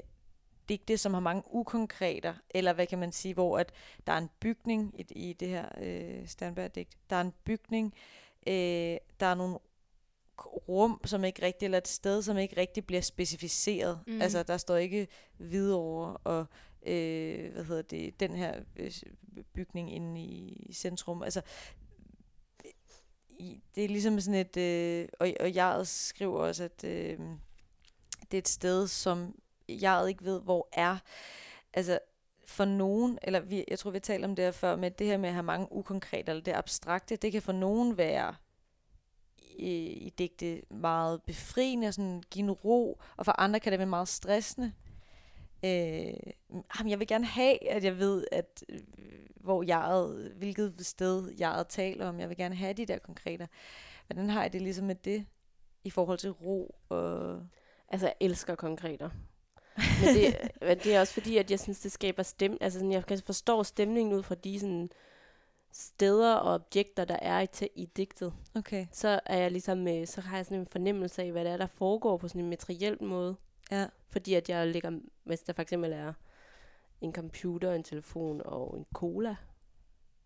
digte, 0.69 0.97
som 0.97 1.13
har 1.13 1.21
mange 1.21 1.43
ukonkreter, 1.51 2.33
eller 2.49 2.73
hvad 2.73 2.87
kan 2.87 2.99
man 2.99 3.11
sige, 3.11 3.33
hvor 3.33 3.59
at 3.59 3.71
der 4.07 4.13
er 4.13 4.17
en 4.17 4.29
bygning 4.39 4.93
i, 4.99 5.29
i 5.29 5.33
det 5.33 5.47
her 5.47 5.69
øh, 5.81 6.27
Standberg-digt, 6.27 6.97
Der 7.09 7.15
er 7.15 7.21
en 7.21 7.33
bygning, 7.43 7.93
øh, 8.47 8.97
der 9.19 9.25
er 9.25 9.35
nogle 9.35 9.57
rum, 10.69 11.01
som 11.05 11.23
ikke 11.23 11.41
rigtig, 11.41 11.65
eller 11.65 11.77
et 11.77 11.87
sted, 11.87 12.21
som 12.21 12.37
ikke 12.37 12.57
rigtig 12.57 12.85
bliver 12.85 13.01
specificeret. 13.01 13.99
Mm. 14.07 14.21
Altså, 14.21 14.43
der 14.43 14.57
står 14.57 14.75
ikke 14.75 15.07
videre 15.37 16.17
og 16.23 16.45
øh, 16.85 17.53
hvad 17.53 17.63
hedder 17.63 17.81
det, 17.81 18.19
den 18.19 18.35
her 18.35 18.59
øh, 18.75 18.91
bygning 19.53 19.95
inde 19.95 20.21
i 20.21 20.69
centrum. 20.73 21.23
Altså, 21.23 21.41
det 23.75 23.83
er 23.83 23.87
ligesom 23.87 24.19
sådan 24.19 24.39
et, 24.39 24.57
øh, 24.57 25.07
og, 25.19 25.33
og 25.39 25.55
jeg 25.55 25.87
skriver 25.87 26.39
også, 26.39 26.63
at 26.63 26.83
øh, 26.83 27.19
det 28.31 28.37
er 28.37 28.41
et 28.41 28.47
sted, 28.47 28.87
som 28.87 29.35
jeg 29.69 30.05
ikke 30.09 30.25
ved, 30.25 30.41
hvor 30.41 30.69
er. 30.73 30.97
Altså, 31.73 31.99
for 32.47 32.65
nogen, 32.65 33.19
eller 33.21 33.39
vi, 33.39 33.63
jeg 33.67 33.79
tror, 33.79 33.91
vi 33.91 33.99
talte 33.99 34.25
om 34.25 34.35
det 34.35 34.45
her 34.45 34.51
før, 34.51 34.75
med 34.75 34.91
det 34.91 35.07
her 35.07 35.17
med 35.17 35.29
at 35.29 35.35
have 35.35 35.43
mange 35.43 35.67
ukonkrete, 35.71 36.29
eller 36.29 36.43
det 36.43 36.51
abstrakte, 36.51 37.15
det 37.15 37.31
kan 37.31 37.41
for 37.41 37.51
nogen 37.51 37.97
være 37.97 38.35
i, 39.59 39.85
i 39.85 40.09
digte 40.09 40.61
meget 40.69 41.21
befriende, 41.21 41.87
og 41.87 41.93
sådan 41.93 42.23
give 42.31 42.43
en 42.43 42.51
ro, 42.51 43.01
og 43.17 43.25
for 43.25 43.39
andre 43.39 43.59
kan 43.59 43.71
det 43.71 43.79
være 43.79 43.87
meget 43.87 44.07
stressende. 44.07 44.71
Øh, 45.65 46.13
jeg 46.87 46.99
vil 46.99 47.07
gerne 47.07 47.25
have, 47.25 47.69
at 47.69 47.83
jeg 47.83 47.99
ved, 47.99 48.25
at 48.31 48.63
øh, 48.69 48.79
hvor 49.35 49.63
jeg, 49.63 50.05
hvilket 50.35 50.73
sted 50.79 51.33
jeg 51.37 51.65
taler 51.69 52.07
om. 52.07 52.19
Jeg 52.19 52.29
vil 52.29 52.37
gerne 52.37 52.55
have 52.55 52.73
de 52.73 52.85
der 52.85 52.99
konkrete. 52.99 53.47
Hvordan 54.07 54.29
har 54.29 54.41
jeg 54.41 54.53
det 54.53 54.61
ligesom 54.61 54.85
med 54.85 54.95
det, 54.95 55.25
i 55.83 55.89
forhold 55.89 56.17
til 56.17 56.31
ro? 56.31 56.75
Og 56.89 57.41
altså, 57.89 58.07
jeg 58.07 58.15
elsker 58.19 58.55
konkreter. 58.55 59.09
Men 59.77 60.15
det, 60.15 60.37
men 60.67 60.77
det 60.77 60.95
er 60.95 60.99
også 60.99 61.13
fordi, 61.13 61.37
at 61.37 61.51
jeg 61.51 61.59
synes, 61.59 61.79
det 61.79 61.91
skaber 61.91 62.23
stem. 62.23 62.57
Altså, 62.61 62.79
sådan, 62.79 62.91
jeg 62.91 63.05
kan 63.05 63.21
forstå 63.25 63.63
stemningen 63.63 64.13
ud 64.13 64.23
fra 64.23 64.35
de 64.35 64.59
sådan, 64.59 64.89
steder 65.75 66.33
og 66.33 66.53
objekter, 66.53 67.05
der 67.05 67.15
er 67.21 67.41
i, 67.41 67.67
i 67.75 67.85
digtet. 67.85 68.33
Okay. 68.55 68.87
Så 68.91 69.19
er 69.25 69.37
jeg 69.37 69.51
ligesom, 69.51 69.87
øh, 69.87 70.07
så 70.07 70.21
har 70.21 70.37
jeg 70.37 70.45
sådan 70.45 70.59
en 70.59 70.67
fornemmelse 70.67 71.21
af, 71.21 71.31
hvad 71.31 71.45
det 71.45 71.51
er, 71.53 71.57
der 71.57 71.67
foregår 71.67 72.17
på 72.17 72.27
sådan 72.27 72.41
en 72.41 72.49
materiel 72.49 73.03
måde. 73.03 73.35
Ja. 73.71 73.87
Fordi 74.09 74.33
at 74.33 74.49
jeg 74.49 74.67
lægger, 74.67 74.99
hvis 75.23 75.41
der 75.41 75.53
for 75.53 75.61
eksempel 75.61 75.91
er 75.93 76.13
en 77.01 77.13
computer, 77.13 77.73
en 77.73 77.83
telefon 77.83 78.41
og 78.45 78.77
en 78.77 78.85
cola, 78.93 79.35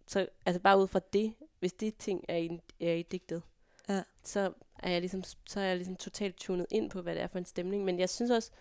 så 0.07 0.27
altså 0.45 0.61
bare 0.61 0.79
ud 0.79 0.87
fra 0.87 0.99
det, 1.13 1.33
hvis 1.59 1.73
de 1.73 1.91
ting 1.91 2.25
er 2.27 2.37
i, 2.37 2.59
er 2.79 2.93
i 2.93 3.01
digtet, 3.01 3.41
ja. 3.89 4.03
så 4.23 4.53
er 4.79 4.91
jeg 4.91 5.01
ligesom, 5.01 5.23
så 5.23 5.59
er 5.59 5.63
jeg 5.63 5.75
ligesom 5.75 5.95
totalt 5.95 6.37
tunet 6.37 6.65
ind 6.71 6.89
på, 6.89 7.01
hvad 7.01 7.15
det 7.15 7.21
er 7.21 7.27
for 7.27 7.37
en 7.37 7.45
stemning. 7.45 7.85
Men 7.85 7.99
jeg 7.99 8.09
synes 8.09 8.31
også, 8.31 8.51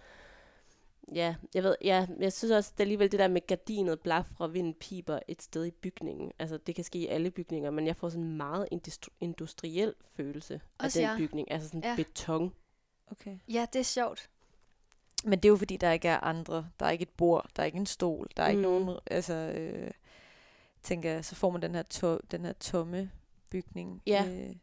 ja, 1.15 1.35
jeg 1.55 1.63
ved, 1.63 1.77
ja, 1.85 2.07
jeg 2.19 2.33
synes 2.33 2.53
også, 2.53 2.71
det 2.73 2.81
er 2.81 2.85
alligevel 2.85 3.13
det 3.13 3.21
der 3.21 3.29
med 3.29 3.47
gardinet 3.47 4.01
blafrer, 4.01 4.47
vinden 4.47 4.75
piber 4.75 5.19
et 5.29 5.43
sted 5.43 5.65
i 5.65 5.71
bygningen. 5.71 6.33
Altså, 6.39 6.57
det 6.57 6.75
kan 6.75 6.85
ske 6.85 6.99
i 6.99 7.07
alle 7.07 7.31
bygninger, 7.31 7.71
men 7.71 7.87
jeg 7.87 7.97
får 7.97 8.09
sådan 8.09 8.25
en 8.25 8.37
meget 8.37 8.69
industri- 8.73 9.17
industriel 9.21 9.95
følelse 10.17 10.61
også 10.79 11.01
af 11.01 11.09
den 11.09 11.21
ja. 11.21 11.27
bygning. 11.27 11.51
Altså 11.51 11.69
sådan 11.69 11.85
ja. 11.85 11.97
beton. 11.97 12.53
Okay. 13.11 13.39
Ja, 13.49 13.67
det 13.73 13.79
er 13.79 13.85
sjovt. 13.85 14.31
Men 15.25 15.39
det 15.39 15.45
er 15.45 15.49
jo 15.49 15.57
fordi, 15.57 15.77
der 15.77 15.93
ikke 15.93 16.09
er 16.09 16.21
andre. 16.21 16.69
Der 16.81 16.87
er 16.87 16.91
ikke 16.91 17.03
et 17.03 17.17
bord, 17.17 17.51
der 17.57 17.63
er 17.63 17.67
ikke 17.67 17.79
en 17.79 17.87
stol, 17.87 18.29
der 18.37 18.43
er 18.43 18.47
mm. 18.47 18.51
ikke 18.51 18.63
nogen, 18.63 18.99
altså, 19.07 19.35
øh, 19.35 19.91
tænker 20.83 21.11
jeg, 21.11 21.25
så 21.25 21.35
får 21.35 21.51
man 21.51 21.63
den 21.63 21.75
her, 21.75 21.83
to, 21.83 22.19
den 22.31 22.45
her 22.45 22.53
tomme 22.53 23.11
bygning. 23.51 24.03
Ja. 24.07 24.25
Øh, 24.29 24.57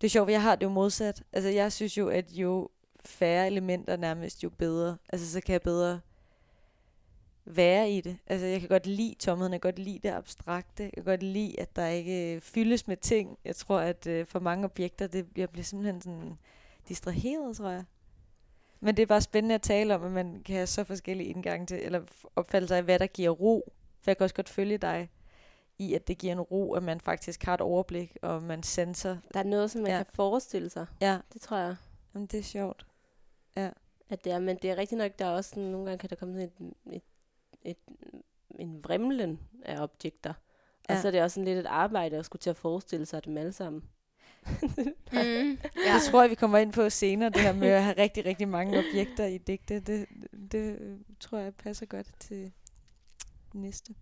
det 0.00 0.06
er 0.06 0.08
sjovt, 0.08 0.30
jeg 0.30 0.42
har 0.42 0.56
det 0.56 0.62
jo 0.62 0.70
modsat. 0.70 1.22
Altså, 1.32 1.50
jeg 1.50 1.72
synes 1.72 1.98
jo, 1.98 2.08
at 2.08 2.32
jo 2.32 2.68
færre 3.06 3.46
elementer 3.46 3.96
nærmest, 3.96 4.44
jo 4.44 4.50
bedre. 4.50 4.96
Altså, 5.08 5.32
så 5.32 5.40
kan 5.40 5.52
jeg 5.52 5.62
bedre 5.62 6.00
være 7.44 7.90
i 7.90 8.00
det. 8.00 8.18
Altså, 8.26 8.46
jeg 8.46 8.60
kan 8.60 8.68
godt 8.68 8.86
lide 8.86 9.14
tomheden, 9.18 9.52
jeg 9.52 9.60
kan 9.60 9.72
godt 9.72 9.78
lide 9.78 9.98
det 10.02 10.08
abstrakte, 10.08 10.82
jeg 10.82 10.92
kan 10.94 11.04
godt 11.04 11.22
lide, 11.22 11.60
at 11.60 11.76
der 11.76 11.86
ikke 11.86 12.34
øh, 12.34 12.40
fyldes 12.40 12.86
med 12.86 12.96
ting. 12.96 13.38
Jeg 13.44 13.56
tror, 13.56 13.78
at 13.78 14.06
øh, 14.06 14.26
for 14.26 14.40
mange 14.40 14.64
objekter, 14.64 15.06
det, 15.06 15.26
jeg 15.36 15.50
bliver 15.50 15.64
simpelthen 15.64 16.02
sådan 16.02 16.38
distraheret, 16.88 17.56
tror 17.56 17.70
jeg. 17.70 17.84
Men 18.80 18.96
det 18.96 19.02
er 19.02 19.06
bare 19.06 19.20
spændende 19.20 19.54
at 19.54 19.62
tale 19.62 19.94
om, 19.94 20.04
at 20.04 20.12
man 20.12 20.42
kan 20.44 20.54
have 20.54 20.66
så 20.66 20.84
forskellige 20.84 21.28
indgange 21.28 21.66
til, 21.66 21.78
eller 21.82 22.00
opfattelser 22.36 22.76
af, 22.76 22.82
hvad 22.82 22.98
der 22.98 23.06
giver 23.06 23.30
ro. 23.30 23.72
For 24.00 24.10
jeg 24.10 24.16
kan 24.16 24.24
også 24.24 24.34
godt 24.34 24.48
følge 24.48 24.78
dig 24.78 25.10
i, 25.78 25.94
at 25.94 26.08
det 26.08 26.18
giver 26.18 26.32
en 26.32 26.40
ro, 26.40 26.74
at 26.74 26.82
man 26.82 27.00
faktisk 27.00 27.44
har 27.44 27.54
et 27.54 27.60
overblik, 27.60 28.16
og 28.22 28.42
man 28.42 28.62
senser. 28.62 29.16
Der 29.34 29.40
er 29.40 29.44
noget, 29.44 29.70
som 29.70 29.82
man 29.82 29.90
ja. 29.90 29.96
kan 29.96 30.06
forestille 30.14 30.70
sig. 30.70 30.86
Ja. 31.00 31.18
Det 31.32 31.40
tror 31.40 31.56
jeg. 31.56 31.76
Jamen, 32.14 32.26
det 32.26 32.38
er 32.38 32.44
sjovt. 32.44 32.86
Ja. 33.56 33.70
At 34.08 34.24
det 34.24 34.32
er, 34.32 34.38
men 34.38 34.58
det 34.62 34.70
er 34.70 34.76
rigtigt 34.76 34.98
nok, 34.98 35.18
der 35.18 35.24
er 35.24 35.30
også 35.30 35.50
sådan, 35.50 35.62
nogle 35.62 35.86
gange 35.86 35.98
kan 35.98 36.10
der 36.10 36.16
komme 36.16 36.34
sådan 36.34 36.74
et, 36.86 36.94
et, 36.94 37.02
et, 37.62 37.76
en 38.58 38.84
vrimlen 38.84 39.40
af 39.64 39.82
objekter. 39.82 40.34
Ja. 40.88 40.94
Og 40.94 41.00
så 41.00 41.08
er 41.08 41.12
det 41.12 41.22
også 41.22 41.34
sådan 41.34 41.44
lidt 41.44 41.58
et 41.58 41.66
arbejde 41.66 42.16
at 42.16 42.24
skulle 42.24 42.40
til 42.40 42.50
at 42.50 42.56
forestille 42.56 43.06
sig 43.06 43.24
dem 43.24 43.36
alle 43.36 43.52
sammen. 43.52 43.82
mm, 45.12 45.58
ja. 45.86 45.94
Det 45.94 46.02
tror 46.10 46.22
jeg, 46.22 46.30
vi 46.30 46.34
kommer 46.34 46.58
ind 46.58 46.72
på 46.72 46.90
senere, 46.90 47.30
det 47.30 47.40
her 47.40 47.52
med 47.52 47.68
at 47.68 47.82
have 47.82 47.96
rigtig, 47.98 48.24
rigtig 48.24 48.48
mange 48.48 48.78
objekter 48.78 49.24
i 49.26 49.38
digte. 49.38 49.80
Det, 49.80 50.06
det 50.52 50.78
tror 51.20 51.38
jeg 51.38 51.54
passer 51.54 51.86
godt 51.86 52.10
til 52.20 52.52
næste. 53.54 53.94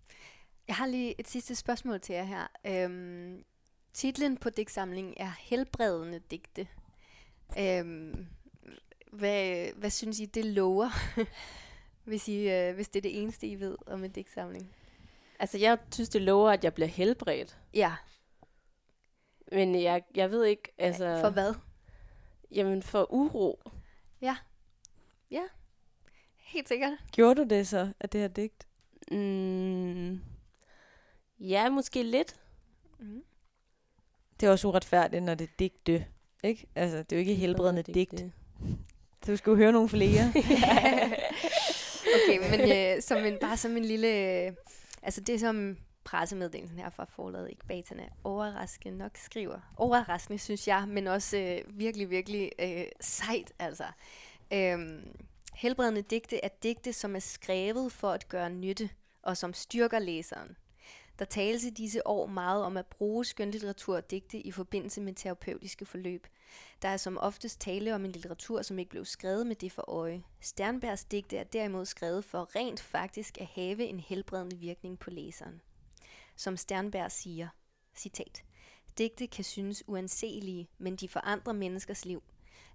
Jeg 0.68 0.76
har 0.76 0.86
lige 0.86 1.14
et 1.20 1.28
sidste 1.28 1.55
spørgsmål 1.55 2.00
til 2.00 2.14
jer 2.14 2.24
her. 2.24 2.46
Øhm, 2.66 3.44
titlen 3.92 4.36
på 4.36 4.50
digtsamlingen 4.50 5.14
er 5.16 5.32
Helbredende 5.38 6.18
digte. 6.18 6.68
Øhm, 7.59 8.26
hvad, 9.14 9.68
hvad 9.76 9.90
synes 9.90 10.20
I, 10.20 10.24
det 10.24 10.44
lover, 10.44 10.90
hvis, 12.08 12.28
I, 12.28 12.50
øh, 12.50 12.74
hvis 12.74 12.88
det 12.88 12.96
er 12.96 13.02
det 13.02 13.22
eneste, 13.22 13.46
I 13.46 13.60
ved 13.60 13.76
om 13.86 14.04
en 14.04 14.10
digtsamling? 14.10 14.74
Altså, 15.38 15.58
jeg 15.58 15.78
synes, 15.92 16.08
det 16.08 16.22
lover, 16.22 16.50
at 16.50 16.64
jeg 16.64 16.74
bliver 16.74 16.88
helbredt. 16.88 17.58
Ja. 17.74 17.94
Men 19.52 19.82
jeg, 19.82 20.02
jeg 20.14 20.30
ved 20.30 20.44
ikke, 20.44 20.72
altså... 20.78 21.18
For 21.20 21.30
hvad? 21.30 21.54
Jamen, 22.50 22.82
for 22.82 23.12
uro. 23.12 23.62
Ja. 24.20 24.36
Ja. 25.30 25.42
Helt 26.36 26.68
sikkert. 26.68 26.92
Gjorde 27.12 27.34
du 27.34 27.48
det 27.48 27.66
så, 27.66 27.92
af 28.00 28.08
det 28.08 28.20
her 28.20 28.28
digt? 28.28 28.66
Mm, 29.10 30.20
ja, 31.40 31.70
måske 31.70 32.02
lidt. 32.02 32.40
Mm. 32.98 33.24
Det 34.40 34.46
er 34.46 34.50
også 34.50 34.68
uretfærdigt, 34.68 35.22
når 35.22 35.34
det 35.34 35.44
er 35.44 35.52
digte. 35.58 36.06
Ikke? 36.44 36.66
Altså, 36.74 36.98
det 36.98 37.12
er 37.12 37.16
jo 37.16 37.20
ikke 37.20 37.34
helbredende 37.34 37.82
digt. 37.82 38.24
Du 39.27 39.37
skal 39.37 39.51
jo 39.51 39.57
høre 39.57 39.72
nogle 39.72 39.89
flere. 39.89 40.33
okay, 42.14 42.51
men 42.51 42.61
øh, 42.61 43.03
som 43.03 43.25
en, 43.25 43.39
bare 43.41 43.57
som 43.57 43.77
en 43.77 43.85
lille... 43.85 44.09
Øh, 44.09 44.53
altså 45.03 45.20
det 45.20 45.41
som 45.41 45.77
pressemeddelelsen 46.05 46.79
her 46.79 46.91
fra 46.91 47.05
forladet 47.05 47.53
Ekbaterne 47.53 48.09
overraskende 48.25 48.99
nok 48.99 49.16
skriver. 49.16 49.61
Overraskende, 49.77 50.39
synes 50.39 50.68
jeg, 50.68 50.85
men 50.89 51.07
også 51.07 51.37
øh, 51.37 51.79
virkelig, 51.79 52.11
virkelig 52.11 52.51
øh, 52.59 52.85
sejt, 53.01 53.53
altså. 53.59 53.85
Øhm, 54.53 55.16
helbredende 55.55 56.03
digte 56.03 56.45
er 56.45 56.49
digte, 56.62 56.93
som 56.93 57.16
er 57.16 57.20
skrevet 57.20 57.93
for 57.93 58.11
at 58.11 58.29
gøre 58.29 58.51
nytte, 58.51 58.91
og 59.22 59.37
som 59.37 59.55
styrker 59.55 59.99
læseren. 59.99 60.57
Der 61.18 61.25
tales 61.25 61.64
i 61.64 61.70
disse 61.70 62.07
år 62.07 62.27
meget 62.27 62.64
om 62.64 62.77
at 62.77 62.87
bruge 62.87 63.25
skønlitteratur 63.25 63.97
og 63.97 64.11
digte 64.11 64.39
i 64.39 64.51
forbindelse 64.51 65.01
med 65.01 65.14
terapeutiske 65.14 65.85
forløb. 65.85 66.27
Der 66.82 66.88
er 66.88 66.96
som 66.96 67.18
oftest 67.18 67.61
tale 67.61 67.94
om 67.94 68.05
en 68.05 68.12
litteratur, 68.12 68.62
som 68.62 68.78
ikke 68.78 68.90
blev 68.90 69.05
skrevet 69.05 69.46
med 69.46 69.57
det 69.57 69.72
for 69.72 69.90
øje. 69.90 70.22
Sternbergs 70.40 71.05
digte 71.05 71.36
er 71.36 71.44
derimod 71.44 71.84
skrevet 71.84 72.24
for 72.24 72.57
rent 72.57 72.80
faktisk 72.80 73.40
at 73.40 73.46
have 73.46 73.84
en 73.84 74.00
helbredende 74.00 74.57
virkning 74.57 74.98
på 74.98 75.11
læseren. 75.11 75.61
Som 76.36 76.57
Sternberg 76.57 77.12
siger, 77.12 77.48
citat, 77.96 78.44
Digte 78.98 79.26
kan 79.26 79.44
synes 79.44 79.84
uanselige, 79.86 80.68
men 80.78 80.96
de 80.96 81.09
forandrer 81.09 81.52
menneskers 81.52 82.05
liv. 82.05 82.22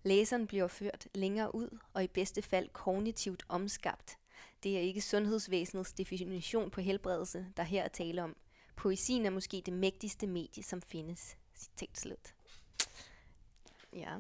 Læseren 0.04 0.48
bliver 0.48 0.68
ført 0.68 1.08
længere 1.16 1.56
ud 1.56 1.80
og 1.94 2.04
i 2.04 2.08
bedste 2.08 2.42
fald 2.42 2.70
kognitivt 2.70 3.44
omskabt. 3.50 4.18
Det 4.64 4.78
er 4.78 4.82
ikke 4.82 5.02
sundhedsvæsenets 5.02 5.94
definition 5.94 6.72
på 6.72 6.82
helbredelse, 6.82 7.46
der 7.58 7.64
her 7.64 7.84
er 7.84 7.88
tale 7.88 8.24
om. 8.24 8.36
Poesien 8.76 9.26
er 9.26 9.30
måske 9.30 9.64
det 9.66 9.74
mægtigste 9.74 10.28
medie, 10.28 10.64
som 10.64 10.82
findes. 10.82 11.38
Citat 11.56 11.98
slut. 11.98 12.36
Ja. 13.94 14.16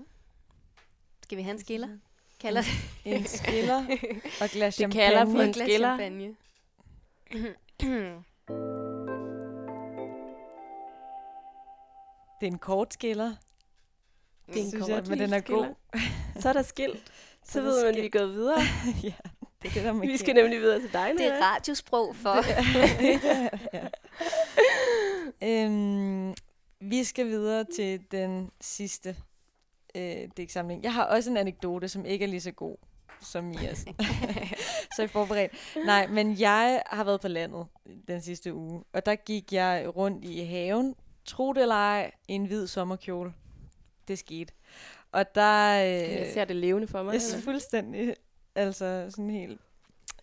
Skal 1.24 1.38
vi 1.38 1.41
have 1.41 1.51
en 1.51 1.59
skiller? 1.59 1.97
Kalder 2.39 2.61
det. 2.61 3.15
En 3.15 3.26
skiller 3.26 3.86
og 4.41 4.49
glas 4.49 4.76
champagne. 4.76 5.03
Det 5.03 5.15
kalder 5.15 5.26
for 5.26 5.41
en 5.41 5.53
skiller. 5.53 5.97
det 12.39 12.47
er 12.47 12.51
en 12.51 12.59
kort 12.59 12.93
skiller. 12.93 13.36
Det 14.47 14.55
er 14.55 14.63
en 14.63 14.70
synes 14.70 14.82
kort 14.82 14.89
jeg, 14.89 15.03
men 15.07 15.20
den 15.20 15.34
er 15.34 15.39
god. 15.39 15.76
Så 16.39 16.49
er 16.49 16.53
der 16.53 16.61
skilt. 16.61 17.11
Så, 17.45 17.51
så 17.51 17.61
ved 17.61 17.86
man, 17.86 17.95
at 17.95 18.03
vi 18.03 18.09
går 18.09 18.26
videre. 18.26 18.59
ja, 19.03 19.13
det 19.61 19.70
er 19.70 19.74
det, 19.74 19.84
der 19.84 19.93
Vi 19.93 20.17
skal 20.17 20.36
nemlig 20.36 20.59
videre 20.59 20.80
til 20.80 20.93
dig 20.93 21.13
nu. 21.13 21.17
Det 21.17 21.28
er 21.28 21.41
radiosprog 21.41 22.15
for. 22.15 22.36
ja. 25.41 25.65
øhm, 25.65 26.34
vi 26.80 27.03
skal 27.03 27.26
videre 27.26 27.63
til 27.63 28.11
den 28.11 28.51
sidste 28.61 29.15
øh, 29.96 30.30
digtsamling. 30.38 30.84
Jeg 30.84 30.94
har 30.94 31.04
også 31.04 31.30
en 31.30 31.38
anekdote, 31.38 31.88
som 31.88 32.06
ikke 32.06 32.26
er 32.26 32.30
lige 32.30 32.42
så 32.42 32.52
god 32.52 32.78
som 33.22 33.44
Mias. 33.44 33.86
så 34.96 35.02
jeg 35.02 35.10
forberedt. 35.10 35.52
Nej, 35.86 36.08
men 36.08 36.40
jeg 36.40 36.84
har 36.86 37.04
været 37.04 37.22
på 37.22 37.28
landet 37.28 37.68
den 38.08 38.22
sidste 38.22 38.54
uge, 38.54 38.84
og 38.94 39.06
der 39.06 39.16
gik 39.16 39.54
jeg 39.54 39.96
rundt 39.96 40.26
i 40.26 40.44
haven, 40.44 40.96
tro 41.26 41.54
det 41.54 41.62
eller 41.62 41.76
ej, 41.76 42.12
i 42.28 42.34
en 42.34 42.46
hvid 42.46 42.68
sommerkjole. 42.68 43.34
Det 44.08 44.20
skete. 44.20 44.54
Og 45.12 45.36
der... 45.36 45.84
Øh, 45.84 46.12
Jeg 46.16 46.32
ser 46.34 46.46
det 46.46 46.56
levende 46.56 46.88
for 46.88 47.04
mig. 47.04 47.14
jeg 47.14 47.38
er 47.38 47.42
fuldstændig, 47.42 48.16
altså 48.56 49.06
sådan 49.10 49.30
helt 49.30 49.62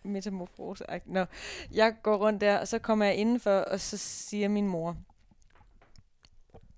metamorfose 0.03 0.85
Nå, 1.05 1.25
jeg 1.71 1.95
går 2.03 2.17
rundt 2.17 2.41
der, 2.41 2.57
og 2.57 2.67
så 2.67 2.79
kommer 2.79 3.05
jeg 3.05 3.15
indenfor, 3.15 3.51
og 3.51 3.79
så 3.79 3.97
siger 3.97 4.47
min 4.47 4.67
mor, 4.67 4.97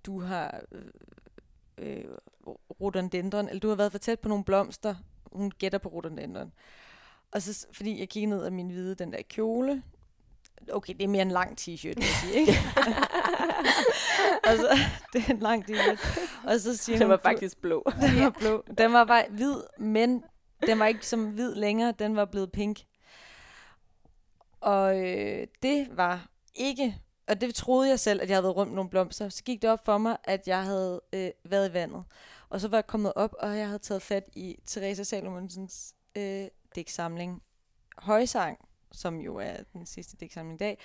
du 0.06 0.22
har 0.22 0.62
øh, 0.72 0.82
øh, 1.78 2.04
rhododendron, 2.82 3.47
eller 3.47 3.60
du 3.60 3.70
har 3.70 3.76
været 3.76 3.91
for 3.91 4.00
tæt 4.00 4.20
på 4.20 4.30
nogle 4.30 4.43
blomster. 4.43 4.95
Hun 5.34 5.52
gætter 5.52 5.78
på 5.78 5.89
rhododendron. 5.89 6.52
Og 7.32 7.41
så, 7.41 7.68
fordi 7.72 8.00
jeg 8.00 8.10
kigger 8.10 8.30
ned 8.30 8.43
af 8.43 8.52
min 8.52 8.70
hvide, 8.70 8.95
den 8.95 9.14
der 9.14 9.22
kjole. 9.30 9.84
Okay, 10.72 10.93
det 10.93 11.04
er 11.04 11.08
mere 11.08 11.22
en 11.22 11.32
lang 11.32 11.58
t-shirt, 11.62 11.84
vil 11.95 11.95
jeg 11.97 12.16
sige, 12.22 12.34
ikke? 12.34 12.52
og 14.47 14.58
så, 14.58 14.78
det 15.14 15.24
er 15.28 15.34
en 15.34 15.39
lang 15.39 15.66
t-shirt. 15.70 16.20
Og 16.50 16.60
så 16.60 16.78
siger 16.78 16.97
Den 16.97 17.06
hun, 17.06 17.10
var 17.10 17.18
"Du- 17.18 17.22
faktisk 17.22 17.58
blå. 17.62 17.84
den 18.02 18.24
var 18.24 18.30
blå. 18.30 18.64
Den 18.78 18.93
var 18.93 19.04
bare 19.06 19.24
hvid, 19.30 19.56
men 19.80 20.24
den 20.68 20.80
var 20.80 20.86
ikke 20.86 21.08
som 21.08 21.26
hvid 21.26 21.56
længere. 21.56 21.93
Den 22.00 22.16
var 22.16 22.26
blevet 22.26 22.52
pink. 22.52 22.80
Og 24.62 25.00
øh, 25.08 25.47
det 25.64 25.88
var 25.91 26.28
ikke... 26.56 26.95
Og 27.28 27.41
det 27.41 27.56
troede 27.56 27.89
jeg 27.89 28.00
selv, 28.00 28.22
at 28.22 28.30
jeg 28.30 28.36
havde 28.36 28.43
været 28.43 28.56
rundt 28.56 28.74
nogle 28.74 28.89
blomster. 28.89 29.30
Så 29.30 29.43
gik 29.43 29.62
det 29.62 29.70
op 29.70 29.86
for 29.86 29.97
mig, 29.97 30.18
at 30.24 30.47
jeg 30.47 30.64
havde 30.64 31.02
øh, 31.14 31.30
været 31.45 31.70
i 31.70 31.74
vandet. 31.74 32.04
Og 32.50 32.62
så 32.62 32.68
var 32.68 32.78
jeg 32.78 32.88
kommet 32.88 33.14
op, 33.16 33.36
og 33.39 33.58
jeg 33.58 33.66
havde 33.68 33.80
taget 33.80 34.02
fat 34.02 34.30
i 34.36 34.58
Teresa 34.66 35.04
Salomonsens 35.04 35.95
øh, 36.16 36.47
digtsamling 36.76 37.43
Højsang, 37.97 38.70
som 38.91 39.20
jo 39.20 39.36
er 39.36 39.56
den 39.74 39.86
sidste 39.86 40.18
digtsamling 40.18 40.56
i 40.56 40.64
dag. 40.64 40.78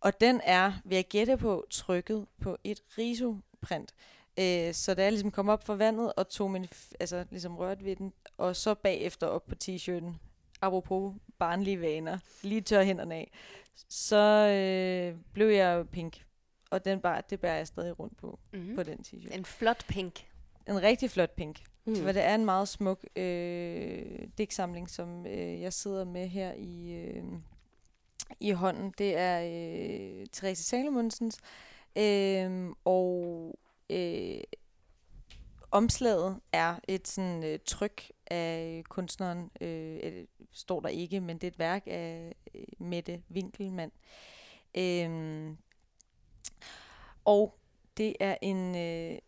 Og 0.00 0.20
den 0.20 0.40
er, 0.44 0.72
vil 0.84 0.96
jeg 0.96 1.08
gætte 1.08 1.36
på, 1.36 1.66
trykket 1.70 2.26
på 2.40 2.56
et 2.64 2.82
risoprint. 2.98 3.94
Øh, 4.38 4.74
så 4.74 4.94
da 4.94 5.02
jeg 5.02 5.12
ligesom 5.12 5.30
kom 5.30 5.48
op 5.48 5.64
fra 5.64 5.74
vandet 5.74 6.12
og 6.12 6.28
tog 6.28 6.50
min, 6.50 6.66
altså 7.00 7.24
ligesom 7.30 7.56
rørte 7.56 7.84
ved 7.84 7.96
den, 7.96 8.12
og 8.38 8.56
så 8.56 8.74
bagefter 8.74 9.26
op 9.26 9.46
på 9.46 9.54
t-shirten, 9.64 10.12
apropos 10.60 11.14
barnlige 11.38 11.80
vaner, 11.80 12.18
lige 12.42 12.60
tør 12.60 12.82
hænderne 12.82 13.14
af, 13.14 13.30
så 13.88 14.16
øh, 14.48 15.20
blev 15.32 15.48
jeg 15.48 15.88
pink. 15.88 16.24
Og 16.70 16.84
den 16.84 17.00
bar, 17.00 17.20
det 17.20 17.40
bærer 17.40 17.56
jeg 17.56 17.66
stadig 17.66 17.98
rundt 17.98 18.16
på. 18.16 18.38
Mm. 18.52 18.74
på 18.74 18.82
den 18.82 18.98
t-shirt. 19.06 19.34
En 19.34 19.44
flot 19.44 19.84
pink. 19.88 20.27
En 20.68 20.82
rigtig 20.82 21.10
flot 21.10 21.30
pink. 21.30 21.62
Mm. 21.84 21.96
For 21.96 22.12
det 22.12 22.24
er 22.24 22.34
en 22.34 22.44
meget 22.44 22.68
smuk 22.68 23.04
øh, 23.16 24.28
digtsamling, 24.38 24.90
som 24.90 25.26
øh, 25.26 25.60
jeg 25.60 25.72
sidder 25.72 26.04
med 26.04 26.28
her 26.28 26.52
i, 26.52 26.92
øh, 26.92 27.24
i 28.40 28.50
hånden. 28.50 28.94
Det 28.98 29.16
er 29.16 29.40
øh, 29.40 30.26
Therese 30.32 30.64
Salomonsens. 30.64 31.38
Øh, 31.98 32.70
og 32.84 33.58
øh, 33.90 34.40
omslaget 35.70 36.40
er 36.52 36.76
et 36.88 37.08
sådan 37.08 37.44
øh, 37.44 37.58
tryk 37.66 38.10
af 38.26 38.82
kunstneren, 38.88 39.50
øh, 39.60 40.00
øh, 40.02 40.26
står 40.52 40.80
der 40.80 40.88
ikke, 40.88 41.20
men 41.20 41.38
det 41.38 41.44
er 41.44 41.50
et 41.50 41.58
værk 41.58 41.82
af 41.86 42.34
øh, 42.54 42.62
Mette 42.78 43.22
Winkelmann. 43.30 43.92
Øh, 44.76 45.50
og 47.24 47.58
det 47.96 48.16
er 48.20 48.36
en... 48.42 48.76
Øh, 48.76 49.18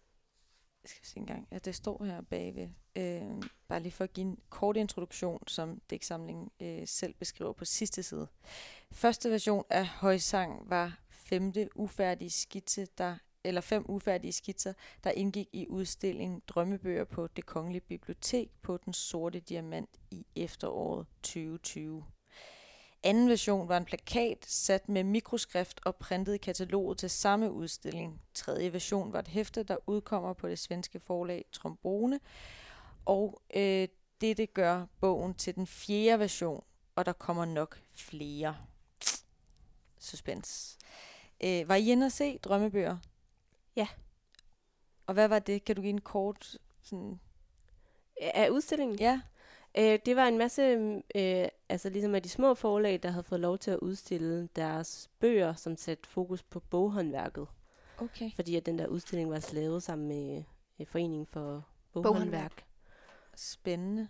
skal 0.90 1.06
se 1.06 1.18
engang. 1.18 1.48
Ja, 1.50 1.58
det 1.58 1.74
står 1.74 2.04
her 2.04 2.20
bagved. 2.20 2.68
Øh, 2.96 3.42
bare 3.68 3.80
lige 3.80 3.92
for 3.92 4.04
at 4.04 4.12
give 4.12 4.26
en 4.26 4.38
kort 4.48 4.76
introduktion, 4.76 5.48
som 5.48 5.80
digtsamlingen 5.90 6.50
øh, 6.60 6.82
selv 6.86 7.14
beskriver 7.14 7.52
på 7.52 7.64
sidste 7.64 8.02
side. 8.02 8.28
Første 8.92 9.30
version 9.30 9.64
af 9.70 9.86
Højsang 9.86 10.70
var 10.70 11.00
femte 11.10 11.68
ufærdige 11.74 12.30
skitse, 12.30 12.86
der 12.98 13.16
eller 13.44 13.60
fem 13.60 13.84
ufærdige 13.88 14.32
skitser, 14.32 14.72
der 15.04 15.10
indgik 15.10 15.48
i 15.52 15.66
udstillingen 15.68 16.42
Drømmebøger 16.48 17.04
på 17.04 17.26
Det 17.26 17.46
Kongelige 17.46 17.80
Bibliotek 17.80 18.50
på 18.62 18.76
Den 18.76 18.92
Sorte 18.92 19.40
Diamant 19.40 19.90
i 20.10 20.26
efteråret 20.36 21.06
2020. 21.22 22.04
Anden 23.02 23.28
version 23.28 23.68
var 23.68 23.76
en 23.76 23.84
plakat 23.84 24.46
sat 24.46 24.88
med 24.88 25.04
mikroskrift 25.04 25.80
og 25.84 25.96
printet 25.96 26.34
i 26.34 26.38
kataloget 26.38 26.98
til 26.98 27.10
samme 27.10 27.52
udstilling. 27.52 28.22
Tredje 28.34 28.72
version 28.72 29.12
var 29.12 29.18
et 29.18 29.28
hæfte, 29.28 29.62
der 29.62 29.76
udkommer 29.86 30.32
på 30.32 30.48
det 30.48 30.58
svenske 30.58 31.00
forlag 31.00 31.44
Trombone. 31.52 32.20
Og 33.04 33.42
øh, 33.56 33.88
dette 34.20 34.46
gør 34.46 34.86
bogen 35.00 35.34
til 35.34 35.54
den 35.54 35.66
fjerde 35.66 36.18
version, 36.18 36.64
og 36.96 37.06
der 37.06 37.12
kommer 37.12 37.44
nok 37.44 37.80
flere. 37.92 38.56
Suspense. 39.98 40.78
Øh, 41.44 41.68
var 41.68 41.74
I 41.74 41.90
inde 41.90 42.06
at 42.06 42.12
se 42.12 42.38
drømmebøger? 42.38 42.96
Ja. 43.76 43.88
Og 45.06 45.14
hvad 45.14 45.28
var 45.28 45.38
det? 45.38 45.64
Kan 45.64 45.76
du 45.76 45.82
give 45.82 45.90
en 45.90 46.00
kort 46.00 46.58
sådan... 46.82 47.20
Af 48.20 48.48
udstillingen? 48.48 48.98
Ja, 48.98 49.20
Øh, 49.78 49.98
det 50.06 50.16
var 50.16 50.26
en 50.26 50.38
masse, 50.38 50.62
øh, 51.14 51.48
altså 51.68 51.90
ligesom 51.90 52.14
af 52.14 52.22
de 52.22 52.28
små 52.28 52.54
forlag, 52.54 53.02
der 53.02 53.10
havde 53.10 53.24
fået 53.24 53.40
lov 53.40 53.58
til 53.58 53.70
at 53.70 53.78
udstille 53.78 54.48
deres 54.56 55.10
bøger, 55.18 55.54
som 55.54 55.76
satte 55.76 56.08
fokus 56.08 56.42
på 56.42 56.60
boghåndværket. 56.60 57.46
okay. 57.98 58.30
Fordi 58.34 58.56
at 58.56 58.66
den 58.66 58.78
der 58.78 58.86
udstilling 58.86 59.30
var 59.30 59.48
lavet 59.52 59.82
sammen 59.82 60.08
med 60.08 60.42
øh, 60.80 60.86
Foreningen 60.86 61.26
for 61.26 61.66
Boghåndværk. 61.92 62.12
Boghåndværk. 62.12 62.64
Spændende. 63.36 64.08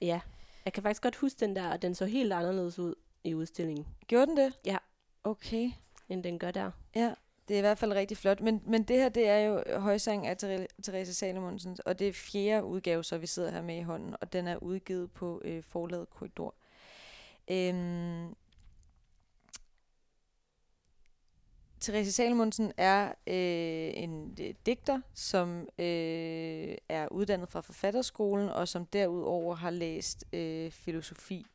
Ja, 0.00 0.20
jeg 0.64 0.72
kan 0.72 0.82
faktisk 0.82 1.02
godt 1.02 1.16
huske 1.16 1.40
den 1.40 1.56
der, 1.56 1.70
og 1.70 1.82
den 1.82 1.94
så 1.94 2.06
helt 2.06 2.32
anderledes 2.32 2.78
ud 2.78 2.94
i 3.24 3.34
udstillingen, 3.34 3.86
Gjorde 4.06 4.26
den 4.26 4.36
det? 4.36 4.58
Ja. 4.64 4.76
Okay. 5.24 5.70
end 6.08 6.24
den 6.24 6.38
gør 6.38 6.50
der. 6.50 6.70
Ja, 6.94 7.14
det 7.50 7.56
er 7.56 7.58
i 7.58 7.60
hvert 7.60 7.78
fald 7.78 7.92
rigtig 7.92 8.16
flot. 8.16 8.40
Men, 8.40 8.62
men 8.66 8.82
det 8.82 8.96
her, 8.96 9.08
det 9.08 9.28
er 9.28 9.38
jo 9.38 9.62
højsang 9.78 10.26
af 10.26 10.36
Therese 10.82 11.14
Salomonsen, 11.14 11.76
og 11.86 11.98
det 11.98 12.08
er 12.08 12.12
fjerde 12.12 12.64
udgave, 12.64 13.04
så 13.04 13.18
vi 13.18 13.26
sidder 13.26 13.50
her 13.50 13.62
med 13.62 13.76
i 13.76 13.82
hånden, 13.82 14.16
og 14.20 14.32
den 14.32 14.48
er 14.48 14.56
udgivet 14.56 15.12
på 15.12 15.42
øh, 15.44 15.62
forlaget 15.62 16.10
Korridor. 16.10 16.54
Øhm, 17.50 18.34
Therese 21.80 22.12
Salomonsen 22.12 22.72
er 22.76 23.08
øh, 23.26 24.02
en 24.02 24.36
øh, 24.40 24.54
digter, 24.66 25.00
som 25.14 25.68
øh, 25.78 26.74
er 26.88 27.08
uddannet 27.10 27.48
fra 27.48 27.60
forfatterskolen, 27.60 28.48
og 28.48 28.68
som 28.68 28.86
derudover 28.86 29.54
har 29.54 29.70
læst 29.70 30.24
øh, 30.32 30.70
filosofi 30.70 31.46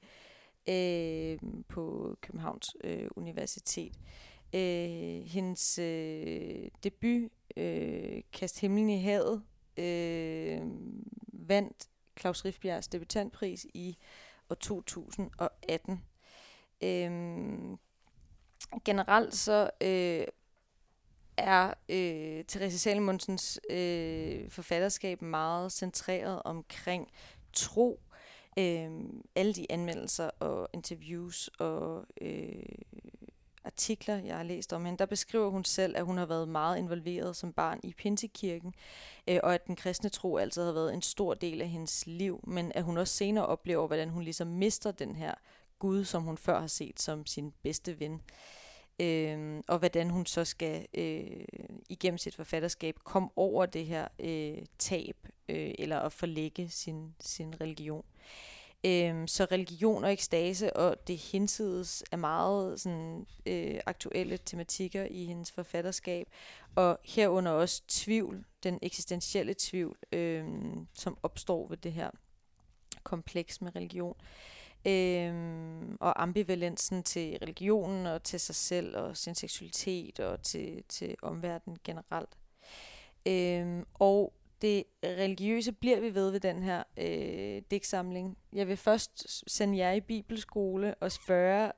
øh, 0.69 1.39
på 1.67 2.15
Københavns 2.21 2.75
øh, 2.83 3.07
Universitet. 3.15 3.93
Øh, 3.97 4.34
Øh, 4.55 5.25
hendes 5.25 5.79
øh, 5.79 6.67
debut, 6.83 7.31
øh, 7.57 8.21
Kast 8.33 8.61
himlen 8.61 8.89
i 8.89 9.01
havet, 9.01 9.43
øh, 9.77 10.61
vandt 11.33 11.89
Claus 12.19 12.45
Rifbjergs 12.45 12.87
debutantpris 12.87 13.65
i 13.73 13.97
år 14.49 14.55
2018. 14.55 16.03
Øh, 16.83 17.77
generelt 18.85 19.35
så 19.35 19.69
øh, 19.81 20.25
er 21.37 21.73
øh, 21.89 22.45
Therese 22.45 22.79
Salmonsens 22.79 23.59
øh, 23.69 24.49
forfatterskab 24.49 25.21
meget 25.21 25.71
centreret 25.71 26.41
omkring 26.45 27.11
tro. 27.53 28.01
Øh, 28.59 28.91
alle 29.35 29.53
de 29.53 29.71
anmeldelser 29.71 30.29
og 30.39 30.69
interviews 30.73 31.47
og 31.47 32.05
øh, 32.21 32.63
artikler, 33.65 34.17
jeg 34.17 34.37
har 34.37 34.43
læst 34.43 34.73
om 34.73 34.85
hende, 34.85 34.97
der 34.97 35.05
beskriver 35.05 35.49
hun 35.49 35.63
selv, 35.63 35.97
at 35.97 36.05
hun 36.05 36.17
har 36.17 36.25
været 36.25 36.47
meget 36.47 36.77
involveret 36.77 37.35
som 37.35 37.53
barn 37.53 37.79
i 37.83 37.93
Pinsekirken, 37.97 38.73
øh, 39.27 39.39
og 39.43 39.53
at 39.53 39.67
den 39.67 39.75
kristne 39.75 40.09
tro 40.09 40.37
altid 40.37 40.65
har 40.65 40.71
været 40.71 40.93
en 40.93 41.01
stor 41.01 41.33
del 41.33 41.61
af 41.61 41.69
hendes 41.69 42.03
liv, 42.07 42.39
men 42.47 42.71
at 42.75 42.83
hun 42.83 42.97
også 42.97 43.13
senere 43.13 43.45
oplever, 43.45 43.87
hvordan 43.87 44.09
hun 44.09 44.23
ligesom 44.23 44.47
mister 44.47 44.91
den 44.91 45.15
her 45.15 45.33
Gud, 45.79 46.05
som 46.05 46.23
hun 46.23 46.37
før 46.37 46.59
har 46.59 46.67
set 46.67 47.01
som 47.01 47.25
sin 47.25 47.53
bedste 47.63 47.99
ven. 47.99 48.21
Øh, 48.99 49.63
og 49.67 49.79
hvordan 49.79 50.09
hun 50.09 50.25
så 50.25 50.45
skal 50.45 50.87
øh, 50.93 51.45
igennem 51.89 52.17
sit 52.17 52.35
forfatterskab 52.35 52.95
komme 53.03 53.29
over 53.35 53.65
det 53.65 53.85
her 53.85 54.07
øh, 54.19 54.57
tab, 54.79 55.15
øh, 55.49 55.71
eller 55.79 55.99
at 55.99 56.13
forlægge 56.13 56.69
sin, 56.69 57.15
sin 57.19 57.61
religion. 57.61 58.05
Øhm, 58.85 59.27
så 59.27 59.45
religion 59.45 60.03
og 60.03 60.13
ekstase 60.13 60.77
og 60.77 61.07
det 61.07 61.17
hinsides 61.17 62.03
er 62.11 62.17
meget 62.17 62.79
sådan, 62.79 63.25
øh, 63.45 63.79
aktuelle 63.85 64.37
tematikker 64.37 65.07
i 65.11 65.25
hendes 65.25 65.51
forfatterskab, 65.51 66.27
og 66.75 66.99
herunder 67.03 67.51
også 67.51 67.81
tvivl, 67.87 68.45
den 68.63 68.79
eksistentielle 68.81 69.55
tvivl, 69.57 69.97
øh, 70.11 70.45
som 70.93 71.17
opstår 71.23 71.67
ved 71.67 71.77
det 71.77 71.93
her 71.93 72.09
kompleks 73.03 73.61
med 73.61 73.75
religion. 73.75 74.15
Øhm, 74.87 75.97
og 75.99 76.23
ambivalensen 76.23 77.03
til 77.03 77.37
religionen 77.41 78.05
og 78.05 78.23
til 78.23 78.39
sig 78.39 78.55
selv 78.55 78.97
og 78.97 79.17
sin 79.17 79.35
seksualitet 79.35 80.19
og 80.19 80.41
til, 80.41 80.83
til 80.89 81.15
omverdenen 81.21 81.77
generelt. 81.83 82.37
Øhm, 83.25 83.85
og 83.93 84.33
det 84.61 84.83
religiøse 85.03 85.71
bliver 85.71 85.99
vi 85.99 86.15
ved 86.15 86.31
ved 86.31 86.39
den 86.39 86.63
her 86.63 86.83
øh, 86.97 87.61
digtsamling. 87.71 88.37
Jeg 88.53 88.67
vil 88.67 88.77
først 88.77 89.43
sende 89.51 89.77
jer 89.77 89.91
i 89.91 90.01
bibelskole 90.01 90.95
og 90.95 91.11
spørge, 91.11 91.71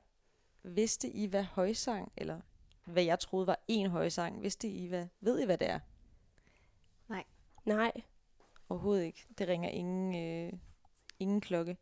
vidste 0.62 1.08
I, 1.08 1.26
hvad 1.26 1.42
højsang, 1.42 2.12
eller 2.16 2.40
hvad 2.84 3.02
jeg 3.02 3.20
troede 3.20 3.46
var 3.46 3.58
en 3.68 3.90
højsang, 3.90 4.42
vidste 4.42 4.68
I, 4.68 4.86
hvad, 4.86 5.06
ved 5.20 5.40
I, 5.40 5.44
hvad 5.44 5.58
det 5.58 5.70
er? 5.70 5.78
Nej. 7.64 7.92
Overhovedet 8.68 9.04
ikke. 9.04 9.26
Det 9.38 9.48
ringer 9.48 9.68
ingen, 9.68 10.14
øh, 10.14 10.52
ingen 11.18 11.40
klokke. 11.40 11.76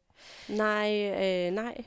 Nej, 0.49 0.93
øh, 0.93 1.53
nej. 1.53 1.85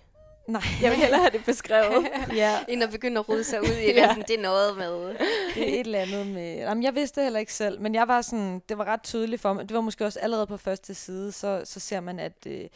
Nej. 0.49 0.61
Jeg 0.81 0.91
vil 0.91 0.99
hellere 0.99 1.19
have 1.19 1.31
det 1.31 1.45
beskrevet. 1.45 2.07
ja, 2.43 2.65
Inden 2.67 2.83
at 2.83 2.91
begynde 2.91 3.19
at 3.19 3.29
rode 3.29 3.43
sig 3.43 3.61
ud 3.61 3.67
i 3.67 3.87
det, 3.87 3.95
Ja. 3.95 4.07
sådan, 4.07 4.23
det 4.27 4.35
er 4.37 4.41
noget 4.41 4.77
med... 4.77 5.09
det 5.55 5.69
er 5.69 5.73
et 5.73 5.79
eller 5.79 5.99
andet 5.99 6.27
med... 6.27 6.55
Jamen, 6.55 6.83
jeg 6.83 6.95
vidste 6.95 7.15
det 7.21 7.25
heller 7.25 7.39
ikke 7.39 7.53
selv, 7.53 7.81
men 7.81 7.95
jeg 7.95 8.07
var 8.07 8.21
sådan, 8.21 8.61
det 8.69 8.77
var 8.77 8.85
ret 8.85 9.03
tydeligt 9.03 9.41
for 9.41 9.53
mig. 9.53 9.69
Det 9.69 9.75
var 9.75 9.81
måske 9.81 10.05
også 10.05 10.19
allerede 10.19 10.47
på 10.47 10.57
første 10.57 10.93
side, 10.93 11.31
så, 11.31 11.61
så 11.65 11.79
ser 11.79 11.99
man, 11.99 12.19
at, 12.19 12.45
øh, 12.47 12.67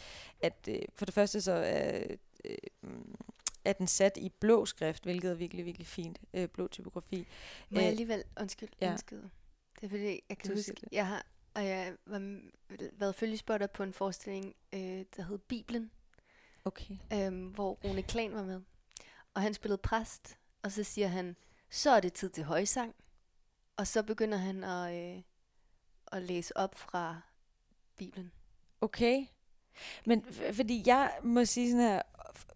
at 0.41 0.67
øh, 0.67 0.79
for 0.95 1.05
det 1.05 1.13
første 1.13 1.41
så 1.41 1.51
er, 1.51 2.01
øh, 2.45 2.57
er 3.65 3.73
den 3.73 3.87
sat 3.87 4.17
i 4.17 4.29
blå 4.39 4.65
skrift, 4.65 5.03
hvilket 5.03 5.31
er 5.31 5.35
virkelig, 5.35 5.65
virkelig 5.65 5.87
fint. 5.87 6.19
Øh, 6.33 6.47
blå 6.47 6.67
typografi. 6.67 7.27
Må 7.69 7.79
jeg 7.79 7.85
Øh, 7.85 7.89
alligevel, 7.89 8.23
undskyld, 8.41 8.69
ja. 8.81 8.89
indskyde. 8.91 9.29
Det 9.79 9.85
er 9.85 9.89
fordi, 9.89 10.21
jeg 10.29 10.37
kan 10.37 10.49
Du 10.51 10.55
huske, 10.55 10.75
jeg 10.91 11.07
har, 11.07 11.25
og 11.53 11.65
jeg 11.67 11.93
var, 12.05 12.39
været 12.99 13.15
følgespotter 13.15 13.67
på 13.67 13.83
en 13.83 13.93
forestilling, 13.93 14.55
øh, 14.73 14.79
der 15.17 15.23
hed 15.23 15.37
Bibelen, 15.37 15.91
Okay. 16.65 16.95
øh, 17.13 17.53
hvor 17.53 17.79
Rune 17.83 18.01
Klan 18.01 18.35
var 18.35 18.43
med. 18.43 18.61
Og 19.33 19.41
han 19.41 19.53
spillede 19.53 19.77
præst, 19.77 20.37
og 20.61 20.71
så 20.71 20.83
siger 20.83 21.07
han, 21.07 21.35
så 21.69 21.91
er 21.91 21.99
det 21.99 22.13
tid 22.13 22.29
til 22.29 22.43
højsang. 22.43 22.95
Og 23.77 23.87
så 23.87 24.03
begynder 24.03 24.37
han 24.37 24.63
at, 24.63 25.15
øh, 25.15 25.21
at 26.11 26.21
læse 26.21 26.57
op 26.57 26.75
fra 26.75 27.21
Bibelen. 27.97 28.31
Okay. 28.81 29.25
Men 30.05 30.25
fordi 30.53 30.83
jeg 30.85 31.11
må 31.23 31.45
sige 31.45 31.71
sådan 31.71 31.85
her, 31.85 32.01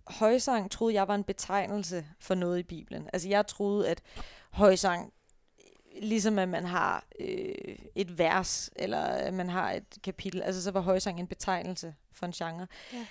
højsang 0.08 0.72
troede 0.72 0.94
jeg 0.94 1.08
var 1.08 1.16
en 1.16 1.24
betegnelse 1.24 2.08
for 2.20 2.36
noget 2.36 2.60
i 2.60 2.64
Bibelen. 2.64 3.10
Altså 3.14 3.30
jeg 3.30 3.48
troede, 3.48 3.90
at 3.90 4.02
højsang, 4.52 5.14
ligesom 6.02 6.40
at 6.40 6.50
man 6.50 6.66
har 6.66 7.06
øh, 7.20 7.78
et 7.96 8.18
vers, 8.18 8.70
eller 8.76 9.00
at 9.00 9.34
man 9.34 9.50
har 9.50 9.72
et 9.72 9.98
kapitel, 10.04 10.42
altså 10.42 10.64
så 10.64 10.72
var 10.72 10.82
højsang 10.82 11.20
en 11.20 11.28
betegnelse 11.28 11.96
for 12.12 12.26
en 12.26 12.32
genre. 12.32 12.68
Ja. 12.94 13.06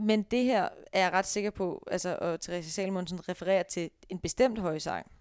Men 0.00 0.22
det 0.22 0.44
her 0.44 0.68
er 0.92 1.00
jeg 1.00 1.12
ret 1.12 1.26
sikker 1.26 1.50
på, 1.50 1.84
altså, 1.90 2.18
og 2.20 2.40
Therese 2.40 2.70
Salmonsen 2.70 3.28
refererer 3.28 3.62
til 3.62 3.90
en 4.08 4.18
bestemt 4.18 4.58
højsang. 4.58 5.12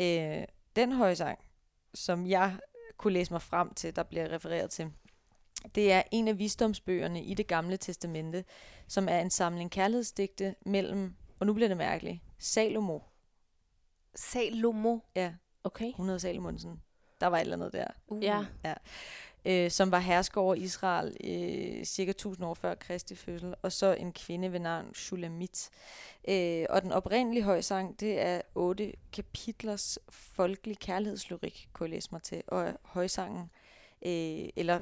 Øh, 0.00 0.44
den 0.76 0.92
højsang, 0.92 1.38
som 1.94 2.26
jeg 2.26 2.56
kunne 2.96 3.12
læse 3.12 3.32
mig 3.32 3.42
frem 3.42 3.74
til, 3.74 3.96
der 3.96 4.02
bliver 4.02 4.30
refereret 4.32 4.70
til, 4.70 4.92
det 5.74 5.92
er 5.92 6.02
en 6.12 6.28
af 6.28 6.38
visdomsbøgerne 6.38 7.24
i 7.24 7.34
det 7.34 7.46
gamle 7.46 7.76
testamente, 7.76 8.44
som 8.88 9.08
er 9.08 9.20
en 9.20 9.30
samling 9.30 9.70
kærlighedsdigte 9.70 10.54
mellem, 10.66 11.14
og 11.40 11.46
nu 11.46 11.52
bliver 11.54 11.68
det 11.68 11.76
mærkeligt, 11.76 12.20
Salomo, 12.38 12.98
Salomo. 14.14 14.98
ja, 15.16 15.32
Okay. 15.64 15.88
100 15.88 16.20
Salomonsen, 16.20 16.82
der 17.20 17.26
var 17.26 17.36
et 17.36 17.40
eller 17.40 17.56
andet 17.56 17.72
der, 17.72 17.86
Uh. 18.06 18.24
Ja 18.64 18.74
øh, 19.46 19.70
som 19.70 19.90
var 19.90 19.98
hersker 19.98 20.40
over 20.40 20.54
Israel 20.54 21.16
øh, 21.24 21.84
cirka 21.84 22.10
1000 22.10 22.46
år 22.46 22.54
før 22.54 22.74
Kristi 22.74 23.14
fødsel, 23.14 23.54
og 23.62 23.72
så 23.72 23.94
en 23.94 24.12
kvinde 24.12 24.52
ved 24.52 24.60
navn 24.60 24.94
Shulamit. 24.94 25.70
Øh, 26.28 26.66
og 26.70 26.82
den 26.82 26.92
oprindelige 26.92 27.42
højsang, 27.42 28.00
det 28.00 28.20
er 28.20 28.40
otte 28.54 28.92
kapitlers 29.12 29.98
folkelig 30.08 30.78
kærlighedslyrik, 30.78 31.68
kunne 31.72 31.84
jeg 31.84 31.90
læse 31.90 32.08
mig 32.12 32.22
til, 32.22 32.42
og 32.46 32.72
højsangen, 32.82 33.50
øh, 34.06 34.48
eller 34.56 34.80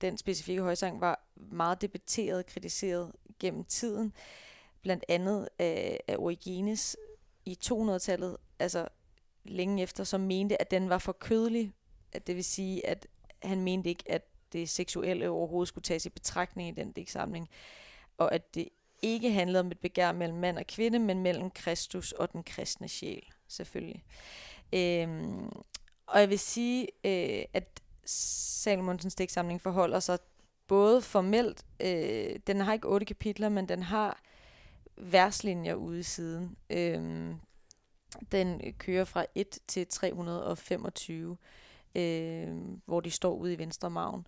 den 0.00 0.18
specifikke 0.18 0.62
højsang, 0.62 1.00
var 1.00 1.24
meget 1.36 1.82
debatteret 1.82 2.38
og 2.38 2.46
kritiseret 2.46 3.12
gennem 3.40 3.64
tiden, 3.64 4.12
blandt 4.82 5.04
andet 5.08 5.48
af, 5.58 6.00
af 6.08 6.16
Origenes 6.16 6.96
i 7.44 7.58
200-tallet, 7.64 8.36
altså 8.58 8.88
længe 9.44 9.82
efter, 9.82 10.04
som 10.04 10.20
mente, 10.20 10.60
at 10.60 10.70
den 10.70 10.88
var 10.88 10.98
for 10.98 11.12
kødelig, 11.12 11.72
at 12.12 12.26
det 12.26 12.36
vil 12.36 12.44
sige, 12.44 12.86
at 12.86 13.06
han 13.42 13.60
mente 13.60 13.88
ikke, 13.88 14.04
at 14.06 14.22
det 14.52 14.68
seksuelle 14.68 15.28
overhovedet 15.28 15.68
skulle 15.68 15.82
tages 15.82 16.06
i 16.06 16.10
betragtning 16.10 16.68
i 16.68 16.80
den 16.80 16.92
digtsamling, 16.92 17.48
og 18.18 18.34
at 18.34 18.54
det 18.54 18.68
ikke 19.02 19.32
handlede 19.32 19.60
om 19.60 19.70
et 19.70 19.78
begær 19.78 20.12
mellem 20.12 20.38
mand 20.38 20.58
og 20.58 20.66
kvinde, 20.66 20.98
men 20.98 21.22
mellem 21.22 21.50
Kristus 21.50 22.12
og 22.12 22.32
den 22.32 22.42
kristne 22.42 22.88
sjæl, 22.88 23.22
selvfølgelig. 23.48 24.04
Øhm, 24.72 25.48
og 26.06 26.20
jeg 26.20 26.30
vil 26.30 26.38
sige, 26.38 26.88
øh, 27.04 27.44
at 27.52 27.82
Salmonsens 28.04 29.14
digtsamling 29.14 29.60
forholder 29.60 30.00
sig 30.00 30.18
både 30.66 31.02
formelt, 31.02 31.66
øh, 31.80 32.38
den 32.46 32.60
har 32.60 32.72
ikke 32.72 32.88
otte 32.88 33.06
kapitler, 33.06 33.48
men 33.48 33.68
den 33.68 33.82
har 33.82 34.22
verslinjer 34.96 35.74
ude 35.74 36.00
i 36.00 36.02
siden. 36.02 36.56
Øhm, 36.70 37.40
den 38.32 38.74
kører 38.78 39.04
fra 39.04 39.24
1 39.34 39.58
til 39.68 39.86
325, 39.86 41.36
øh, 41.98 42.56
hvor 42.84 43.00
de 43.00 43.10
står 43.10 43.34
ude 43.34 43.52
i 43.52 43.58
venstre 43.58 43.90
maven. 43.90 44.26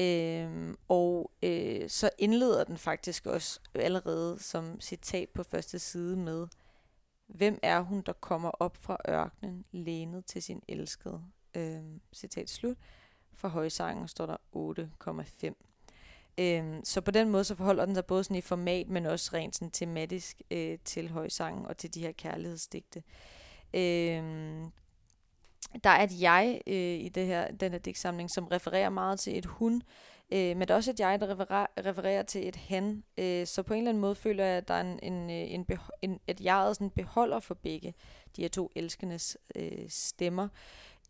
Øh, 0.00 0.74
og 0.88 1.30
øh, 1.42 1.88
så 1.88 2.10
indleder 2.18 2.64
den 2.64 2.78
faktisk 2.78 3.26
også 3.26 3.60
allerede 3.74 4.38
som 4.38 4.80
citat 4.80 5.28
på 5.28 5.42
første 5.42 5.78
side 5.78 6.16
med, 6.16 6.46
Hvem 7.34 7.58
er 7.62 7.80
hun, 7.80 8.02
der 8.06 8.12
kommer 8.12 8.50
op 8.50 8.76
fra 8.76 8.96
ørkenen, 9.08 9.64
lænet 9.72 10.26
til 10.26 10.42
sin 10.42 10.62
elskede? 10.68 11.22
Øh, 11.54 11.82
citat 12.12 12.50
slut. 12.50 12.76
For 13.34 13.48
højsangen 13.48 14.08
står 14.08 14.26
der 14.26 14.36
8,5. 14.56 15.54
Øhm, 16.38 16.84
så 16.84 17.00
på 17.00 17.10
den 17.10 17.30
måde 17.30 17.44
så 17.44 17.54
forholder 17.54 17.86
den 17.86 17.94
sig 17.94 18.06
både 18.06 18.24
sådan 18.24 18.36
i 18.36 18.40
format, 18.40 18.88
men 18.88 19.06
også 19.06 19.30
rent 19.32 19.56
sådan 19.56 19.70
tematisk 19.70 20.42
øh, 20.50 20.78
til 20.84 21.10
højsangen 21.10 21.66
og 21.66 21.76
til 21.76 21.94
de 21.94 22.00
her 22.00 22.12
kærlighedsdigte. 22.12 23.02
Øh, 23.74 24.64
der 25.84 25.90
er 25.90 26.02
et 26.02 26.20
jeg 26.20 26.60
øh, 26.66 26.74
i 26.74 27.08
det 27.08 27.26
her, 27.26 27.50
den 27.50 27.72
her 27.72 27.78
digtsamling, 27.78 28.30
som 28.30 28.46
refererer 28.46 28.90
meget 28.90 29.20
til 29.20 29.38
et 29.38 29.46
hun, 29.46 29.82
øh, 30.32 30.56
men 30.56 30.68
der 30.68 30.74
er 30.74 30.76
også 30.76 30.90
et 30.90 31.00
jeg, 31.00 31.20
der 31.20 31.30
refererer, 31.30 31.66
refererer 31.86 32.22
til 32.22 32.48
et 32.48 32.56
han. 32.56 33.04
Øh, 33.18 33.46
så 33.46 33.62
på 33.62 33.74
en 33.74 33.78
eller 33.78 33.90
anden 33.90 34.00
måde 34.00 34.14
føler 34.14 34.44
jeg, 34.44 34.56
at 34.56 34.68
der 34.68 34.74
er 34.74 34.80
en, 34.80 34.98
en, 35.02 35.30
øh, 35.30 35.54
en, 35.54 35.66
beho- 35.72 35.98
en 36.02 36.20
et 36.26 36.40
jeget 36.40 36.76
sådan 36.76 36.90
beholder 36.90 37.40
for 37.40 37.54
begge 37.54 37.94
de 38.36 38.42
her 38.42 38.48
to 38.48 38.70
elskendes 38.74 39.36
øh, 39.56 39.88
stemmer. 39.88 40.48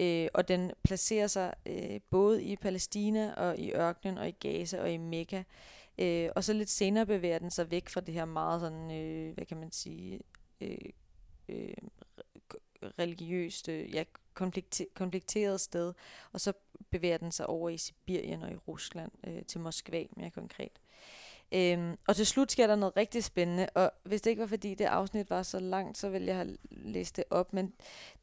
Øh, 0.01 0.29
og 0.35 0.49
den 0.49 0.73
placerer 0.83 1.27
sig 1.27 1.55
øh, 1.67 2.01
både 2.11 2.45
i 2.45 2.57
Palæstina 2.57 3.35
og 3.35 3.59
i 3.59 3.73
ørkenen 3.73 4.19
og 4.19 4.29
i 4.29 4.35
Gaza 4.41 4.81
og 4.81 4.93
i 4.93 4.97
Mekka. 4.97 5.43
Øh, 5.99 6.29
og 6.37 6.45
så 6.45 6.53
lidt 6.53 6.71
senere 6.71 7.07
bevæger 7.07 7.39
den 7.39 7.51
sig 7.51 7.71
væk 7.71 7.89
fra 7.89 8.01
det 8.01 8.15
her 8.15 8.25
meget 8.25 8.61
sådan, 8.61 8.91
øh, 8.91 9.35
hvad 9.35 9.47
kan 9.47 9.57
man 9.57 9.73
sige, 9.73 10.21
øh, 10.61 10.79
øh, 11.49 11.75
religiøst, 12.99 13.69
øh, 13.69 13.95
ja, 13.95 14.05
konflikteret 14.95 15.61
sted, 15.61 15.93
og 16.33 16.41
så 16.41 16.53
bevæger 16.91 17.19
den 17.19 17.33
sig 17.33 17.47
over 17.47 17.69
i 17.69 17.79
Sibirien 17.79 18.43
og 18.43 18.53
i 18.53 18.57
Rusland, 18.57 19.11
øh, 19.27 19.45
til 19.45 19.61
Moskva 19.61 20.05
mere 20.17 20.31
konkret. 20.31 20.81
Øhm, 21.53 21.97
og 22.09 22.17
til 22.17 22.27
slut 22.27 22.53
sker 22.53 22.67
der 22.67 22.77
noget 22.77 22.97
rigtig 22.97 23.25
spændende, 23.25 23.69
og 23.75 23.91
hvis 24.03 24.23
det 24.23 24.31
ikke 24.31 24.41
var 24.41 24.47
fordi 24.47 24.75
det 24.75 24.85
afsnit 24.85 25.31
var 25.31 25.43
så 25.43 25.61
langt, 25.61 25.99
så 25.99 26.09
ville 26.09 26.27
jeg 26.27 26.37
have 26.37 26.57
læst 26.71 27.17
det 27.17 27.25
op, 27.31 27.53
men 27.53 27.73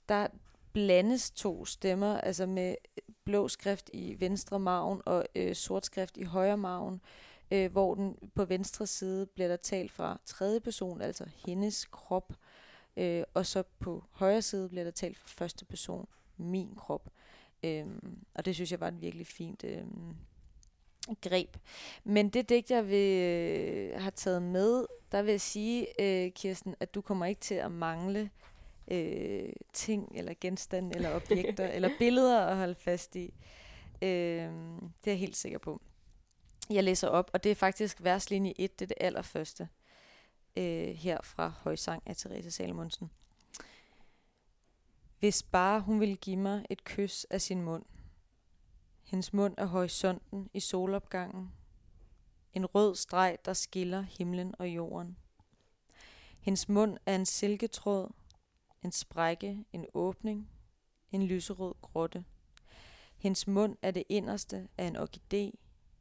der 0.10 0.28
blandes 0.74 1.32
to 1.32 1.66
stemmer, 1.66 2.18
altså 2.18 2.46
med 2.46 2.76
blå 3.24 3.48
skrift 3.48 3.90
i 3.94 4.16
venstre 4.20 4.60
maven 4.60 5.02
og 5.06 5.26
øh, 5.36 5.56
sort 5.56 5.86
skrift 5.86 6.18
i 6.18 6.24
højre 6.24 6.58
maven, 6.58 7.02
øh, 7.52 7.72
hvor 7.72 7.96
den 7.96 8.16
på 8.36 8.46
venstre 8.46 8.88
side 8.88 9.26
bliver 9.26 9.48
der 9.48 9.56
talt 9.56 9.92
fra 9.92 10.20
tredje 10.26 10.60
person, 10.60 11.02
altså 11.02 11.26
hendes 11.46 11.86
krop, 11.86 12.32
øh, 12.32 12.38
og 13.34 13.46
så 13.46 13.64
på 13.80 14.04
højre 14.12 14.42
side 14.42 14.70
bliver 14.70 14.84
der 14.84 14.92
talt 14.92 15.18
fra 15.18 15.28
første 15.28 15.66
person, 15.66 16.08
min 16.38 16.76
krop. 16.76 17.10
Øhm, 17.64 18.26
og 18.36 18.46
det 18.46 18.56
synes 18.56 18.72
jeg 18.72 18.80
var 18.80 18.88
et 18.88 19.02
virkelig 19.02 19.28
fint 19.28 19.64
øhm, 19.64 20.16
greb. 21.22 21.58
Men 22.04 22.30
det 22.30 22.50
digt, 22.50 22.72
jeg 22.72 22.90
vil 22.90 23.22
øh, 23.24 24.02
have 24.02 24.12
taget 24.12 24.42
med, 24.42 24.86
der 25.12 25.22
vil 25.22 25.32
jeg 25.32 25.42
sige, 25.42 26.02
øh, 26.02 26.32
Kirsten, 26.32 26.76
at 26.80 26.96
du 26.96 27.02
kommer 27.02 27.26
ikke 27.26 27.42
til 27.42 27.56
at 27.56 27.72
mangle 27.72 28.30
øh, 28.88 29.50
ting, 29.74 30.12
eller 30.16 30.34
genstande, 30.42 30.96
eller 30.96 31.16
objekter, 31.16 31.68
eller 31.76 31.90
billeder 32.00 32.46
at 32.46 32.58
holde 32.58 32.76
fast 32.76 33.16
i. 33.16 33.34
Øh, 34.02 34.10
det 35.04 35.08
er 35.08 35.12
jeg 35.12 35.20
helt 35.20 35.38
sikker 35.38 35.58
på. 35.58 35.82
Jeg 36.70 36.84
læser 36.84 37.08
op, 37.08 37.30
og 37.34 37.44
det 37.44 37.52
er 37.52 37.56
faktisk 37.56 38.04
verslinje 38.04 38.54
1, 38.58 38.80
det 38.80 38.86
er 38.86 38.88
det 38.88 38.98
allerførste 39.00 39.68
øh, 40.58 40.96
her 40.96 41.22
fra 41.24 41.48
Højsang 41.48 42.04
af 42.06 42.16
Therese 42.18 42.52
Salomonsen. 42.52 43.12
Hvis 45.20 45.44
bare 45.44 45.82
hun 45.82 46.00
ville 46.00 46.16
give 46.16 46.38
mig 46.38 46.66
et 46.70 46.84
kys 46.84 47.26
af 47.30 47.42
sin 47.42 47.62
mund. 47.62 47.86
Hendes 49.04 49.34
mund 49.34 49.54
er 49.58 49.66
horisonten 49.66 50.50
i 50.54 50.60
solopgangen. 50.60 51.52
En 52.54 52.66
rød 52.66 52.96
streg, 52.96 53.38
der 53.46 53.54
skiller 53.54 54.02
himlen 54.02 54.56
og 54.60 54.70
jorden. 54.70 55.18
Hendes 56.40 56.70
mund 56.70 56.98
er 57.06 57.16
en 57.16 57.26
silketråd, 57.26 58.12
en 58.84 58.92
sprække, 58.92 59.66
en 59.74 59.86
åbning, 59.94 60.50
en 61.12 61.24
lyserød 61.24 61.74
grotte. 61.82 62.26
Hendes 63.18 63.48
mund 63.48 63.78
er 63.82 63.92
det 63.92 64.04
inderste 64.10 64.68
af 64.78 64.86
en 64.86 64.96
orkidé, 64.96 65.52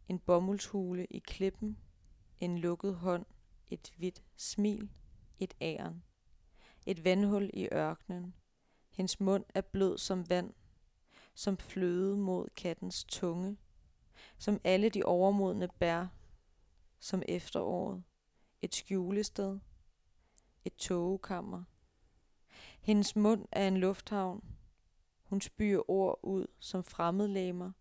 en 0.09 0.19
bomuldshule 0.19 1.07
i 1.11 1.19
klippen, 1.19 1.79
en 2.41 2.59
lukket 2.59 2.95
hånd, 2.95 3.27
et 3.71 3.93
hvidt 3.97 4.23
smil, 4.37 4.91
et 5.39 5.55
æren. 5.61 6.03
Et 6.87 7.05
vandhul 7.05 7.51
i 7.53 7.69
ørkenen. 7.73 8.35
Hendes 8.91 9.21
mund 9.21 9.45
er 9.55 9.61
blød 9.61 9.99
som 9.99 10.31
vand, 10.31 10.55
som 11.35 11.57
fløde 11.57 12.17
mod 12.17 12.49
kattens 12.57 13.05
tunge, 13.05 13.57
som 14.39 14.61
alle 14.65 14.89
de 14.89 15.03
overmodne 15.03 15.69
bær, 15.79 16.07
som 17.01 17.23
efteråret, 17.29 18.03
et 18.63 18.75
skjulested, 18.75 19.59
et 20.65 20.75
togekammer. 20.75 21.65
Hendes 22.81 23.17
mund 23.17 23.47
er 23.53 23.69
en 23.69 23.77
lufthavn. 23.77 24.45
Hun 25.23 25.41
spyr 25.41 25.81
ord 25.89 26.21
ud 26.23 26.47
som 26.61 26.85
fremmedlæmer, 26.85 27.73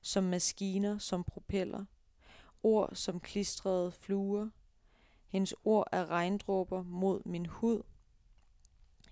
som 0.00 0.24
maskiner, 0.24 0.98
som 0.98 1.24
propeller, 1.24 1.84
ord 2.62 2.94
som 2.94 3.20
klistrede 3.20 3.92
fluer. 3.92 4.50
Hendes 5.34 5.54
ord 5.64 5.88
er 5.92 6.10
regndråber 6.10 6.82
mod 6.82 7.22
min 7.24 7.46
hud. 7.46 7.82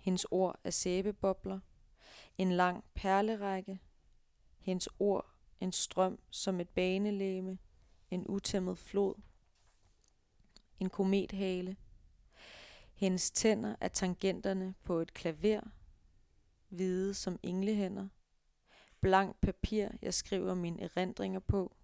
Hendes 0.01 0.27
ord 0.31 0.61
er 0.65 0.71
sæbebobler, 0.71 1.61
en 2.39 2.53
lang 2.53 2.85
perlerække. 2.95 3.81
Hendes 4.59 4.89
ord 4.99 5.27
en 5.61 5.73
strøm 5.73 6.19
som 6.31 6.61
et 6.61 6.69
banelæme, 6.69 7.59
en 8.11 8.27
utæmmet 8.27 8.79
flod, 8.79 9.15
en 10.81 10.91
komethale. 10.91 11.77
Hendes 12.95 13.31
tænder 13.31 13.77
er 13.81 13.89
tangenterne 13.89 14.75
på 14.85 14.99
et 15.01 15.15
klaver, 15.15 15.63
hvide 16.69 17.15
som 17.15 17.39
englehænder. 17.43 18.09
Blank 19.01 19.37
papir, 19.41 19.89
jeg 20.03 20.15
skriver 20.15 20.55
mine 20.55 20.81
erindringer 20.83 21.41
på. 21.41 21.77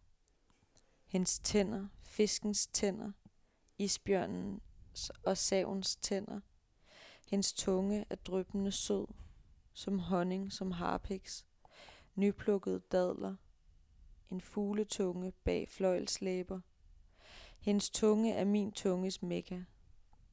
Hendes 1.06 1.38
tænder, 1.38 1.88
fiskens 2.02 2.66
tænder, 2.66 3.12
isbjørnens 3.78 5.10
og 5.22 5.36
savens 5.36 5.96
tænder. 5.96 6.40
Hendes 7.26 7.52
tunge 7.52 8.04
er 8.10 8.14
dryppende 8.14 8.72
sød, 8.72 9.06
som 9.72 9.98
honning, 9.98 10.52
som 10.52 10.70
harpiks. 10.70 11.46
Nyplukkede 12.14 12.80
dadler, 12.92 13.36
en 14.30 14.40
fugletunge 14.40 15.32
bag 15.44 15.68
fløjlslæber. 15.68 16.60
Hendes 17.58 17.90
tunge 17.90 18.32
er 18.34 18.44
min 18.44 18.72
tunges 18.72 19.22
mekka. 19.22 19.60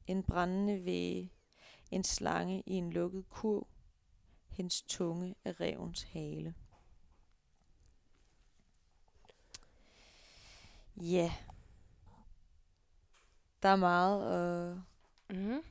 En 0.06 0.22
brændende 0.22 0.84
væge, 0.84 1.32
en 1.90 2.04
slange 2.04 2.62
i 2.66 2.72
en 2.72 2.92
lukket 2.92 3.30
kurv. 3.30 3.66
Hendes 4.48 4.82
tunge 4.82 5.34
er 5.44 5.60
revens 5.60 6.02
hale. 6.02 6.54
Ja. 10.96 11.02
Yeah. 11.02 11.55
Der 13.62 13.68
er 13.68 13.76
meget 13.76 14.32
at, 14.70 14.76
Mm. 15.30 15.62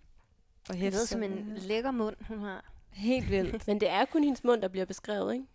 Det 0.68 0.76
hæfte 0.76 0.98
lyder 0.98 1.06
sig 1.06 1.08
som 1.08 1.24
en 1.24 1.58
lækker 1.58 1.92
mund, 1.92 2.16
hun 2.28 2.40
har. 2.40 2.72
Helt 2.90 3.30
vildt. 3.30 3.68
Men 3.68 3.80
det 3.80 3.90
er 3.90 4.06
kun 4.06 4.24
hendes 4.24 4.44
mund, 4.44 4.62
der 4.62 4.68
bliver 4.68 4.86
beskrevet, 4.86 5.34
ikke? 5.34 5.46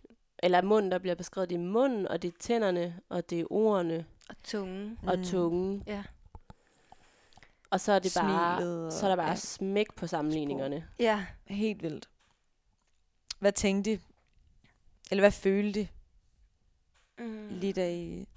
Eller 0.43 0.61
munden, 0.61 0.91
der 0.91 0.97
bliver 0.99 1.15
beskrevet. 1.15 1.49
Det 1.49 1.55
er 1.55 1.59
munden, 1.59 2.07
og 2.07 2.21
det 2.21 2.27
er 2.27 2.37
tænderne, 2.39 2.99
og 3.09 3.29
det 3.29 3.39
er 3.39 3.45
ordene, 3.51 4.05
Og 4.29 4.35
tungen. 4.43 4.99
og 5.07 5.17
Mm. 5.17 5.23
tungen. 5.23 5.83
Ja. 5.87 6.03
Og 7.69 7.79
så 7.79 7.91
er 7.91 7.99
det 7.99 8.11
bare, 8.19 8.57
Smilet 8.57 8.85
og- 8.85 8.91
så 8.91 9.05
er 9.05 9.09
der 9.09 9.15
bare 9.15 9.29
ja. 9.29 9.35
smæk 9.35 9.93
på 9.95 10.07
sammenligningerne. 10.07 10.87
Ja. 10.99 11.25
Helt 11.45 11.83
vildt. 11.83 12.09
Hvad 13.39 13.51
tænkte 13.51 13.93
I? 13.93 13.99
Eller 15.11 15.21
hvad 15.21 15.31
følte 15.31 15.81
I, 15.81 15.87
Mm. 17.19 17.47
lige 17.49 17.73
da 17.73 17.93
I 17.93 18.27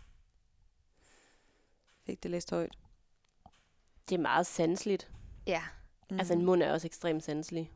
fik 2.06 2.22
det 2.22 2.30
læst 2.30 2.50
højt? 2.50 2.78
Det 4.08 4.14
er 4.14 4.20
meget 4.22 4.46
sanseligt. 4.46 5.10
Ja. 5.46 5.62
Mm. 6.10 6.18
Altså 6.18 6.32
en 6.34 6.44
mund 6.44 6.62
er 6.62 6.72
også 6.72 6.86
ekstremt 6.86 7.22
sanselig. 7.24 7.72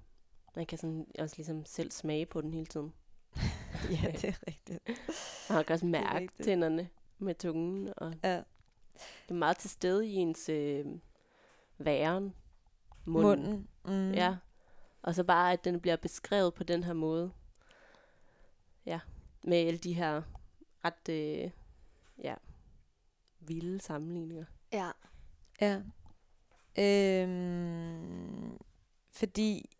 Man 0.56 0.66
kan 0.66 0.78
sådan 0.78 1.06
også 1.18 1.36
ligesom 1.36 1.64
selv 1.64 1.90
smage 1.90 2.26
på 2.26 2.40
den 2.40 2.52
hele 2.54 2.66
tiden. 2.66 2.92
ja, 4.02 4.10
det 4.12 4.24
er 4.24 4.46
rigtigt. 4.46 4.80
Og 5.48 5.54
man 5.54 5.64
kan 5.64 5.74
også 5.74 5.86
mærke 5.86 6.28
tænderne 6.42 6.88
med 7.18 7.34
tungen. 7.34 7.92
Og 7.96 8.14
Ja. 8.24 8.36
det 8.96 9.30
er 9.30 9.34
meget 9.34 9.56
til 9.56 9.70
stede 9.70 10.06
i 10.08 10.14
ens 10.14 10.48
øh, 10.48 10.86
væren. 11.78 12.34
Munden. 13.04 13.68
Munden. 13.84 14.08
Mm. 14.08 14.12
Ja. 14.14 14.36
Og 15.02 15.14
så 15.14 15.24
bare, 15.24 15.52
at 15.52 15.64
den 15.64 15.80
bliver 15.80 15.96
beskrevet 15.96 16.54
på 16.54 16.64
den 16.64 16.84
her 16.84 16.92
måde. 16.92 17.32
Ja. 18.86 19.00
Med 19.44 19.56
alle 19.58 19.78
de 19.78 19.92
her 19.92 20.22
ret 20.84 21.08
øh, 21.08 21.50
ja, 22.18 22.34
vilde 23.40 23.80
sammenligninger. 23.80 24.44
Ja. 24.72 24.90
Ja. 25.60 25.82
Øhm, 26.78 28.58
fordi, 29.10 29.70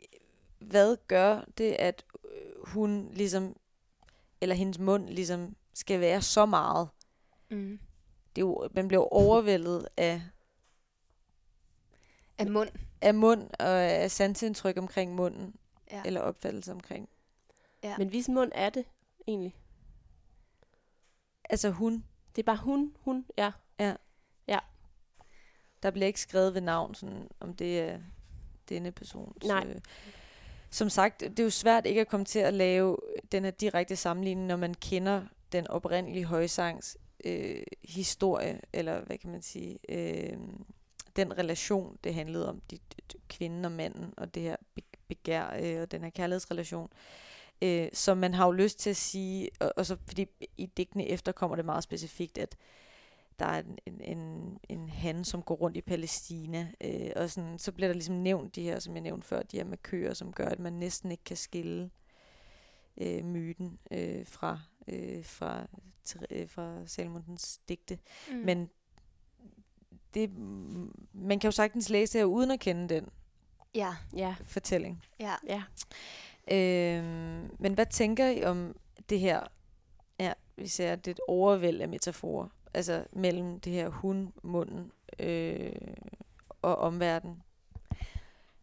hvad 0.59 0.97
gør 1.09 1.45
det, 1.59 1.73
at 1.73 2.05
øh, 2.25 2.67
hun 2.67 3.09
ligesom, 3.13 3.57
eller 4.41 4.55
hendes 4.55 4.79
mund 4.79 5.09
ligesom, 5.09 5.57
skal 5.75 6.01
være 6.01 6.23
så 6.23 6.47
meget? 6.47 6.89
Mm. 7.51 7.79
Det 8.37 8.43
er 8.43 8.47
jo, 8.47 8.69
man 8.75 8.89
bliver 8.89 9.13
overvældet 9.13 9.89
af, 9.97 10.23
Af 12.39 12.47
mund. 12.51 12.69
af 13.01 13.15
mund 13.15 13.51
og 13.59 13.69
af 13.83 14.11
sansindtryk 14.11 14.77
omkring 14.79 15.15
munden, 15.15 15.55
Ja. 15.91 16.03
eller 16.05 16.21
opfattelse 16.21 16.73
omkring. 16.73 17.09
Ja. 17.83 17.99
Men 17.99 18.09
hvis 18.09 18.29
mund 18.29 18.53
er 18.55 18.71
det 18.71 18.85
egentlig? 19.29 19.57
Altså 21.51 21.71
hun, 21.71 22.05
Det 22.37 22.43
er 22.43 22.47
bare 22.47 22.57
hun, 22.57 22.97
hun, 23.01 23.27
ja. 23.39 23.53
Der 25.83 25.91
bliver 25.91 26.07
ikke 26.07 26.21
skrevet 26.21 26.55
ved 26.55 26.61
navn, 26.61 26.95
sådan, 26.95 27.29
om 27.41 27.55
det 27.55 27.81
er 27.81 27.99
denne 28.69 28.93
person. 28.93 29.37
Nej. 29.45 29.67
Øh, 29.69 29.81
som 30.71 30.91
sagt, 30.91 31.21
det 31.21 31.39
er 31.39 31.45
jo 31.45 31.51
svært 31.51 31.87
ikke 31.87 32.01
at 32.01 32.09
komme 32.09 32.27
til 32.27 32.39
at 32.39 32.55
lave 32.55 32.97
den 33.33 33.45
her 33.45 33.51
direkte 33.51 33.97
sammenligning, 33.97 34.47
når 34.47 34.57
man 34.57 34.75
kender 34.75 35.23
den 35.53 35.67
oprindelige 35.67 36.25
højsangs 36.25 36.97
øh, 37.25 37.63
historie, 37.85 38.61
eller 38.73 39.01
hvad 39.01 39.19
kan 39.19 39.31
man 39.31 39.43
sige, 39.43 39.79
øh, 39.89 40.39
den 41.17 41.39
relation, 41.39 41.99
det 42.05 42.15
handlede 42.15 42.49
om, 42.49 42.61
de, 42.71 42.79
de, 43.13 43.19
kvinden 43.29 43.65
og 43.65 43.73
manden, 43.73 44.15
og 44.17 44.35
det 44.35 44.43
her 44.43 44.57
be- 44.75 44.99
begær, 45.09 45.57
øh, 45.61 45.83
og 45.83 45.91
den 45.91 46.03
her 46.03 46.11
kærlighedsrelation. 46.11 46.91
Øh, 47.63 47.89
så 47.93 48.15
man 48.15 48.35
har 48.35 48.47
jo 48.47 48.53
lyst 48.53 48.79
til 48.79 48.91
at 48.91 48.97
sige, 48.97 49.49
og, 49.61 49.73
og 49.77 49.87
så 49.87 49.97
fordi 50.07 50.27
i 50.57 50.67
digtene 50.67 51.07
efter 51.07 51.33
kommer 51.33 51.57
det 51.57 51.65
meget 51.65 51.85
specifikt, 51.85 52.39
at 52.39 52.57
der 53.39 53.47
er 53.47 53.63
en, 53.87 54.01
en, 54.01 54.59
en, 54.69 54.89
han, 54.89 55.25
som 55.25 55.43
går 55.43 55.55
rundt 55.55 55.77
i 55.77 55.81
Palæstina, 55.81 56.69
øh, 56.81 57.11
og 57.17 57.31
sådan, 57.31 57.59
så 57.59 57.73
bliver 57.73 57.89
der 57.89 57.95
ligesom 57.95 58.15
nævnt 58.15 58.57
de 58.57 58.63
her, 58.63 58.79
som 58.79 58.95
jeg 58.95 59.03
nævnte 59.03 59.27
før, 59.27 59.43
de 59.43 59.57
her 59.57 59.65
med 59.65 59.79
køer, 59.79 60.15
som 60.15 60.33
gør, 60.33 60.47
at 60.47 60.59
man 60.59 60.73
næsten 60.73 61.11
ikke 61.11 61.25
kan 61.25 61.37
skille 61.37 61.91
øh, 62.97 63.25
myten 63.25 63.79
øh, 63.91 64.27
fra, 64.27 64.61
øh, 64.89 65.25
fra, 65.25 65.67
øh, 66.31 66.49
fra 66.49 66.87
Salmonsens 66.87 67.61
digte. 67.69 67.99
Mm. 68.31 68.37
Men 68.37 68.71
det, 70.15 70.39
man 71.13 71.39
kan 71.39 71.49
jo 71.49 71.53
sagtens 71.53 71.91
læse 71.91 72.13
det 72.13 72.21
her 72.21 72.27
uden 72.27 72.51
at 72.51 72.61
kende 72.61 72.95
den 72.95 73.09
Ja. 73.75 73.95
Ja, 74.17 74.35
fortælling. 74.45 75.05
Ja. 75.21 75.35
ja. 75.47 75.63
Øhm, 76.51 77.51
men 77.59 77.75
hvad 77.75 77.87
tænker 77.87 78.29
I 78.29 78.45
om 78.45 78.77
det 79.09 79.21
her, 79.21 79.41
ja, 80.21 80.33
vi 80.57 80.67
ser, 80.67 80.97
det 80.97 81.07
er 81.07 81.15
et 81.15 81.21
overvæld 81.29 81.81
af 81.81 81.89
metaforer, 81.89 82.49
altså 82.75 83.05
mellem 83.13 83.61
det 83.61 83.73
her 83.73 83.89
hun, 83.89 84.33
munden 84.43 84.93
øh, 85.19 85.73
og 86.63 86.77
omverdenen. 86.77 87.43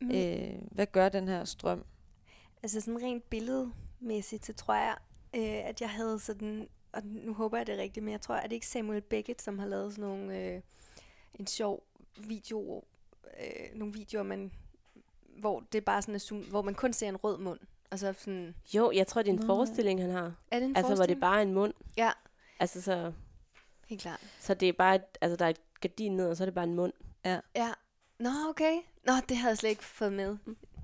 Mm. 0.01 0.11
Øh, 0.11 0.53
hvad 0.71 0.85
gør 0.87 1.09
den 1.09 1.27
her 1.27 1.45
strøm? 1.45 1.85
Altså 2.63 2.81
sådan 2.81 3.01
rent 3.03 3.29
billedmæssigt, 3.29 4.45
så 4.45 4.53
tror 4.53 4.73
jeg, 4.75 4.95
øh, 5.35 5.69
at 5.69 5.81
jeg 5.81 5.89
havde 5.89 6.19
sådan, 6.19 6.67
og 6.91 7.01
nu 7.05 7.33
håber 7.33 7.57
jeg 7.57 7.67
det 7.67 7.75
er 7.75 7.81
rigtigt, 7.81 8.03
men 8.03 8.11
jeg 8.11 8.21
tror, 8.21 8.35
at 8.35 8.43
det 8.49 8.51
ikke 8.55 8.67
Samuel 8.67 9.01
Beckett, 9.01 9.41
som 9.41 9.59
har 9.59 9.67
lavet 9.67 9.91
sådan 9.93 10.09
nogle, 10.09 10.39
øh, 10.39 10.61
en 11.39 11.47
sjov 11.47 11.83
video, 12.17 12.83
øh, 13.39 13.79
nogle 13.79 13.93
videoer, 13.93 14.23
man, 14.23 14.51
hvor 15.37 15.63
det 15.71 15.77
er 15.77 15.81
bare 15.85 16.01
sådan, 16.01 16.15
at 16.15 16.31
zoom- 16.31 16.49
hvor 16.49 16.61
man 16.61 16.75
kun 16.75 16.93
ser 16.93 17.09
en 17.09 17.17
rød 17.17 17.37
mund. 17.37 17.59
Og 17.91 17.99
så 17.99 18.13
sådan, 18.17 18.55
Jo, 18.73 18.91
jeg 18.91 19.07
tror, 19.07 19.21
det 19.21 19.29
er 19.29 19.33
en 19.33 19.39
Nå, 19.39 19.45
forestilling, 19.45 20.01
han 20.01 20.09
har. 20.11 20.33
er 20.51 20.59
det 20.59 20.65
en 20.69 20.75
Altså, 20.75 20.81
hvor 20.81 20.81
det 20.81 20.97
forestilling? 20.97 21.21
bare 21.21 21.37
er 21.37 21.41
en 21.41 21.53
mund. 21.53 21.73
Ja, 21.97 22.11
Altså, 22.59 22.81
så, 22.81 23.13
helt 23.85 24.01
klart. 24.01 24.19
så 24.39 24.53
det 24.53 24.69
er 24.69 24.73
bare, 24.73 24.95
et, 24.95 25.17
altså, 25.21 25.35
der 25.35 25.45
er 25.45 25.49
et 25.49 25.61
gardin 25.81 26.11
ned, 26.11 26.29
og 26.29 26.37
så 26.37 26.43
er 26.43 26.45
det 26.45 26.55
bare 26.55 26.63
en 26.63 26.75
mund. 26.75 26.93
Ja. 27.25 27.69
Nå, 28.19 28.29
okay. 28.49 28.79
Nå, 29.05 29.13
det 29.29 29.37
havde 29.37 29.49
jeg 29.49 29.57
slet 29.57 29.69
ikke 29.69 29.83
fået 29.83 30.13
med. 30.13 30.37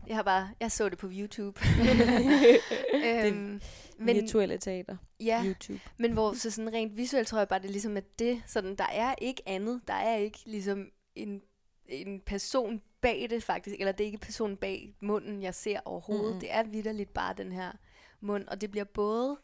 Jeg 0.07 0.15
har 0.15 0.23
bare, 0.23 0.49
jeg 0.59 0.71
så 0.71 0.89
det 0.89 0.97
på 0.97 1.09
YouTube. 1.11 1.61
øhm, 3.05 3.61
Men, 3.97 4.15
Virtuelle 4.15 4.57
teater, 4.57 4.97
ja, 5.19 5.43
YouTube. 5.45 5.79
men 5.97 6.11
hvor 6.11 6.33
så 6.33 6.51
sådan 6.51 6.73
rent 6.73 6.97
visuelt 6.97 7.27
tror 7.27 7.37
jeg 7.37 7.47
bare, 7.47 7.59
det 7.59 7.67
er 7.67 7.71
ligesom, 7.71 7.97
at 7.97 8.19
det, 8.19 8.43
sådan, 8.45 8.75
der 8.75 8.87
er 8.91 9.15
ikke 9.21 9.43
andet. 9.45 9.81
Der 9.87 9.93
er 9.93 10.15
ikke 10.15 10.39
ligesom 10.45 10.89
en, 11.15 11.41
en 11.87 12.21
person 12.25 12.81
bag 13.01 13.27
det 13.29 13.43
faktisk, 13.43 13.75
eller 13.79 13.91
det 13.91 14.03
er 14.03 14.05
ikke 14.05 14.17
personen 14.17 14.57
bag 14.57 14.95
munden, 14.99 15.41
jeg 15.41 15.55
ser 15.55 15.79
overhovedet. 15.85 16.29
Mm-mm. 16.29 16.39
Det 16.39 16.53
er 16.53 16.63
vidderligt 16.63 17.13
bare 17.13 17.33
den 17.37 17.51
her 17.51 17.71
mund, 18.19 18.47
og 18.47 18.61
det 18.61 18.71
bliver 18.71 18.85
både 18.85 19.37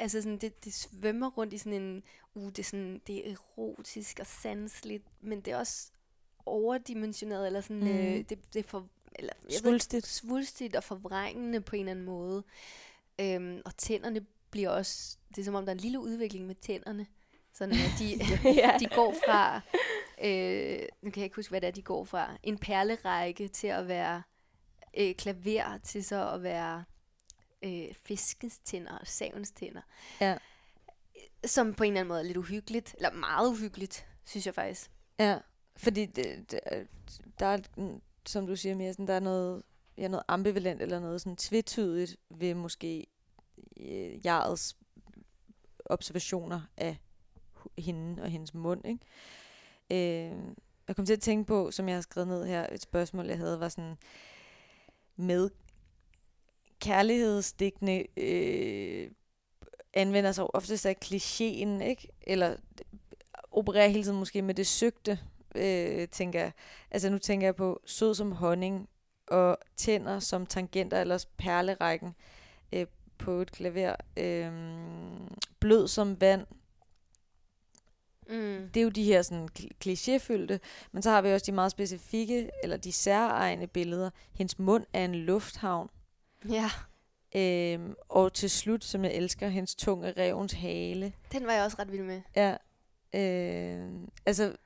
Altså 0.00 0.22
sådan, 0.22 0.38
det, 0.38 0.64
det 0.64 0.74
svømmer 0.74 1.30
rundt 1.30 1.52
i 1.52 1.58
sådan 1.58 1.82
en, 1.82 2.02
uh, 2.34 2.48
det 2.48 2.58
er, 2.58 2.62
sådan, 2.62 3.00
det 3.06 3.28
er 3.28 3.32
erotisk 3.32 4.20
og 4.20 4.26
sansligt, 4.26 5.04
men 5.20 5.40
det 5.40 5.52
er 5.52 5.56
også 5.56 5.90
overdimensioneret, 6.46 7.46
eller 7.46 7.60
sådan, 7.60 7.76
mm. 7.76 7.82
Mhm. 7.82 7.96
øh, 7.96 8.16
det, 8.28 8.38
det 8.54 8.56
er 8.64 8.68
for, 8.68 8.88
eller, 9.14 9.32
jeg 9.42 9.50
ved 9.52 9.60
Svulstigt. 9.60 10.06
svulstigt 10.06 10.76
og 10.76 10.84
forvrængende 10.84 11.60
på 11.60 11.76
en 11.76 11.80
eller 11.80 11.90
anden 11.90 12.04
måde. 12.04 12.44
Øhm, 13.20 13.62
og 13.64 13.76
tænderne 13.76 14.26
bliver 14.50 14.68
også, 14.68 15.18
det 15.28 15.38
er 15.38 15.44
som 15.44 15.54
om 15.54 15.64
der 15.64 15.72
er 15.72 15.74
en 15.74 15.80
lille 15.80 16.00
udvikling 16.00 16.46
med 16.46 16.54
tænderne, 16.54 17.06
sådan 17.52 17.74
at 17.74 17.92
de, 17.98 18.18
ja. 18.62 18.76
de 18.80 18.86
går 18.86 19.14
fra, 19.26 19.60
øh, 20.24 20.82
nu 21.02 21.10
kan 21.10 21.20
jeg 21.20 21.24
ikke 21.24 21.36
huske, 21.36 21.50
hvad 21.50 21.60
det 21.60 21.66
er, 21.66 21.70
de 21.70 21.82
går 21.82 22.04
fra, 22.04 22.36
en 22.42 22.58
perlerække 22.58 23.48
til 23.48 23.66
at 23.66 23.88
være 23.88 24.22
øh, 24.98 25.14
klaver, 25.14 25.78
til 25.78 26.04
så 26.04 26.30
at 26.30 26.42
være 26.42 26.84
øh, 27.62 27.94
fiskens 28.04 28.58
tænder 28.64 28.98
og 28.98 29.06
savens 29.06 29.50
tænder. 29.50 29.80
Ja. 30.20 30.38
Som 31.44 31.74
på 31.74 31.84
en 31.84 31.92
eller 31.92 32.00
anden 32.00 32.08
måde 32.08 32.20
er 32.20 32.24
lidt 32.24 32.36
uhyggeligt, 32.36 32.94
eller 32.96 33.12
meget 33.12 33.48
uhyggeligt, 33.50 34.06
synes 34.24 34.46
jeg 34.46 34.54
faktisk. 34.54 34.90
Ja, 35.18 35.38
fordi 35.76 36.06
det, 36.06 36.50
det, 36.50 36.60
er- 36.62 36.84
der 37.38 37.46
er, 37.46 37.58
som 38.26 38.46
du 38.46 38.56
siger, 38.56 38.74
mere 38.74 38.92
sådan, 38.92 39.06
der 39.06 39.14
er 39.14 39.20
noget, 39.20 39.62
ja, 39.98 40.08
noget 40.08 40.24
ambivalent 40.28 40.82
eller 40.82 41.00
noget 41.00 41.20
sådan 41.20 41.36
tvetydigt 41.36 42.16
ved 42.30 42.54
måske 42.54 43.06
øh, 43.76 44.26
Jarets 44.26 44.76
observationer 45.84 46.60
af 46.76 46.96
hende 47.78 48.22
og 48.22 48.28
hendes 48.28 48.54
mund. 48.54 48.84
Ikke? 48.86 49.00
Øh, 50.32 50.38
jeg 50.88 50.96
kom 50.96 51.06
til 51.06 51.12
at 51.12 51.20
tænke 51.20 51.46
på, 51.46 51.70
som 51.70 51.88
jeg 51.88 51.96
har 51.96 52.02
skrevet 52.02 52.28
ned 52.28 52.46
her, 52.46 52.66
et 52.72 52.82
spørgsmål, 52.82 53.26
jeg 53.26 53.38
havde, 53.38 53.60
var 53.60 53.68
sådan 53.68 53.96
med 55.16 55.50
kærlighedsdigtene 56.80 58.04
øh, 58.16 59.10
anvender 59.94 60.32
sig 60.32 60.54
oftest 60.54 60.86
af 60.86 60.96
klichéen, 61.04 61.82
ikke? 61.82 62.08
Eller 62.22 62.56
opererer 63.50 63.88
hele 63.88 64.02
tiden 64.02 64.18
måske 64.18 64.42
med 64.42 64.54
det 64.54 64.66
søgte, 64.66 65.18
øh, 65.54 66.08
tænker 66.08 66.40
jeg. 66.40 66.52
Altså 66.90 67.10
nu 67.10 67.18
tænker 67.18 67.46
jeg 67.46 67.56
på 67.56 67.80
sød 67.84 68.14
som 68.14 68.32
honning 68.32 68.88
og 69.26 69.58
tænder 69.76 70.18
som 70.18 70.46
tangenter 70.46 71.00
eller 71.00 71.24
perlerækken 71.36 72.14
øh, 72.72 72.86
på 73.18 73.32
et 73.32 73.52
klaver. 73.52 73.96
Øh, 74.16 74.52
blød 75.60 75.88
som 75.88 76.20
vand. 76.20 76.46
Mm. 78.28 78.70
Det 78.74 78.80
er 78.80 78.84
jo 78.84 78.88
de 78.88 79.04
her 79.04 79.22
sådan 79.22 79.48
kli- 79.58 79.68
klichéfyldte, 79.84 80.58
men 80.92 81.02
så 81.02 81.10
har 81.10 81.22
vi 81.22 81.32
også 81.32 81.46
de 81.46 81.52
meget 81.52 81.70
specifikke, 81.70 82.50
eller 82.62 82.76
de 82.76 82.92
særegne 82.92 83.66
billeder. 83.66 84.10
Hendes 84.32 84.58
mund 84.58 84.84
er 84.92 85.04
en 85.04 85.14
lufthavn. 85.14 85.90
Ja, 86.48 86.70
Øhm, 87.34 87.94
og 88.08 88.32
til 88.32 88.50
slut, 88.50 88.84
som 88.84 89.04
jeg 89.04 89.12
elsker, 89.14 89.48
hendes 89.48 89.74
tunge 89.74 90.12
revens 90.16 90.52
hale. 90.52 91.12
den 91.32 91.46
var 91.46 91.52
jeg 91.52 91.64
også 91.64 91.76
ret 91.78 91.92
vild 91.92 92.02
med. 92.02 92.20
Ja. 92.36 92.56
Øh, 93.14 93.90
altså, 94.26 94.56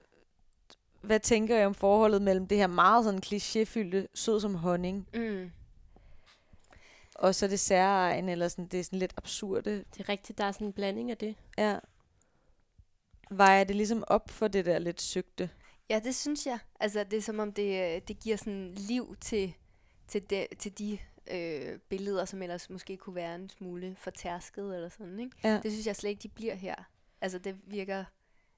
hvad 1.03 1.21
tænker 1.21 1.57
jeg 1.57 1.67
om 1.67 1.75
forholdet 1.75 2.23
mellem 2.23 2.47
det 2.47 2.59
her 2.59 2.67
meget 2.67 3.05
sådan 3.05 3.21
klichéfyldte, 3.27 4.07
sød 4.15 4.41
som 4.41 4.55
honning, 4.55 5.09
Mm. 5.15 5.51
og 7.15 7.35
så 7.35 7.49
det 7.49 7.61
særegne, 7.61 8.33
eller 8.33 8.49
sådan, 8.49 8.67
det 8.67 8.81
er 8.81 8.85
sådan 8.85 8.99
lidt 8.99 9.15
absurde. 9.17 9.71
Det 9.95 10.01
er 10.01 10.09
rigtigt, 10.09 10.39
der 10.39 10.45
er 10.45 10.53
sådan 10.53 10.67
en 10.67 10.73
blanding 10.73 11.11
af 11.11 11.17
det. 11.17 11.35
Ja. 11.59 11.79
Vejer 13.31 13.65
det 13.65 13.77
ligesom 13.77 14.05
op 14.07 14.31
for 14.31 14.49
det 14.49 14.65
der 14.65 14.79
lidt 14.79 15.03
søgte? 15.03 15.51
Ja, 15.91 16.01
det 16.05 16.15
synes 16.15 16.47
jeg. 16.47 16.59
Altså, 16.81 17.05
det 17.05 17.17
er 17.17 17.23
som 17.23 17.39
om, 17.39 17.53
det, 17.53 17.95
øh, 17.95 18.01
det 18.09 18.21
giver 18.21 18.37
sådan 18.37 18.71
liv 18.75 19.17
til, 19.21 19.55
til, 20.09 20.31
de, 20.31 20.47
til 20.59 20.79
de 20.79 20.99
øh, 21.31 21.79
billeder, 21.79 22.25
som 22.25 22.43
ellers 22.43 22.71
måske 22.71 22.97
kunne 22.97 23.15
være 23.15 23.35
en 23.35 23.49
smule 23.51 23.97
fortærsket 23.99 24.75
eller 24.75 24.89
sådan, 24.89 25.21
ikke? 25.21 25.37
Ja. 25.45 25.61
Det 25.63 25.73
synes 25.73 25.87
jeg 25.87 25.97
slet 25.97 26.11
ikke, 26.11 26.23
de 26.23 26.29
bliver 26.29 26.55
her. 26.55 26.75
Altså, 27.21 27.39
det 27.39 27.57
virker... 27.65 28.05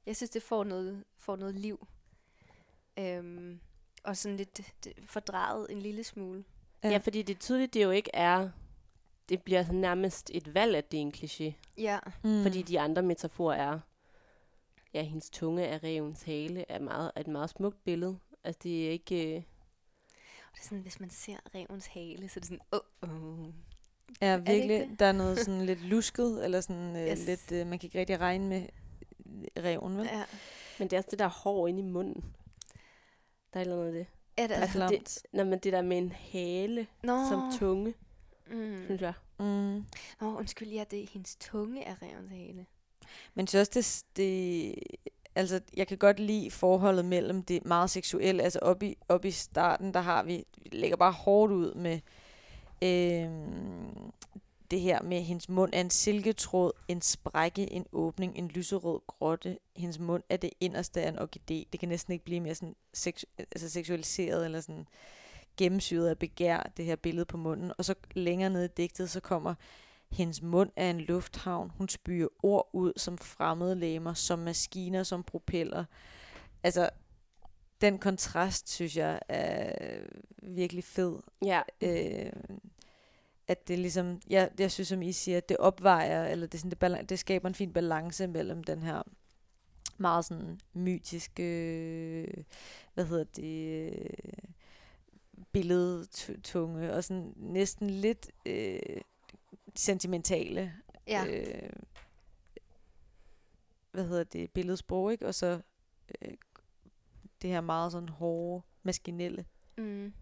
Jeg 0.06 0.16
synes, 0.16 0.30
det 0.30 0.42
får 0.42 0.64
noget, 0.64 1.04
får 1.16 1.36
noget 1.36 1.54
liv. 1.54 1.86
Øhm, 2.98 3.60
og 4.04 4.16
sådan 4.16 4.36
lidt 4.36 4.56
det, 4.84 4.92
fordrejet 5.06 5.66
en 5.70 5.82
lille 5.82 6.04
smule. 6.04 6.44
Ja. 6.84 6.90
ja, 6.90 6.98
fordi 6.98 7.22
det 7.22 7.34
er 7.34 7.38
tydeligt, 7.40 7.74
det 7.74 7.82
jo 7.82 7.90
ikke 7.90 8.10
er... 8.14 8.50
Det 9.28 9.42
bliver 9.42 9.62
sådan 9.62 9.80
nærmest 9.80 10.30
et 10.34 10.54
valg, 10.54 10.76
at 10.76 10.92
det 10.92 10.96
er 10.98 11.02
en 11.02 11.12
kliché. 11.16 11.52
Ja, 11.78 11.98
Mm. 12.24 12.42
Fordi 12.42 12.62
de 12.62 12.80
andre 12.80 13.02
metaforer 13.02 13.56
er... 13.56 13.80
Ja, 14.94 15.02
hendes 15.02 15.30
tunge 15.30 15.64
er 15.64 15.84
revens 15.84 16.22
hale 16.22 16.64
er, 16.70 16.78
meget, 16.78 17.12
er 17.14 17.20
et 17.20 17.26
meget 17.26 17.50
smukt 17.50 17.84
billede. 17.84 18.18
Altså, 18.44 18.60
det 18.62 18.86
er 18.86 18.90
ikke... 18.90 19.36
Øh, 19.36 19.42
det 20.56 20.62
er 20.62 20.64
sådan, 20.64 20.82
hvis 20.82 21.00
man 21.00 21.10
ser 21.10 21.36
revens 21.54 21.86
hale, 21.86 22.28
så 22.28 22.38
er 22.38 22.40
det 22.40 22.44
sådan, 22.48 22.60
åh, 22.72 22.78
oh, 23.02 23.38
oh. 23.40 23.46
Ja, 24.20 24.36
virkelig. 24.36 24.68
det? 24.88 24.98
Der 25.00 25.06
er 25.06 25.12
noget 25.12 25.38
sådan 25.38 25.66
lidt 25.66 25.82
lusket, 25.82 26.44
eller 26.44 26.60
sådan 26.60 26.96
øh, 26.96 27.08
Yes. 27.08 27.26
lidt, 27.26 27.52
øh, 27.52 27.66
man 27.66 27.78
kan 27.78 27.86
ikke 27.86 27.98
rigtig 27.98 28.20
regne 28.20 28.48
med 28.48 28.66
reven, 29.58 29.96
vel? 29.98 30.04
Ja. 30.06 30.24
men 30.78 30.88
det 30.88 30.96
er 30.96 31.00
også 31.00 31.08
det 31.10 31.18
der 31.18 31.28
hår 31.28 31.66
inde 31.68 31.80
i 31.80 31.82
munden. 31.82 32.24
Der 33.52 33.60
er 33.60 33.64
et 33.64 33.66
eller 33.66 33.76
andet 33.76 33.86
af 33.86 33.92
det. 33.92 34.06
Ja, 34.38 34.42
det 34.42 34.56
er 34.56 34.60
Altså, 34.60 34.78
Klamt. 34.78 34.92
det, 34.92 35.22
når 35.32 35.44
man 35.44 35.58
det 35.58 35.72
der 35.72 35.82
med 35.82 35.98
en 35.98 36.12
hale 36.12 36.86
Nå, 37.02 37.18
som 37.28 37.52
tunge, 37.58 37.94
mm. 38.50 38.82
synes 38.84 39.00
jeg. 39.02 39.12
Mm. 39.38 39.84
Nå, 40.20 40.36
undskyld, 40.38 40.68
ja, 40.68 40.84
det 40.90 41.02
er 41.02 41.06
hendes 41.12 41.36
tunge 41.36 41.82
er 41.84 41.94
revens 42.02 42.30
hale. 42.30 42.66
Men 43.34 43.46
synes 43.46 43.68
også, 43.68 44.04
det, 44.16 44.16
det, 44.16 44.74
altså, 45.36 45.60
jeg 45.76 45.86
kan 45.86 45.98
godt 45.98 46.20
lide 46.20 46.50
forholdet 46.50 47.04
mellem 47.04 47.42
det 47.42 47.64
meget 47.64 47.90
seksuelle. 47.90 48.42
Altså 48.42 48.58
op 48.62 48.82
i, 48.82 48.96
op 49.08 49.24
i 49.24 49.30
starten, 49.30 49.94
der 49.94 50.00
har 50.00 50.22
vi, 50.22 50.44
vi 50.62 50.76
lægger 50.76 50.96
bare 50.96 51.12
hårdt 51.12 51.52
ud 51.52 51.74
med 51.74 52.00
øh, 52.82 53.30
det 54.70 54.80
her 54.80 55.02
med, 55.02 55.22
hendes 55.22 55.48
mund 55.48 55.72
er 55.74 55.80
en 55.80 55.90
silketråd, 55.90 56.72
en 56.88 57.02
sprække, 57.02 57.72
en 57.72 57.86
åbning, 57.92 58.38
en 58.38 58.48
lyserød 58.48 59.00
grotte. 59.06 59.58
Hendes 59.76 59.98
mund 59.98 60.22
er 60.28 60.36
det 60.36 60.50
inderste 60.60 61.02
af 61.02 61.08
en 61.08 61.18
orkidé. 61.18 61.68
Det 61.72 61.80
kan 61.80 61.88
næsten 61.88 62.12
ikke 62.12 62.24
blive 62.24 62.40
mere 62.40 62.54
sådan 62.54 62.76
seksu- 62.96 63.36
altså 63.38 63.70
seksualiseret 63.70 64.44
eller 64.44 64.60
sådan 64.60 64.86
gennemsyret 65.56 66.08
af 66.08 66.18
begær, 66.18 66.70
det 66.76 66.84
her 66.84 66.96
billede 66.96 67.24
på 67.24 67.36
munden. 67.36 67.72
Og 67.78 67.84
så 67.84 67.94
længere 68.14 68.50
nede 68.50 68.64
i 68.64 68.74
digtet, 68.76 69.10
så 69.10 69.20
kommer 69.20 69.54
hendes 70.10 70.42
mund 70.42 70.70
er 70.76 70.90
en 70.90 71.00
lufthavn. 71.00 71.70
Hun 71.78 71.88
spyr 71.88 72.28
ord 72.42 72.70
ud 72.72 72.92
som 72.96 73.18
fremmede 73.18 73.74
læmer, 73.74 74.14
som 74.14 74.38
maskiner, 74.38 75.02
som 75.02 75.22
propeller. 75.22 75.84
Altså, 76.62 76.90
den 77.80 77.98
kontrast, 77.98 78.70
synes 78.70 78.96
jeg, 78.96 79.20
er 79.28 80.00
virkelig 80.42 80.84
fed. 80.84 81.16
Ja, 81.44 81.62
Øh, 81.80 82.32
at 83.48 83.68
det 83.68 83.78
ligesom, 83.78 84.20
jeg, 84.30 84.50
jeg 84.58 84.70
synes, 84.70 84.88
som 84.88 85.02
I 85.02 85.12
siger, 85.12 85.36
at 85.38 85.48
det 85.48 85.56
opvejer, 85.56 86.24
eller 86.28 86.46
det, 86.46 86.60
sådan, 86.60 86.70
det, 86.70 86.78
balan- 86.84 87.04
det 87.06 87.18
skaber 87.18 87.48
en 87.48 87.54
fin 87.54 87.72
balance 87.72 88.26
mellem 88.26 88.64
den 88.64 88.82
her 88.82 89.02
meget 89.98 90.24
sådan 90.24 90.60
mytiske, 90.72 91.42
øh, 91.42 92.44
hvad 92.94 93.04
hedder 93.04 93.24
det, 93.24 93.92
øh, 93.92 94.50
billedtunge, 95.52 96.92
og 96.92 97.04
sådan 97.04 97.32
næsten 97.36 97.90
lidt 97.90 98.30
øh, 98.46 98.78
sentimentale, 99.76 100.74
Ja, 101.06 101.24
øh, 101.26 101.70
hvad 103.90 104.04
hedder 104.08 104.24
det, 104.24 104.50
billedsprog, 104.50 105.12
ikke? 105.12 105.26
Og 105.26 105.34
så 105.34 105.60
øh, 106.22 106.34
det 107.42 107.50
her 107.50 107.60
meget 107.60 107.92
sådan 107.92 108.08
hårde, 108.08 108.62
maskinelle. 108.82 109.44
mm. 109.76 110.12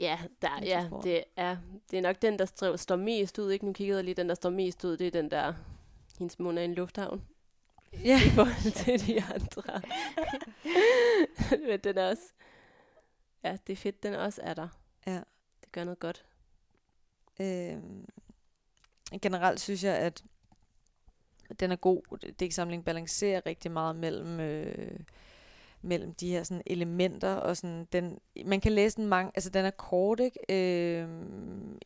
ja, 0.00 0.18
der, 0.42 0.62
ja 0.62 0.90
det, 1.02 1.24
er, 1.36 1.56
det 1.90 1.98
er 1.98 2.02
nok 2.02 2.22
den, 2.22 2.38
der 2.38 2.46
str- 2.46 2.76
står 2.76 2.96
mest 2.96 3.38
ud. 3.38 3.50
Ikke? 3.50 3.66
Nu 3.66 3.72
kiggede 3.72 3.96
jeg 3.96 4.04
lige, 4.04 4.14
den, 4.14 4.28
der 4.28 4.34
står 4.34 4.50
mest 4.50 4.84
ud, 4.84 4.96
det 4.96 5.06
er 5.06 5.10
den 5.10 5.30
der, 5.30 5.54
hendes 6.18 6.38
mund 6.38 6.58
er 6.58 6.62
en 6.62 6.74
lufthavn. 6.74 7.22
Ja. 7.92 8.20
I 8.26 8.30
forhold 8.30 8.72
til 8.84 9.06
de 9.06 9.22
andre. 9.22 9.80
Men 11.68 11.80
den 11.80 11.98
er 11.98 12.08
også, 12.08 12.32
ja, 13.44 13.58
det 13.66 13.72
er 13.72 13.76
fedt, 13.76 14.02
den 14.02 14.14
også 14.14 14.40
er 14.44 14.54
der. 14.54 14.68
Ja. 15.06 15.20
Det 15.60 15.72
gør 15.72 15.84
noget 15.84 15.98
godt. 15.98 16.24
Øh, 17.40 17.78
generelt 19.18 19.60
synes 19.60 19.84
jeg, 19.84 19.96
at 19.96 20.22
den 21.60 21.72
er 21.72 21.76
god. 21.76 22.32
Digtsamlingen 22.40 22.84
balancerer 22.84 23.46
rigtig 23.46 23.70
meget 23.70 23.96
mellem, 23.96 24.40
øh, 24.40 25.00
mellem 25.82 26.14
de 26.14 26.30
her 26.30 26.42
sådan, 26.42 26.62
elementer. 26.66 27.34
og 27.34 27.56
sådan, 27.56 27.88
den, 27.92 28.18
Man 28.44 28.60
kan 28.60 28.72
læse 28.72 28.96
den 28.96 29.06
mange, 29.06 29.32
altså 29.34 29.50
den 29.50 29.64
er 29.64 29.70
kort, 29.70 30.20
ikke? 30.20 30.38
Øh, 30.48 31.08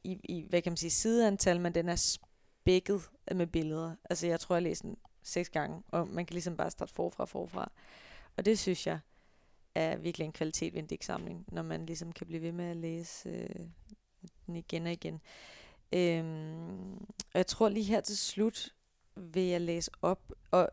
i, 0.05 0.21
i, 0.25 0.47
hvad 0.49 0.63
kan 0.63 0.71
man 0.71 0.77
sige, 0.77 0.91
sideantal, 0.91 1.61
men 1.61 1.75
den 1.75 1.89
er 1.89 1.97
spækket 1.97 3.01
med 3.33 3.47
billeder. 3.47 3.95
Altså 4.11 4.27
jeg 4.27 4.41
tror, 4.41 4.55
jeg 4.55 4.63
læste 4.63 4.87
den 4.87 4.97
seks 5.23 5.51
gange, 5.51 5.83
og 5.89 6.09
man 6.09 6.27
kan 6.27 6.35
ligesom 6.35 6.57
bare 6.57 6.71
starte 6.71 6.93
forfra 6.93 7.25
forfra. 7.25 7.71
Og 8.37 8.45
det 8.45 8.59
synes 8.59 8.87
jeg 8.87 8.99
er 9.75 9.97
virkelig 9.97 10.25
en 10.25 10.33
kvalitet 10.33 10.75
ved 10.75 10.81
en 10.81 10.87
digtsamling, 10.87 11.45
når 11.49 11.63
man 11.63 11.87
ligesom 11.87 12.13
kan 12.13 12.27
blive 12.27 12.43
ved 12.43 12.53
med 12.53 12.65
at 12.65 12.77
læse 12.77 13.29
øh, 13.29 13.67
den 14.47 14.57
igen 14.57 14.87
og 14.87 14.93
igen. 14.93 15.21
Øhm, 15.95 16.95
og 17.05 17.35
jeg 17.35 17.47
tror 17.47 17.69
lige 17.69 17.85
her 17.85 18.01
til 18.01 18.19
slut 18.19 18.73
vil 19.17 19.43
jeg 19.43 19.61
læse 19.61 19.91
op 20.03 20.33
og 20.51 20.69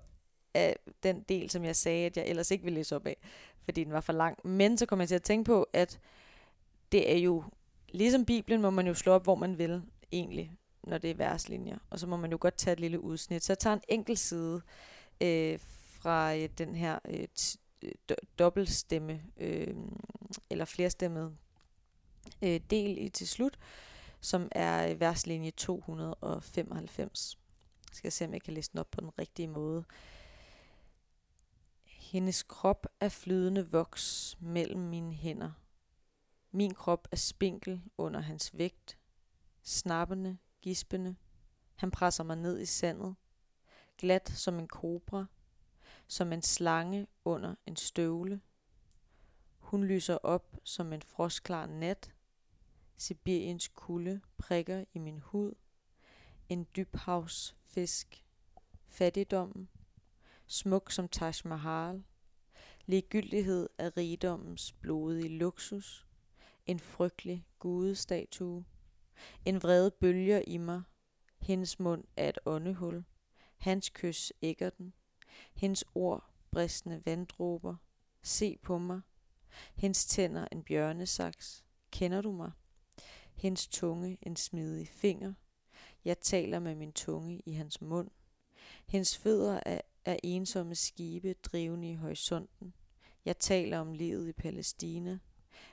af 0.53 0.75
den 1.03 1.21
del, 1.29 1.49
som 1.49 1.65
jeg 1.65 1.75
sagde, 1.75 2.05
at 2.05 2.17
jeg 2.17 2.27
ellers 2.27 2.51
ikke 2.51 2.63
ville 2.63 2.79
læse 2.79 2.95
op 2.95 3.07
af, 3.07 3.17
fordi 3.63 3.83
den 3.83 3.93
var 3.93 4.01
for 4.01 4.13
lang. 4.13 4.47
Men 4.47 4.77
så 4.77 4.85
kommer 4.85 5.03
jeg 5.03 5.07
til 5.07 5.15
at 5.15 5.23
tænke 5.23 5.47
på, 5.47 5.67
at 5.73 5.99
det 6.91 7.11
er 7.11 7.17
jo, 7.17 7.43
ligesom 7.89 8.25
Bibelen 8.25 8.61
må 8.61 8.69
man 8.69 8.87
jo 8.87 8.93
slå 8.93 9.11
op, 9.11 9.23
hvor 9.23 9.35
man 9.35 9.57
vil 9.57 9.81
egentlig. 10.11 10.51
når 10.83 10.97
det 10.97 11.09
er 11.09 11.15
verslinjer. 11.15 11.77
Og 11.89 11.99
så 11.99 12.07
må 12.07 12.17
man 12.17 12.31
jo 12.31 12.37
godt 12.41 12.57
tage 12.57 12.73
et 12.73 12.79
lille 12.79 12.99
udsnit. 12.99 13.43
Så 13.43 13.53
jeg 13.53 13.59
tager 13.59 13.75
en 13.75 13.81
enkelt 13.87 14.19
side 14.19 14.61
øh, 15.21 15.59
fra 15.61 16.35
øh, 16.35 16.49
den 16.57 16.75
her 16.75 16.99
øh, 17.09 17.27
øh 17.81 17.91
dobbeltstemme, 18.39 19.21
øh, 19.37 19.75
eller 20.49 20.65
flerstemmet 20.65 21.37
øh, 22.41 22.59
del 22.69 22.97
i 22.97 23.09
til 23.09 23.27
slut, 23.27 23.57
som 24.21 24.49
er 24.51 24.93
verslinje 24.93 25.51
295. 25.51 27.37
Jeg 27.89 27.95
skal 27.95 28.11
se, 28.11 28.25
om 28.25 28.33
jeg 28.33 28.41
kan 28.41 28.53
læse 28.53 28.71
den 28.71 28.79
op 28.79 28.91
på 28.91 29.01
den 29.01 29.19
rigtige 29.19 29.47
måde. 29.47 29.83
Hendes 31.83 32.43
krop 32.43 32.87
er 32.99 33.09
flydende 33.09 33.71
voks 33.71 34.37
mellem 34.39 34.81
mine 34.81 35.13
hænder. 35.13 35.51
Min 36.51 36.73
krop 36.73 37.07
er 37.11 37.15
spinkel 37.15 37.81
under 37.97 38.19
hans 38.19 38.57
vægt, 38.57 38.97
snappende, 39.63 40.37
gispende. 40.61 41.15
Han 41.75 41.91
presser 41.91 42.23
mig 42.23 42.35
ned 42.35 42.59
i 42.59 42.65
sandet, 42.65 43.15
glat 43.97 44.29
som 44.29 44.59
en 44.59 44.67
kobra, 44.67 45.25
som 46.07 46.33
en 46.33 46.41
slange 46.41 47.07
under 47.25 47.55
en 47.65 47.75
støvle. 47.75 48.41
Hun 49.57 49.83
lyser 49.83 50.15
op 50.15 50.57
som 50.63 50.93
en 50.93 51.01
frostklar 51.01 51.65
nat. 51.65 52.11
Sibiriens 53.01 53.67
kulde 53.67 54.21
prikker 54.37 54.85
i 54.93 54.99
min 54.99 55.19
hud. 55.19 55.53
En 56.49 56.67
dybhavsfisk. 56.75 58.25
Fattigdommen. 58.87 59.69
Smuk 60.47 60.91
som 60.91 61.07
Taj 61.07 61.33
Mahal. 61.45 62.03
Ligegyldighed 62.85 63.69
af 63.77 63.97
rigdommens 63.97 64.73
blodige 64.73 65.29
luksus. 65.29 66.07
En 66.65 66.79
frygtelig 66.79 67.45
gudestatue. 67.59 68.65
En 69.45 69.63
vrede 69.63 69.91
bølger 69.91 70.41
i 70.47 70.57
mig. 70.57 70.81
Hendes 71.39 71.79
mund 71.79 72.03
er 72.15 72.29
et 72.29 72.39
åndehul. 72.45 73.03
Hans 73.57 73.89
kys 73.89 74.33
ægger 74.41 74.69
den. 74.69 74.93
Hendes 75.53 75.83
ord 75.95 76.33
bristende 76.51 77.01
vanddråber. 77.05 77.75
Se 78.21 78.57
på 78.57 78.77
mig. 78.77 79.01
Hendes 79.75 80.05
tænder 80.05 80.47
en 80.51 80.63
bjørnesaks. 80.63 81.65
Kender 81.91 82.21
du 82.21 82.31
mig? 82.31 82.51
Hendes 83.41 83.67
tunge 83.67 84.17
en 84.21 84.35
smidig 84.35 84.87
finger. 84.87 85.33
Jeg 86.05 86.19
taler 86.19 86.59
med 86.59 86.75
min 86.75 86.93
tunge 86.93 87.41
i 87.45 87.51
hans 87.53 87.81
mund. 87.81 88.09
Hendes 88.87 89.17
fødder 89.17 89.59
er, 89.65 89.81
er 90.05 90.17
ensomme 90.23 90.75
skibe 90.75 91.33
drivende 91.33 91.91
i 91.91 91.95
horisonten. 91.95 92.73
Jeg 93.25 93.39
taler 93.39 93.79
om 93.79 93.93
livet 93.93 94.27
i 94.29 94.33
Palæstina, 94.33 95.19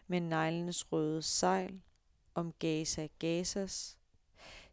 med 0.07 0.21
neglenes 0.21 0.93
røde 0.93 1.23
sejl, 1.23 1.81
om 2.35 2.53
Gaza 2.59 3.09
Gazas. 3.19 3.99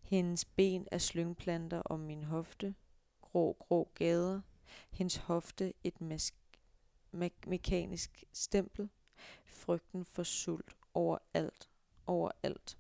Hendes 0.02 0.46
ben 0.46 0.88
er 0.92 0.98
slyngplanter 0.98 1.82
om 1.86 2.00
min 2.00 2.24
hofte, 2.24 2.76
grå, 3.22 3.56
grå 3.60 3.92
gader. 3.96 4.42
Hendes 4.92 5.16
hofte 5.16 5.74
et 5.84 6.02
mask 6.02 6.36
me- 7.12 7.48
mekanisk 7.48 8.24
stempel. 8.34 8.90
Frygten 9.46 10.06
for 10.06 10.24
sult 10.24 10.76
overalt, 10.94 11.70
overalt. 12.08 12.78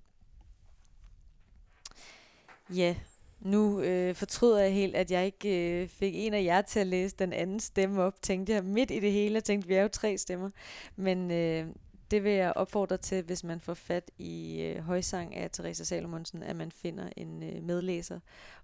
Ja, 2.73 2.95
nu 3.39 3.81
øh, 3.81 4.15
fortryder 4.15 4.59
jeg 4.59 4.73
helt, 4.73 4.95
at 4.95 5.11
jeg 5.11 5.25
ikke 5.25 5.81
øh, 5.81 5.87
fik 5.87 6.13
en 6.15 6.33
af 6.33 6.43
jer 6.43 6.61
til 6.61 6.79
at 6.79 6.87
læse 6.87 7.15
den 7.15 7.33
anden 7.33 7.59
stemme 7.59 8.01
op, 8.01 8.21
tænkte 8.21 8.53
jeg 8.53 8.63
midt 8.63 8.91
i 8.91 8.99
det 8.99 9.11
hele. 9.11 9.35
Jeg 9.35 9.43
tænkte, 9.43 9.67
vi 9.67 9.75
er 9.75 9.81
jo 9.81 9.87
tre 9.87 10.17
stemmer. 10.17 10.49
Men 10.95 11.31
øh, 11.31 11.67
det 12.11 12.23
vil 12.23 12.31
jeg 12.31 12.53
opfordre 12.55 12.97
til, 12.97 13.23
hvis 13.23 13.43
man 13.43 13.59
får 13.59 13.73
fat 13.73 14.11
i 14.17 14.61
øh, 14.61 14.83
højsang 14.83 15.35
af 15.35 15.51
Teresa 15.51 15.83
Salomonsen, 15.83 16.43
at 16.43 16.55
man 16.55 16.71
finder 16.71 17.09
en 17.17 17.43
øh, 17.43 17.63
medlæser, 17.63 18.19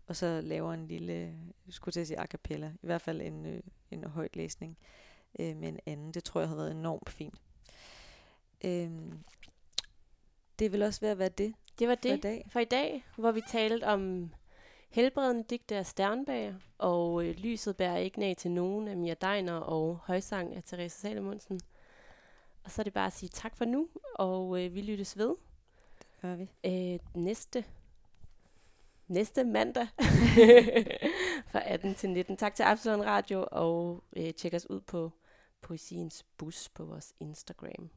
og 0.07 0.15
så 0.15 0.41
laver 0.41 0.73
en 0.73 0.87
lille, 0.87 1.33
skulle 1.69 1.93
til 1.93 1.99
at 1.99 2.07
sige 2.07 2.19
a 2.19 2.25
cappella, 2.25 2.71
i 2.83 2.85
hvert 2.85 3.01
fald 3.01 3.21
en, 3.21 3.45
øh, 3.45 3.61
en 3.91 4.03
højt 4.03 4.35
læsning 4.35 4.77
øh, 5.39 5.57
med 5.57 5.69
en 5.69 5.79
anden. 5.85 6.11
Det 6.11 6.23
tror 6.23 6.41
jeg 6.41 6.49
har 6.49 6.55
været 6.55 6.71
enormt 6.71 7.09
fint. 7.09 7.35
Øh, 8.65 8.91
det 10.59 10.71
vil 10.71 10.83
også 10.83 11.01
være, 11.01 11.15
hvad 11.15 11.29
det 11.29 11.53
det 11.81 11.89
var 11.89 11.95
for 11.95 12.01
det 12.01 12.17
i 12.17 12.19
dag. 12.19 12.45
for 12.51 12.59
i 12.59 12.65
dag, 12.65 13.05
hvor 13.17 13.31
vi 13.31 13.41
talte 13.47 13.83
om 13.83 14.31
helbredende 14.89 15.43
digte 15.49 15.75
af 15.75 15.85
Sternbager, 15.85 16.53
og 16.77 17.25
øh, 17.25 17.35
lyset 17.35 17.77
bærer 17.77 17.97
ikke 17.97 18.19
nag 18.19 18.37
til 18.37 18.51
nogen 18.51 18.87
af 18.87 18.97
Mia 18.97 19.13
Deiner 19.13 19.53
og 19.53 19.99
højsang 20.03 20.55
af 20.55 20.63
Teresa 20.63 21.07
Salomonsen. 21.07 21.59
Og 22.63 22.71
så 22.71 22.81
er 22.81 22.83
det 22.83 22.93
bare 22.93 23.05
at 23.05 23.13
sige 23.13 23.29
tak 23.29 23.55
for 23.57 23.65
nu, 23.65 23.87
og 24.15 24.63
øh, 24.63 24.73
vi 24.75 24.81
lyttes 24.81 25.17
ved 25.17 25.35
Gør 26.21 26.35
vi. 26.35 26.49
øh, 26.65 26.99
næste 27.15 27.65
næste 29.07 29.43
mandag 29.43 29.87
fra 31.51 31.61
18 31.65 31.95
til 31.95 32.09
19. 32.09 32.37
Tak 32.37 32.55
til 32.55 32.63
Absalon 32.63 33.05
Radio, 33.05 33.45
og 33.51 34.03
øh, 34.15 34.33
tjek 34.33 34.53
os 34.53 34.69
ud 34.69 34.81
på 34.81 35.11
Poesiens 35.61 36.25
Bus 36.37 36.69
på 36.69 36.85
vores 36.85 37.13
Instagram. 37.19 37.89